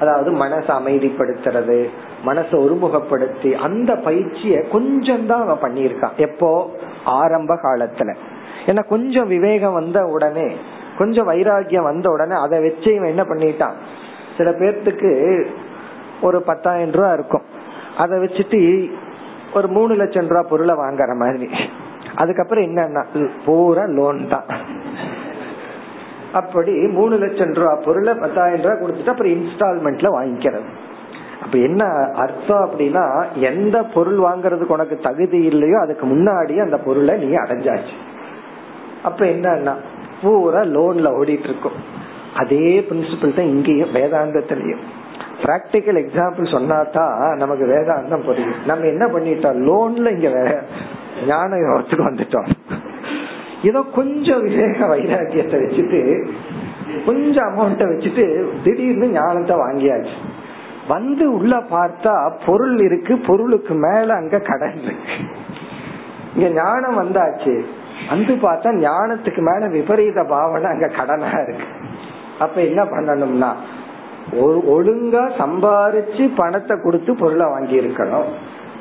அதாவது 0.00 0.30
மனசை 0.32 0.72
அமைதிப்படுத்துறது 0.80 1.88
மனசை 2.26 2.52
ஒருமுகப்படுத்தி 2.52 3.52
அந்த 3.52 3.96
பயிற்சிய 3.96 4.62
கொஞ்சம் 4.62 5.26
தான் 5.26 5.48
அவன் 5.48 5.62
பண்ணியிருக்கான். 5.62 6.16
எப்போ? 6.16 6.70
ஆரம்ப 7.04 7.54
காலத்துல. 7.54 8.16
ஏன்னா 8.66 8.88
கொஞ்சம் 8.88 9.28
விவேகம் 9.28 9.72
வந்த 9.72 10.04
உடனே 10.04 10.54
கொஞ்சம் 10.98 11.28
வைராகியம் 11.30 11.88
வந்த 11.90 12.06
உடனே 12.10 12.36
அதை 12.44 12.58
வச்சு 12.60 12.90
இவன் 12.94 13.12
என்ன 13.14 13.24
பண்ணிட்டான்? 13.30 13.76
சில 14.36 14.50
பேர்த்துக்கு 14.60 15.10
ஒரு 16.20 16.38
பத்தாயிரம் 16.42 16.94
ரூபா 16.98 17.10
இருக்கும். 17.12 17.46
அதை 17.96 18.16
வச்சுட்டு 18.18 18.60
ஒரு 19.54 19.68
மூணு 19.68 19.92
லட்சம் 19.94 20.30
ரூபா 20.32 20.42
பொருளை 20.48 20.74
வாங்குற 20.74 21.12
மாதிரி. 21.16 21.48
அதுக்கப்புறம் 22.14 22.64
என்னன்னா 22.64 23.02
பூரா 23.44 23.84
லோன் 23.98 24.20
தான். 24.28 24.48
அப்படி 26.32 26.72
மூணு 26.98 27.16
லட்சம் 27.16 27.54
ரூபா 27.58 27.74
பொருளை 27.84 28.14
பத்தாயிரம் 28.14 28.64
ரூபா 28.66 28.76
கொடுத்துட்டு 28.80 29.12
அப்புறம் 29.14 29.34
இன்ஸ்டால்மெண்ட்ல 29.36 30.08
வாங்கிக்கிறது. 30.18 30.68
அப்ப 31.42 31.54
என்ன 31.58 31.82
அர்த்தம் 32.22 32.64
அப்படின்னா 32.66 33.04
எந்த 33.50 33.76
பொருள் 33.94 34.18
வாங்குறதுக்கு 34.18 34.76
உனக்கு 34.76 34.96
தகுதி 35.02 35.40
இல்லையோ 35.50 35.78
அதுக்கு 35.80 36.06
முன்னாடியே 36.06 36.60
அந்த 36.60 36.78
பொருளை 36.86 37.14
நீ 37.24 37.30
அடைஞ்சாச்சு. 37.34 37.94
அப்ப 39.02 39.20
என்னன்னா 39.24 39.74
பூரா 40.22 40.60
லோன்ல 40.60 41.08
ஓடிட்டு 41.20 41.48
இருக்கும் 41.50 41.78
அதே 42.34 42.86
பிரின்சிபல் 42.88 43.34
தான் 43.34 43.52
இங்கேயும் 43.54 43.92
வேதாந்தத்திலையும். 43.94 44.82
பிராக்டிக்கல் 45.42 46.00
எக்ஸாம்பிள் 46.02 46.52
சொன்னாதான் 46.54 47.36
நமக்கு 47.36 47.64
வேதாந்தம் 47.66 48.24
புரியும். 48.24 48.58
நம்ம 48.66 48.86
என்ன 48.86 49.04
பண்ணிட்டோம்? 49.06 49.60
லோன்ல 49.68 50.10
இங்க 50.16 50.62
ஞான 51.26 51.56
யோகத்துக்கு 51.56 52.08
வந்துட்டோம். 52.10 52.48
ஏதோ 53.62 53.80
கொஞ்சம் 53.94 54.42
விவேக 54.42 54.86
வைராக்கியத்தை 54.86 55.56
வச்சுட்டு 55.62 56.00
கொஞ்சம் 57.06 57.48
அமௌண்ட்டை 57.48 57.86
வச்சுட்டு 57.92 58.24
திடீர்னு 58.64 59.08
ஞானத்தை 59.08 59.56
வாங்கியாச்சு. 59.56 60.16
வந்து 60.88 61.32
உள்ள 61.32 61.54
பார்த்தா 61.70 62.32
பொருள் 62.46 62.78
இருக்கு 62.80 63.16
பொருளுக்கு 63.18 63.74
மேல 63.74 64.14
அங்க 64.14 64.38
கடன் 64.38 64.80
இருக்கு. 64.82 65.16
இங்க 66.34 66.48
ஞானம் 66.48 67.00
வந்தாச்சு. 67.02 67.54
வந்து 68.10 68.34
பார்த்தா 68.44 68.68
ஞானத்துக்கு 68.84 69.42
மேல 69.48 69.66
விபரீத 69.76 70.24
பாவனை 70.34 70.68
அங்க 70.74 70.86
கடனா 70.98 71.30
இருக்கு. 71.44 71.66
அப்ப 72.44 72.56
என்ன 72.68 72.80
பண்ணணும்னா 72.92 73.50
ஒழுங்கா 74.74 75.24
சம்பாரிச்சு 75.40 76.24
பணத்தை 76.36 76.74
கொடுத்து 76.84 77.10
பொருளை 77.22 77.46
வாங்கி 77.52 77.76
இருக்கணும் 77.80 78.28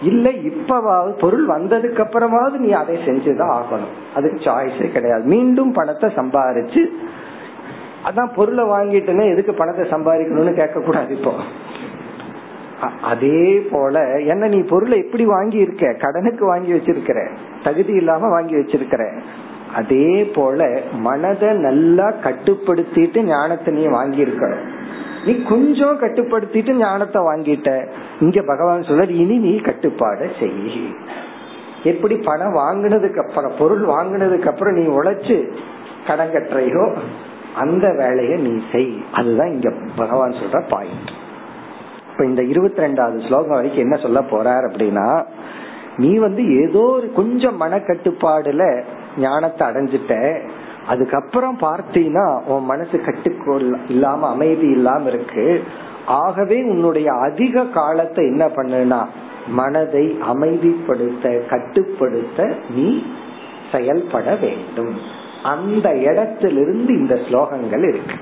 இல்ல 0.09 0.29
இப்பவாவது 0.49 1.11
பொருள் 1.21 1.45
வந்ததுக்கு 1.47 2.01
அப்புறமாவது 2.03 2.57
நீ 2.65 2.71
அதை 2.79 2.95
செஞ்சுதான் 3.05 3.53
ஆகணும். 3.59 3.93
அதுக்கு 4.17 4.39
சாய்ஸே 4.47 4.87
கிடையாது. 4.95 5.23
மீண்டும் 5.33 5.71
பணத்தை 5.77 6.09
சம்பாரிச்சு 6.17 6.81
அதான் 8.09 8.33
பொருளை 8.35 8.65
வாங்கிட்டுன்னு 8.73 9.25
எதுக்கு 9.33 9.53
பணத்தை 9.53 9.85
சம்பாதிக்கணும்னு 9.93 10.53
கேட்க 10.59 10.79
கூடாது 10.79 11.11
இப்போ. 11.17 11.33
அதே 13.01 13.67
போல 13.71 14.19
என்ன 14.19 14.47
நீ 14.47 14.59
பொருளை 14.61 14.97
எப்படி 14.97 15.25
வாங்கி 15.25 15.57
இருக்க? 15.57 15.95
கடனுக்கு 15.99 16.45
வாங்கி 16.45 16.71
வச்சிருக்கிற. 16.73 17.29
தகுதி 17.63 17.93
இல்லாம 17.93 18.27
வாங்கி 18.27 18.55
வச்சிருக்கிற. 18.55 19.11
அதே 19.75 20.23
போல 20.23 20.81
மனதை 20.93 21.49
நல்லா 21.53 22.13
கட்டுப்படுத்திட்டு 22.23 23.23
ஞானத்தை 23.23 23.73
நீ 23.73 23.85
வாங்கி 23.85 24.25
இருக்கணும். 24.25 24.65
நீ 25.25 25.43
கொஞ்சம் 25.43 25.99
கட்டுப்படுத்திட்டு 25.99 26.73
ஞானத்தை 26.73 27.21
வாங்கிட்ட. 27.21 27.87
இங்க 28.19 28.41
பகவான் 28.41 28.81
சொல்ற 28.81 29.09
இனி 29.09 29.37
நீ 29.37 29.55
கட்டுப்பாட 29.55 30.39
செய். 30.39 30.93
எப்படி 31.83 32.15
பணம் 32.15 32.55
வாங்கினதுக்கு 32.55 33.27
அப்புறம் 33.27 33.51
பொருள் 33.59 33.85
வாங்கினதுக்கு 33.85 34.47
அப்புறம் 34.47 34.73
நீ 34.73 34.85
உழைச்சு 34.85 35.51
கடன் 36.07 36.33
கட்டுறையோ 36.33 36.93
அந்த 37.55 37.93
வேலையை 37.97 38.37
நீ 38.39 38.61
செய். 38.71 39.03
அதுதான் 39.11 39.47
இங்க 39.47 39.73
பகவான் 39.95 40.31
சொல்ற 40.31 40.63
பாயிண்ட் 40.69 41.11
இப்ப 42.17 42.29
இந்த 42.29 42.43
இருபத்தி 42.43 42.81
ரெண்டாவது 42.81 43.27
ஸ்லோகம் 43.27 43.55
வரைக்கும் 43.55 43.83
என்ன 43.83 43.95
சொல்ல 43.95 44.19
போறார் 44.19 44.63
அப்படின்னா 44.67 45.25
நீ 45.97 46.17
வந்து 46.17 46.43
ஏதோ 46.63 46.79
ஒரு 46.79 47.11
கொஞ்சம் 47.13 47.61
மனக்கட்டுப்பாடுல 47.61 48.63
ஞானத்தை 49.17 49.67
அடைஞ்சிட்ட 49.67 50.15
அதுக்கப்புறம் 50.87 51.57
பார்த்தீங்கன்னா 51.61 52.25
உன் 52.45 52.65
மனசு 52.65 52.97
கட்டுக்கோள் 52.97 53.67
இல்லாம 53.89 54.29
அமைதி 54.29 54.67
இல்லாம 54.67 55.07
இருக்கு. 55.07 55.63
ஆகவே 56.05 56.63
உன்னுடைய 56.63 57.11
அதிக 57.11 57.65
காலத்தை 57.65 58.25
என்ன 58.25 58.45
பண்ணுனா 58.47 59.01
மனதை 59.47 60.05
அமைதிப்படுத்த 60.29 61.47
கட்டுப்படுத்த 61.47 62.49
நீ 62.75 63.03
செயல்பட 63.71 64.35
வேண்டும். 64.35 64.93
அந்த 65.43 65.95
இடத்திலிருந்து 65.97 66.93
இந்த 66.93 67.15
ஸ்லோகங்கள் 67.15 67.87
இருக்கு. 67.87 68.17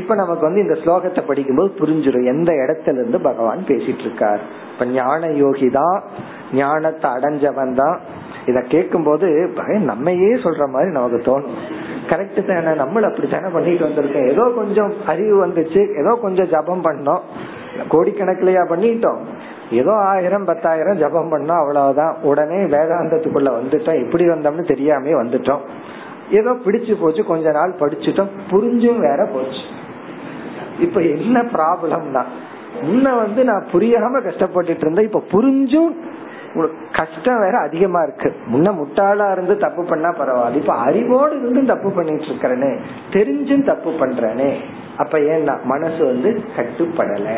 இப்ப 0.00 0.14
நமக்கு 0.14 0.44
வந்து 0.46 0.62
இந்த 0.64 0.76
ஸ்லோகத்தை 0.82 1.22
படிக்கும்போது 1.26 1.70
புரிஞ்சிடும் 1.80 2.30
எந்த 2.32 2.50
இடத்துல 2.62 3.00
இருந்து 3.00 3.18
பகவான் 3.20 3.68
பேசிட்டு 3.68 4.04
இருக்கார் 4.06 4.42
இப்ப 4.72 4.86
ஞான 4.90 5.28
யோகி 5.42 5.68
தான் 5.76 5.98
ஞானத்தை 6.52 7.08
அடைஞ்சவன் 7.16 7.76
தான். 7.82 7.96
இத 8.50 8.58
கேட்கும் 8.72 9.06
போது 9.06 9.26
நம்மையே 9.90 10.32
சொல்ற 10.44 10.64
மாதிரி 10.74 10.90
நமக்கு 10.96 11.18
தோணும். 11.28 11.54
கரெக்ட் 12.10 12.40
தானே 12.48 12.72
நம்மள 12.82 13.08
அப்படித்தானே 13.08 13.48
பண்ணிட்டு 13.54 13.86
வந்திருக்கோம். 13.86 14.28
ஏதோ 14.32 14.44
கொஞ்சம் 14.58 14.92
அறிவு 15.12 15.36
வந்துச்சு 15.46 15.80
ஏதோ 16.02 16.12
கொஞ்சம் 16.24 16.50
ஜபம் 16.54 16.84
பண்ணோம். 16.88 17.22
கோடிக்கணக்கிலையா 17.92 18.62
பண்ணிட்டோம். 18.72 19.22
ஏதோ 19.80 19.92
ஆயிரம் 20.10 20.46
பத்தாயிரம் 20.50 21.00
ஜபம் 21.02 21.32
பண்ணோம் 21.32 21.60
அவ்வளவுதான். 21.62 22.14
உடனே 22.30 22.60
வேதாந்தத்துக்குள்ள 22.74 23.50
வந்துட்டோம். 23.58 24.02
எப்படி 24.04 24.26
வந்தோம்னு 24.28 24.66
தெரியாமே 24.72 25.14
வந்துட்டோம். 25.22 25.64
ஏதோ 26.30 26.52
பிடிச்சு 26.66 26.92
போச்சு 27.00 27.24
கொஞ்ச 27.32 27.50
நாள் 27.50 27.80
படிச்சுட்டோம். 27.80 28.30
புரிஞ்சும் 28.52 29.02
வேற 29.08 29.20
போச்சு. 29.34 29.64
இப்ப 30.80 31.00
என்ன 31.14 31.42
ப்ராப்ளம்னா 31.54 32.22
முன்ன 32.82 33.16
வந்து 33.16 33.42
நான் 33.44 33.68
புரியாம 33.72 34.20
கஷ்டப்பட்டுட்டு 34.24 34.84
இருந்தேன். 34.84 35.08
இப்ப 35.10 35.22
புரிஞ்சும் 35.34 35.92
கஷ்டம் 36.92 37.40
வேற 37.40 37.56
அதிகமா 37.58 38.00
இருக்கு. 38.02 38.28
முன்ன 38.52 38.68
முட்டாளா 38.78 39.26
இருந்து 39.32 39.54
தப்பு 39.56 39.82
பண்ணா 39.84 40.10
பரவாயில்ல. 40.10 40.60
இப்ப 40.62 40.74
அறிவோடு 40.74 41.34
இருந்து 41.38 41.62
தப்பு 41.64 41.90
பண்ணிட்டு 41.90 42.28
இருக்கிறனே. 42.30 42.70
தெரிஞ்சும் 43.10 43.64
தப்பு 43.64 43.90
பண்றேனே. 43.90 44.50
அப்ப 44.96 45.18
ஏன்னா 45.32 45.54
மனசு 45.64 46.00
வந்து 46.04 46.30
கட்டுப்படல. 46.56 47.30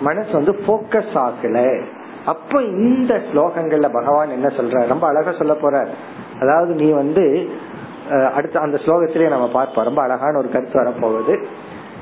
மனசு 0.00 0.32
வந்து 0.32 0.52
போக்கஸ் 0.66 1.16
ஆகல 1.26 1.58
அப்ப 2.26 2.62
இந்த 2.62 3.12
ஸ்லோகங்கள்ல 3.28 3.88
பகவான் 3.92 4.30
என்ன 4.30 4.48
சொல்ற 4.56 4.86
ரொம்ப 4.86 5.04
அழகா 5.06 5.32
சொல்ல 5.32 5.54
போற 5.54 5.76
அதாவது 6.40 6.72
நீ 6.74 6.88
வந்து 6.90 7.24
அடுத்த 8.34 8.56
அந்த 8.60 8.78
ஸ்லோகத்திலேயே 8.84 9.28
நம்ம 9.28 9.46
பார்ப்போம். 9.48 9.84
ரொம்ப 9.84 10.00
அழகான 10.02 10.38
ஒரு 10.38 10.48
கருத்து 10.48 10.76
வரப்போகுது. 10.82 11.34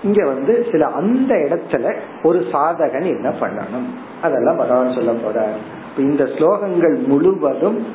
இங்க 0.03 0.27
வந்து 0.27 0.67
சில 0.71 0.87
அந்த 0.87 1.35
இடத்துல 1.35 1.97
ஒரு 2.23 2.47
சாதகன் 2.53 3.03
என்ன 3.03 3.29
பண்ணணும்? 3.29 3.89
அதெல்லாம் 4.23 4.57
பகவான் 4.57 4.93
சொல்ல 4.93 5.13
போறார். 5.13 5.99
இந்த 5.99 6.25
ஸ்லோகங்கள் 6.25 7.07
முழுவதும் 7.07 7.87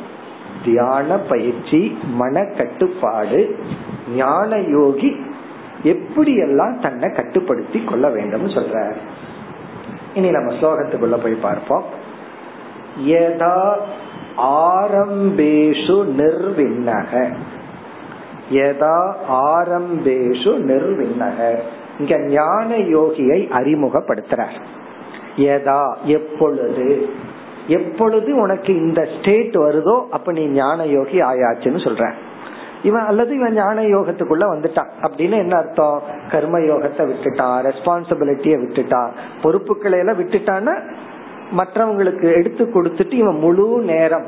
தியான 0.65 1.17
பயிற்சி 1.17 1.97
மன 2.13 2.43
கட்டுப்பாடு 2.43 3.59
ஞான 4.15 4.57
யோகி 4.57 5.15
எப்படியெல்லாம் 5.83 6.81
தன்னை 6.81 7.09
கட்டுப்படுத்தி 7.09 7.83
கொள்ள 7.83 8.09
வேண்டும் 8.09 8.47
சொல்ற 8.47 8.95
இனி 10.13 10.29
நம்ம 10.29 10.53
ஸ்லோகத்துக்குள்ள 10.53 11.23
போய் 11.23 11.33
பார்ப்போம். 11.33 11.83
யதா 13.05 13.75
ஆரம்பேஷு 14.37 15.97
நிர்விண்ணக. 16.17 17.33
யதா 18.51 19.13
ஆரம்பேஷு 19.29 20.53
நிர்விண்ணக. 20.69 21.59
இங்க 21.99 22.19
ஞான 22.19 22.77
யோகியை 22.77 23.39
அறிமுகப்படுத்துறார். 23.59 24.57
ஏதா 25.37 25.97
எப்பொழுது 26.03 27.09
எப்பொழுது 27.67 28.35
உனக்கு 28.35 28.75
இந்த 28.75 29.07
ஸ்டேட் 29.19 29.55
வருதோ 29.55 30.05
அப்ப 30.09 30.31
நீ 30.31 30.45
ஞான 30.45 30.85
யோகி 30.85 31.19
ஆயாச்சுன்னு 31.21 31.81
சொல்ற. 31.87 32.11
இவன் 32.83 33.05
அல்லது 33.05 33.35
இவன் 33.35 33.53
ஞான 33.53 33.81
யோகத்துக்குள்ள 33.81 34.43
வந்துட்டான். 34.53 34.89
அப்படின்னு 35.01 35.37
என்ன 35.37 35.57
அர்த்தம்? 35.57 36.01
கர்ம 36.31 36.59
யோகத்தை 36.59 37.03
விட்டுட்டான் 37.11 37.57
ரெஸ்பான்சிபிலிட்டிய 37.69 38.55
விட்டுட்டான் 38.63 39.09
பொறுப்புகளை 39.41 39.99
எல்லாம் 39.99 40.19
விட்டுட்டான்னா 40.19 40.81
மற்றவங்களுக்கு 41.57 42.33
எடுத்து 42.33 42.63
கொடுத்துட்டு 42.65 43.11
இவன் 43.11 43.39
முழு 43.39 43.81
நேரம் 43.81 44.25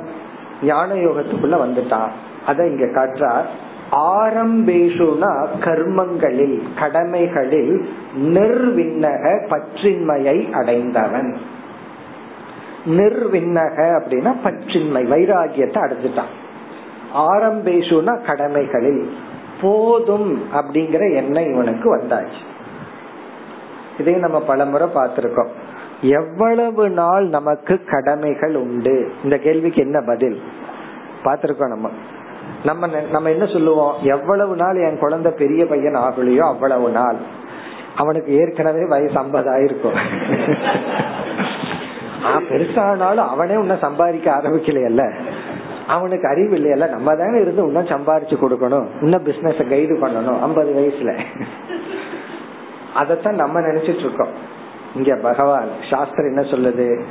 ஞான 0.64 0.94
யோகத்துக்குள்ள 0.94 1.56
வந்துட்டான். 1.66 2.10
அதை 2.46 2.70
இங்க 2.70 2.86
காட்டுறார். 2.86 3.46
ஆரம்பேஷுனா 3.92 5.48
கர்மங்களில் 5.60 6.62
கடமைகளில் 6.80 7.90
நிர்விண்ணக 8.18 9.48
பற்றின்மையை 9.50 10.52
அடைந்தவன். 10.52 11.38
நிர்விண்ணக 12.86 14.02
அப்படின்னா 14.02 14.36
பற்றின்மை 14.44 15.04
வைராகியத்தை 15.06 15.80
அடைஞ்சிட்டான். 15.80 16.34
ஆரம்பேஷுனா 17.16 18.26
கடமைகளில் 18.26 19.14
போதும் 19.62 20.42
அப்படிங்கிற 20.54 21.14
எண்ணம் 21.14 21.54
இவனுக்கு 21.54 21.98
வந்தாச்சு. 21.98 22.42
இதையும் 24.00 24.22
நம்ம 24.22 24.42
பலமுறை 24.42 24.88
பார்த்திருக்கோம். 24.96 25.50
எவ்வளவு 26.02 26.90
நாள் 26.90 27.28
நமக்கு 27.28 27.84
கடமைகள் 27.84 28.56
உண்டு? 28.56 29.12
இந்த 29.24 29.38
கேள்விக்கு 29.38 29.82
என்ன 29.82 30.02
பதில்? 30.06 30.42
பார்த்திருக்கோம் 31.24 31.68
நம்ம. 31.68 31.90
நம்ம 32.64 32.88
நம்ம 32.88 33.30
என்ன 33.30 33.46
சொல்லுவோம்? 33.46 33.94
எவ்வளவு 34.02 34.56
நாள் 34.56 34.76
என் 34.76 35.00
குழந்தை 35.00 35.32
பெரிய 35.32 35.66
பையன் 35.66 35.96
ஆகலையோ 35.96 36.40
அவ்வளவு 36.40 36.90
நாள். 36.90 37.16
அவனுக்கு 37.96 38.34
ஏற்கனவே 38.34 38.86
வயசு 38.88 39.18
ஐம்பது 39.18 39.50
ஆயிருக்கும் 39.50 39.98
பெருசானாலும் 42.50 43.28
அவனே 43.28 43.56
உன்ன 43.56 43.76
சம்பாதிக்க 43.76 44.32
ஆரம்பிக்கலையல்ல. 44.32 45.20
அவனுக்கு 45.88 46.28
அறிவு 46.28 46.56
இல்லையல்ல. 46.56 46.90
நம்ம 46.90 47.16
தானே 47.16 47.42
இருந்து 47.42 47.64
இன்னும் 47.64 47.86
சம்பாரிச்சு 47.86 48.36
கொடுக்கணும். 48.42 48.88
இன்னும் 49.02 49.24
பிசினஸ் 49.24 49.70
கைடு 49.70 50.08
பண்ணணும். 50.08 50.40
ஐம்பது 50.40 50.72
வயசுல. 50.72 51.20
அதத்தான் 52.96 53.32
நம்ம 53.32 53.60
நினைச்சிட்டு 53.60 54.00
இருக்கோம். 54.00 54.56
இங்க 54.96 55.16
பகவான் 55.16 55.68
சாஸ்திரம் 55.90 56.36
என்ன 56.36 56.42
சொல்லுது? 56.42 57.02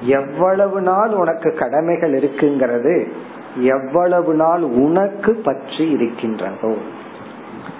எவ்வளவு 0.00 0.80
நாள் 0.80 1.12
உனக்கு 1.12 1.54
கடமைகள் 1.54 2.12
இருக்குங்கிறது 2.12 3.08
எவ்வளவு 3.56 4.34
நாள் 4.34 4.62
உனக்கு 4.62 5.34
பற்றி 5.34 5.90
இருக்கின்றதோ 5.90 6.76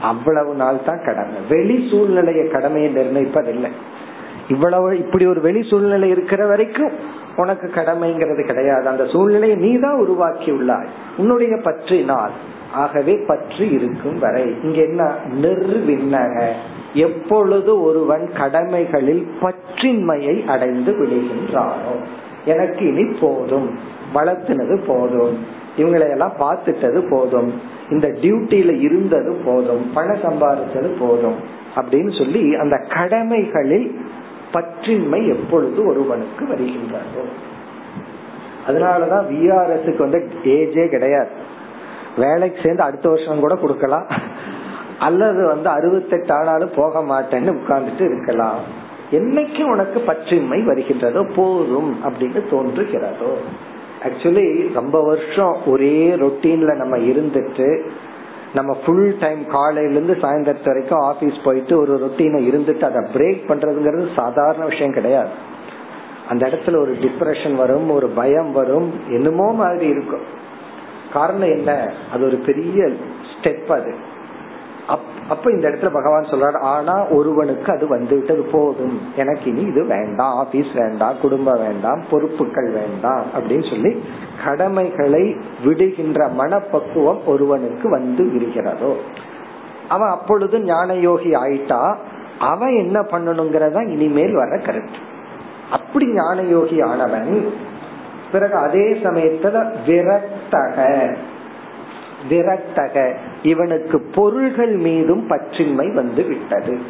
அவ்வளவு 0.00 0.54
நாள் 0.54 0.84
தான் 0.84 1.02
கடமை. 1.04 1.34
வெளி 1.48 1.88
சூழ்நிலைய 1.90 2.50
கடமையை 2.50 2.94
நிர்ணயிப்பதில்லை. 2.94 3.68
இவ்வளவு 4.48 4.98
இப்படி 4.98 5.26
ஒரு 5.26 5.40
வெளி 5.40 5.62
சூழ்நிலை 5.62 6.08
இருக்கிற 6.08 6.46
வரைக்கும் 6.46 6.90
உனக்கு 7.36 7.70
கடமைங்கிறது 7.74 8.46
கிடையாது. 8.46 8.88
அந்த 8.88 9.04
சூழ்நிலையை 9.04 9.56
நீ 9.56 9.78
தான் 9.78 9.98
உருவாக்கி 9.98 10.50
உள்ளாய் 10.50 10.86
உன்னுடைய 11.16 11.56
பற்றினால் 11.56 12.30
ஆகவே 12.72 13.16
பற்றி 13.26 13.68
இருக்கும் 13.68 14.18
வரை. 14.18 14.54
இங்க 14.62 14.82
என்ன? 14.82 15.14
நிர்விண்ணக. 15.42 16.48
எப்பொழுது 16.94 17.82
ஒருவன் 17.82 18.32
கடமைகளில் 18.32 19.26
பற்றின்மையை 19.40 20.46
அடைந்து 20.46 20.92
விடுகின்றானோ 20.92 21.94
எனக்கு 22.44 22.94
இனி 22.94 23.18
போதும். 23.20 23.78
வளர்த்துனது 24.14 24.84
போதும். 24.86 25.58
இவங்களை 25.76 26.10
எல்லாம் 26.10 26.32
பார்த்துட்டது 26.40 27.10
போதும். 27.10 27.60
இந்த 27.90 28.08
டியூட்டியில 28.08 28.80
இருந்தது 28.80 29.32
போதும். 29.44 29.92
பணம் 29.92 30.22
சம்பாதிச்சது 30.22 30.98
போதும். 30.98 31.36
அப்படின்னு 31.76 32.18
சொல்லி 32.18 32.54
அந்த 32.54 32.76
கடமைகளில் 32.88 34.00
பற்றின்மை 34.52 35.28
எப்பொழுது 35.28 35.86
ஒருவனுக்கு 35.86 36.46
வருகின்றதோ 36.46 37.22
அதனாலதான் 38.68 39.26
விஆர்எஸ்க்கு 39.30 39.98
வந்து 39.98 40.30
ஏஜே 40.44 40.88
கிடையாது. 40.88 41.28
வேலைக்கு 42.16 42.60
சேர்ந்து 42.62 42.82
அடுத்த 42.82 43.08
வருஷம் 43.08 43.40
கூட 43.40 43.54
கொடுக்கலாம். 43.54 44.06
அல்லது 44.98 45.46
வந்து 45.46 45.68
அறுபத்தெட்டு 45.68 46.34
ஆனாலும் 46.34 46.70
போக 46.76 47.00
மாட்டேன்னு 47.00 47.56
உட்கார்ந்துட்டு 47.56 48.00
இருக்கலாம். 48.00 48.58
என்னைக்கு 49.10 49.64
உனக்கு 49.64 50.02
பற்றின்மை 50.06 50.64
வருகின்றதோ 50.64 51.34
போதும் 51.34 51.96
அப்படின்னு 52.04 52.42
தோன்றுகிறதோ. 52.50 53.32
ஆக்சுவலி 54.03 54.72
ரொம்ப 54.72 55.03
வருஷம் 55.03 55.57
ஒரே 55.66 56.14
ரொட்டீன்ல 56.14 56.74
நம்ம 56.74 56.96
இருந்துட்டு 56.96 57.88
நம்ம 58.55 58.78
ஃபுல் 58.86 59.16
டைம் 59.20 59.46
காலையில 59.46 60.01
இருந்து 60.01 60.28
சாயந்தரத்து 60.28 60.64
வரைக்கும் 60.64 60.98
ஆபீஸ் 60.98 61.34
போயிட்டு 61.44 61.78
ஒரு 61.78 61.96
ரொட்டீனை 61.96 62.40
இருந்துட்டு 62.51 62.82
அதை 62.82 63.12
பிரேக் 63.12 63.40
பண்றதுங்கிறது 63.48 64.07
சாதாரண 64.16 64.64
விஷயம் 64.64 64.92
கிடையாது. 64.92 65.28
அந்த 66.28 66.46
இடத்துல 66.46 66.80
ஒரு 66.80 66.92
டிப்ரெஷன் 66.92 67.55
வரும் 67.55 67.90
ஒரு 67.90 68.09
பயம் 68.09 68.53
வரும் 68.53 68.92
என்னமோ 69.09 69.53
மாதிரி 69.53 69.86
இருக்கும். 69.86 70.22
காரணம் 71.12 71.51
என்ன? 71.51 71.92
அது 72.12 72.24
ஒரு 72.24 72.36
பெரிய 72.36 72.90
ஸ்டெப் 73.32 73.72
அது. 73.72 73.94
அப்ப 75.30 75.50
இந்த 75.50 75.64
இடத்துல 75.68 75.90
பகவான் 75.92 76.30
சொல்றாரு 76.32 76.58
ஆனா 76.74 76.94
ஒருவனுக்கு 77.08 77.72
அது 77.72 77.86
வந்து 77.88 78.14
விட்டது 78.16 78.42
போதும். 78.52 78.96
எனக்கு 79.16 79.46
இனி 79.50 79.62
இது 79.62 79.82
வேண்டாம் 79.86 80.34
ஆபீஸ் 80.36 80.70
வேண்டாம் 80.74 81.20
குடும்பம் 81.22 81.60
வேண்டாம் 81.60 82.00
பொறுப்புகள் 82.10 82.70
வேண்டாம் 82.70 83.24
அப்படின்னு 83.36 83.70
சொல்லி 83.70 83.92
கடமைகளை 84.44 85.24
விடுகின்ற 85.64 86.28
மனப்பக்குவம் 86.28 87.20
ஒருவனுக்கு 87.26 87.90
வந்து 87.90 88.24
விடுகிறதோ 88.24 88.92
அவன் 89.88 90.08
அப்பொழுது 90.08 90.56
ஞான 90.60 90.94
யோகி 90.94 91.30
ஆயிட்டா 91.30 91.82
அவன் 92.38 92.74
என்ன 92.76 92.98
பண்ணணுங்கிறதா 93.00 93.80
இனிமேல் 93.88 94.34
வர 94.34 94.52
கருத்து. 94.56 95.00
அப்படி 95.70 96.06
ஞான 96.12 96.40
யோகி 96.42 96.78
ஆனவன் 96.82 97.32
பிறகு 98.32 98.54
அதே 98.54 98.86
சமயத்துல 99.04 99.56
விரக்தக. 99.86 100.76
விரக்தக. 102.28 103.14
இவனுக்கு 103.42 104.00
பொருள்கள் 104.14 104.74
மீதும் 104.76 105.30
பற்றின்மை 105.30 105.94
வந்து 105.94 106.24
விட்டது 106.24 106.80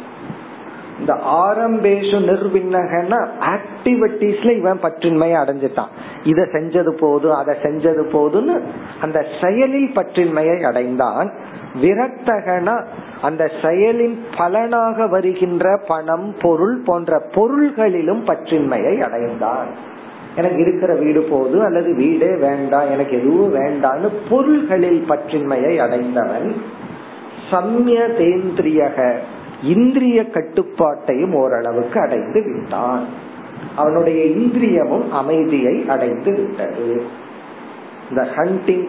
இந்த 0.99 1.13
ஆரம்பேஷு 1.13 2.17
நிர்விண்ணகன 2.29 3.27
ஆக்டிவிட்டிஸ்ல 3.39 4.57
இவன் 4.57 4.79
பற்றின்மையை 4.81 5.35
அடைஞ்சிட்டான். 5.35 5.91
இத 6.23 6.41
செஞ்சது 6.41 6.89
போதும் 6.89 7.31
அதை 7.31 7.57
செஞ்சது 7.63 8.03
போதுன்னு 8.11 8.61
அந்த 9.01 9.25
செயலில் 9.41 9.91
பற்றின்மையை 9.95 10.63
அடைந்தான். 10.63 11.31
விரக்தகனா 11.81 12.85
அந்த 13.21 13.51
செயலின் 13.61 14.19
பலனாக 14.37 15.07
வருகின்ற 15.07 15.81
பணம் 15.87 16.35
பொருள் 16.41 16.81
போன்ற 16.85 17.21
பொருள்களிலும் 17.33 18.25
பற்றின்மையை 18.25 18.99
அடைந்தான். 18.99 19.67
எனக்கு 20.35 20.61
இருக்கிற 20.61 20.95
வீடு 20.95 21.21
போது 21.21 21.63
அல்லது 21.63 21.95
வீடே 21.95 22.35
வேண்டாம் 22.35 22.91
எனக்கு 22.91 23.17
எதுவும் 23.17 23.55
வேண்டாம்னு 23.55 24.09
பொருள்களில் 24.29 25.05
பற்றின்மையை 25.09 25.77
அடைந்தவன் 25.77 26.55
சம்ய 27.51 27.99
தேந்திரியக 28.19 29.17
இந்திரிய 29.63 30.29
கட்டுப்பாட்டையும் 30.29 31.33
ஓரளவுக்கு 31.33 31.99
அடைந்து 31.99 32.43
விட்டான். 32.43 33.05
அவனுடைய 33.75 34.25
இந்திரியமும் 34.25 35.09
அமைதியை 35.09 35.85
அடைந்து 35.87 36.31
விட்டது. 36.31 37.03
இந்த 38.09 38.27
ஹண்டிங் 38.35 38.87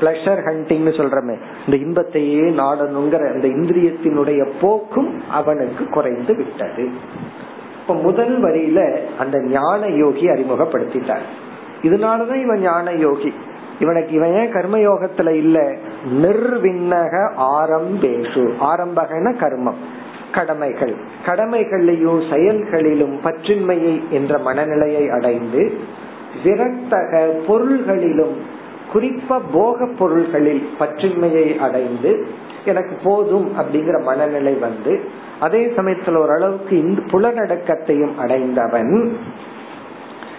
பிளஷர் 0.00 0.40
ஹண்டிங்னு 0.46 0.92
சொல்றமே 1.00 1.36
இந்த 1.66 1.84
இன்பத்தையே 1.84 2.40
நாடணுங்கிற 2.40 3.34
இந்த 3.34 3.48
இந்திரியத்தினுடைய 3.48 4.52
போக்கும் 4.60 5.22
அவனுக்கு 5.30 5.84
குறைந்து 5.84 6.36
விட்டது. 6.36 6.90
இப்ப 7.88 8.00
முதல் 8.00 8.42
வரியில 8.42 8.98
அந்த 9.18 9.42
ஞான 9.42 9.86
யோகி 9.86 10.26
அறிமுகப்படுத்திட்டார். 10.26 11.24
இதனாலதான் 11.82 12.42
இவன் 12.42 12.60
ஞான 12.60 12.92
யோகி. 12.92 13.32
இவனுக்கு 13.78 14.14
இவன் 14.14 14.34
ஏன் 14.34 14.52
கர்ம 14.52 14.78
யோகத்துல 14.78 15.30
இல்ல? 15.30 15.76
நிர்விண்ணக 16.22 17.32
ஆரம்பேஷு. 17.38 18.52
ஆரம்பகன 18.60 19.34
கர்மம். 19.34 19.74
கடமைகள். 20.32 20.94
கடமைகளிலும் 21.26 22.32
செயல்களிலும் 22.34 23.20
பற்றின்மையை 23.24 24.02
என்ற 24.10 24.38
மனநிலையை 24.38 25.08
அடைந்து 25.08 25.74
விரக்தக 26.44 27.26
பொருள்களிலும் 27.46 28.36
குறிப்பா 28.94 29.40
போக 29.52 29.88
பொருள்களில் 29.98 30.68
பற்றின்மையை 30.78 31.58
அடைந்து 31.58 32.26
எனக்கு 32.64 32.96
போதும் 33.04 33.52
அப்படிங்கிற 33.58 34.02
மனநிலை 34.02 34.54
வந்து 34.54 35.22
அதே 35.40 35.66
சமயத்துல 35.66 36.14
ஓரளவுக்கு 36.14 36.78
இந்த 36.78 37.02
புலநடக்கத்தையும் 37.02 38.16
அடைந்தவன். 38.16 39.16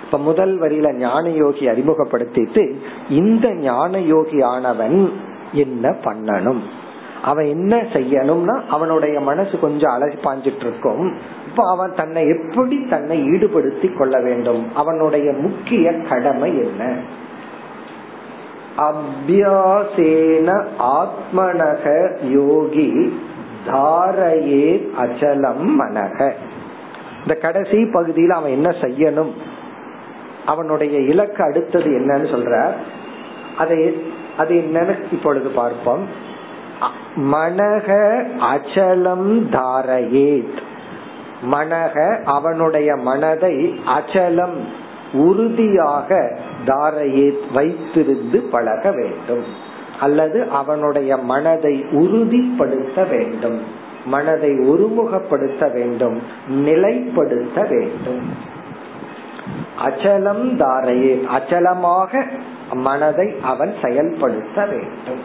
இப்ப 0.06 0.18
முதல் 0.18 0.60
வரியில 0.60 0.94
ஞான 0.94 1.30
யோகி 1.30 1.68
அறிமுகப்படுத்திட்டு 1.68 2.74
இந்த 3.10 3.54
ஞான 3.54 4.00
யோகி 4.00 4.42
ஆனவன் 4.42 5.12
என்ன 5.52 5.90
பண்ணணும்? 5.90 6.60
அவன் 7.24 7.46
என்ன 7.46 7.76
செய்யணும்னா 7.76 8.66
அவனுடைய 8.66 9.20
மனசு 9.20 9.60
கொஞ்சம் 9.60 9.92
அலசி 9.92 10.16
பாஞ்சிட்டு 10.24 10.60
இருக்கும் 10.60 11.18
இப்ப 11.48 11.72
அவன் 11.72 11.94
தன்னை 11.96 12.28
எப்படி 12.28 12.86
தன்னை 12.90 13.24
ஈடுபடுத்தி 13.24 13.98
கொள்ள 13.98 14.22
வேண்டும்? 14.22 14.76
அவனுடைய 14.76 15.32
முக்கிய 15.32 15.94
கடமை 15.94 16.58
என்ன? 16.58 17.00
அபியாசேன 18.78 20.66
ஆத்மனக 20.80 22.18
யோகி 22.30 23.20
தாரையே 23.66 24.92
அச்சலம் 25.00 25.70
மனக. 25.80 26.32
இந்த 27.22 27.36
கடைசி 27.42 27.86
பகுதியில் 27.86 28.30
அவன் 28.30 28.52
என்ன 28.52 28.70
செய்யணும்? 28.70 29.32
அவனுடைய 30.46 31.00
இலக்கு 31.00 31.44
அடுத்தது 31.44 31.90
என்னன்னு 31.90 32.34
சொல்ற. 32.36 32.72
அதை 33.58 34.04
அது 34.38 34.56
என்னன்னு 34.56 35.14
இப்பொழுது 35.14 35.50
பார்ப்போம். 35.50 36.08
மனக 37.18 38.18
அச்சலம் 38.54 39.46
தாரையேத் 39.52 40.58
மனக 41.52 42.24
அவனுடைய 42.24 42.96
மனதை 42.96 43.80
அச்சலம் 43.86 44.58
உறுதியாக 45.14 46.38
தாரையே 46.66 47.34
வைத்திருந்து 47.56 48.38
பழக 48.38 48.92
வேண்டும். 48.92 49.65
அல்லது 50.00 50.50
அவனுடைய 50.50 51.18
மனதை 51.18 51.86
உறுதிப்படுத்த 51.92 53.04
வேண்டும். 53.04 53.62
மனதை 54.06 54.50
ஒருமுகப்படுத்த 54.50 55.74
வேண்டும். 55.74 56.22
நிலைப்படுத்த 56.50 57.68
வேண்டும். 57.70 58.54
அச்சலம் 59.86 60.56
தாரையே 60.56 61.26
அச்சலமாக 61.38 62.24
மனதை 62.74 63.36
அவன் 63.42 63.74
செயல்படுத்த 63.84 64.66
வேண்டும். 64.66 65.20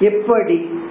எப்படி? 0.00 0.82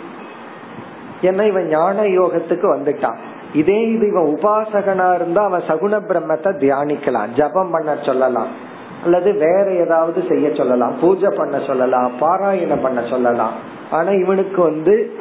என்ன 1.22 1.46
இவன் 1.46 1.68
ஞான 1.68 2.02
யோகத்துக்கு 2.02 2.76
வந்துட்டான். 2.76 3.18
இதே 3.54 3.82
இது 3.82 4.08
இவன் 4.08 4.40
உபாசகனா 4.40 5.16
இருந்தா 5.16 5.44
அவன் 5.44 5.62
சகுண 5.62 6.02
பிரம்மத்தை 6.08 6.54
தியானிக்கலாம். 6.54 7.28
ஜபம் 7.36 7.72
பண்ண 7.72 7.98
சொல்லலாம். 8.02 8.72
அல்லது 9.04 9.34
வேற 9.34 9.72
ஏதாவது 9.72 10.24
செய்ய 10.30 10.54
சொல்லலாம். 10.54 11.00
பூஜை 11.02 11.38
பண்ண 11.38 11.60
சொல்லலாம். 11.60 12.12
பாராயணம் 12.20 12.82
பண்ண 12.82 13.04
சொல்லலாம். 13.10 13.54
ஆனா 13.92 14.10
இவனுக்கு 14.10 14.62
வந்து 14.62 15.12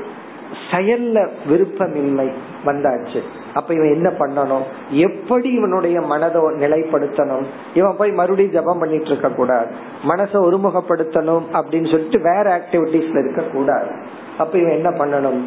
செயல்ல 0.70 1.28
விருப்பமின்மை 1.48 2.32
வந்தாச்சு. 2.64 3.20
அப்ப 3.54 3.74
இவன் 3.74 3.92
என்ன 3.92 4.08
பண்ணணும்? 4.08 4.62
எப்படி 4.90 5.48
இவனுடைய 5.48 6.00
மனதை 6.00 6.42
நிலைப்படுத்தணும்? 6.42 7.44
இவன் 7.74 7.96
போய் 7.98 8.10
மறுபடியும் 8.10 8.52
ஜபம் 8.52 8.78
பண்ணிட்டு 8.78 9.06
இருக்க 9.06 9.28
கூடாது 9.28 9.66
மனசை 10.08 10.36
ஒருமுகப்படுத்தணும் 10.36 11.42
அப்படின்னு 11.52 11.90
சொல்லிட்டு 11.90 12.20
வேற 12.22 12.42
ஆக்டிவிட்டிஸ்ல 12.42 13.18
இருக்க 13.18 13.42
கூடாது 13.42 13.90
அப்ப 14.38 14.58
இவன் 14.58 14.72
என்ன 14.72 14.88
பண்ணணும்? 14.88 15.40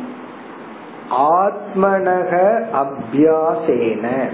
ஆத்மனக 1.12 2.64
அபியாசேன. 2.74 4.30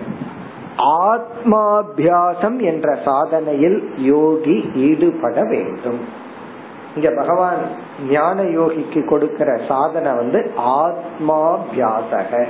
ஆத்மாபியாசம் 0.82 2.62
என்ற 2.62 2.98
சாதனையில் 3.06 3.84
யோகி 3.98 4.72
ஈடுபட 4.76 5.42
வேண்டும். 5.44 6.00
இங்க 6.96 7.12
பகவான் 7.18 7.58
ஞான 8.10 8.44
யோகிக்கு 8.44 9.06
கொடுக்கிற 9.06 9.60
சாதனை 9.68 10.12
வந்து 10.12 10.52
ஆத்மாபியாசக. 10.58 12.46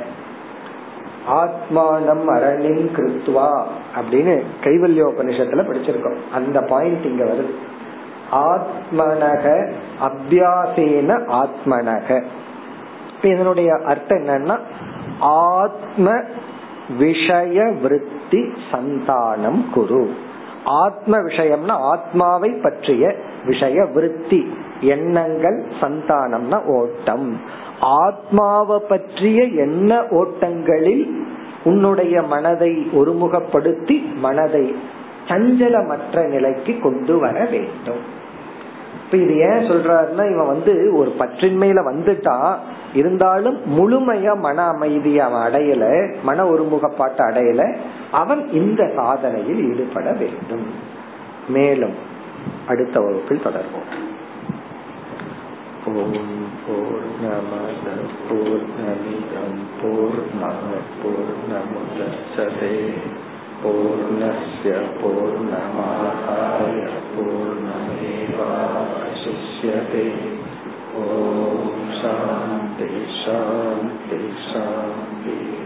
ஆத்மானம் 1.31 2.25
அரணின் 2.27 2.89
கிருத்வா 2.95 3.63
அப்படின்னு 3.95 4.43
கைவல்யோபனிஷத்துல 4.63 5.63
படிச்சிருக்கோம். 5.63 6.17
அந்த 6.33 6.61
பாயிண்ட் 6.61 7.05
இங்க 7.05 7.23
வருது. 7.23 7.53
ஆத்மனக 8.31 9.71
அபியாசேன 10.01 11.29
ஆத்மனக. 11.29 12.23
இதனுடைய 13.21 13.79
அர்த்தம் 13.85 14.19
என்னன்னா 14.19 14.59
ஆத்ம 15.19 16.21
விஷய 16.97 17.63
விருத்தி 17.81 18.19
சந்தானம் 18.71 19.69
குரு. 19.69 20.13
ஆத்ம 20.65 21.17
விஷயம்னா 21.17 21.71
ஆத்மாவை 21.71 22.49
பற்றிய 22.49 23.15
விஷய 23.45 23.85
விருத்தி 23.85 24.53
எண்ணங்கள் 24.81 25.65
சந்தானம்னா 25.81 26.65
ஓட்டம். 26.65 27.39
ஆத்மாவை 27.79 28.79
பற்றிய 28.79 29.43
எண்ண 29.43 30.05
ஓட்டங்களில் 30.09 31.25
உன்னுடைய 31.63 32.21
மனதை 32.21 32.89
ஒருமுகப்படுத்தி 32.93 34.15
மனதை 34.15 34.75
சஞ்சலமற்ற 35.27 36.27
நிலைக்கு 36.27 36.79
கொண்டு 36.79 37.19
வர 37.19 37.45
வேண்டும். 37.45 38.19
இப்ப 39.11 39.23
இது 39.23 39.37
ஏன் 39.37 39.65
சொல்றாருன்னா 39.69 40.25
இவன் 40.33 40.47
வந்து 40.47 40.93
ஒரு 40.93 41.15
பற்றின்மையில 41.19 41.79
வந்துட்டான் 41.87 42.53
இருந்தாலும் 42.93 43.57
முழுமையா 43.77 44.37
மன 44.39 44.63
அமைதி 44.63 45.19
அவன் 45.19 45.51
அடையல 45.51 45.85
மன 46.23 46.43
ஒருமுகப்பாட்டை 46.43 47.23
அடையல 47.29 47.77
அவன் 48.11 48.51
இந்த 48.51 48.83
சாதனையில் 48.83 49.61
ஈடுபட 49.69 50.11
வேண்டும். 50.11 50.65
மேலும் 51.47 51.95
அடுத்த 52.67 52.99
வகுப்பில் 52.99 53.43
தொடர்வோம். 53.43 53.89
ஓம் 55.85 56.47
பூர்ணமத 56.63 57.85
பூர்ணமிதம் 58.29 59.59
பூர்ணம 59.81 60.69
பூர்ணமுதச்சதே 61.01 62.75
பூர்ணஸ்ய 63.63 64.71
பூர்ணமாதாய 65.01 66.77
शिष्यते 69.21 70.05
ॐ 70.99 71.91
शान्ति 72.01 72.89
शान्ति 73.23 74.21
शान्तिः 74.45 75.60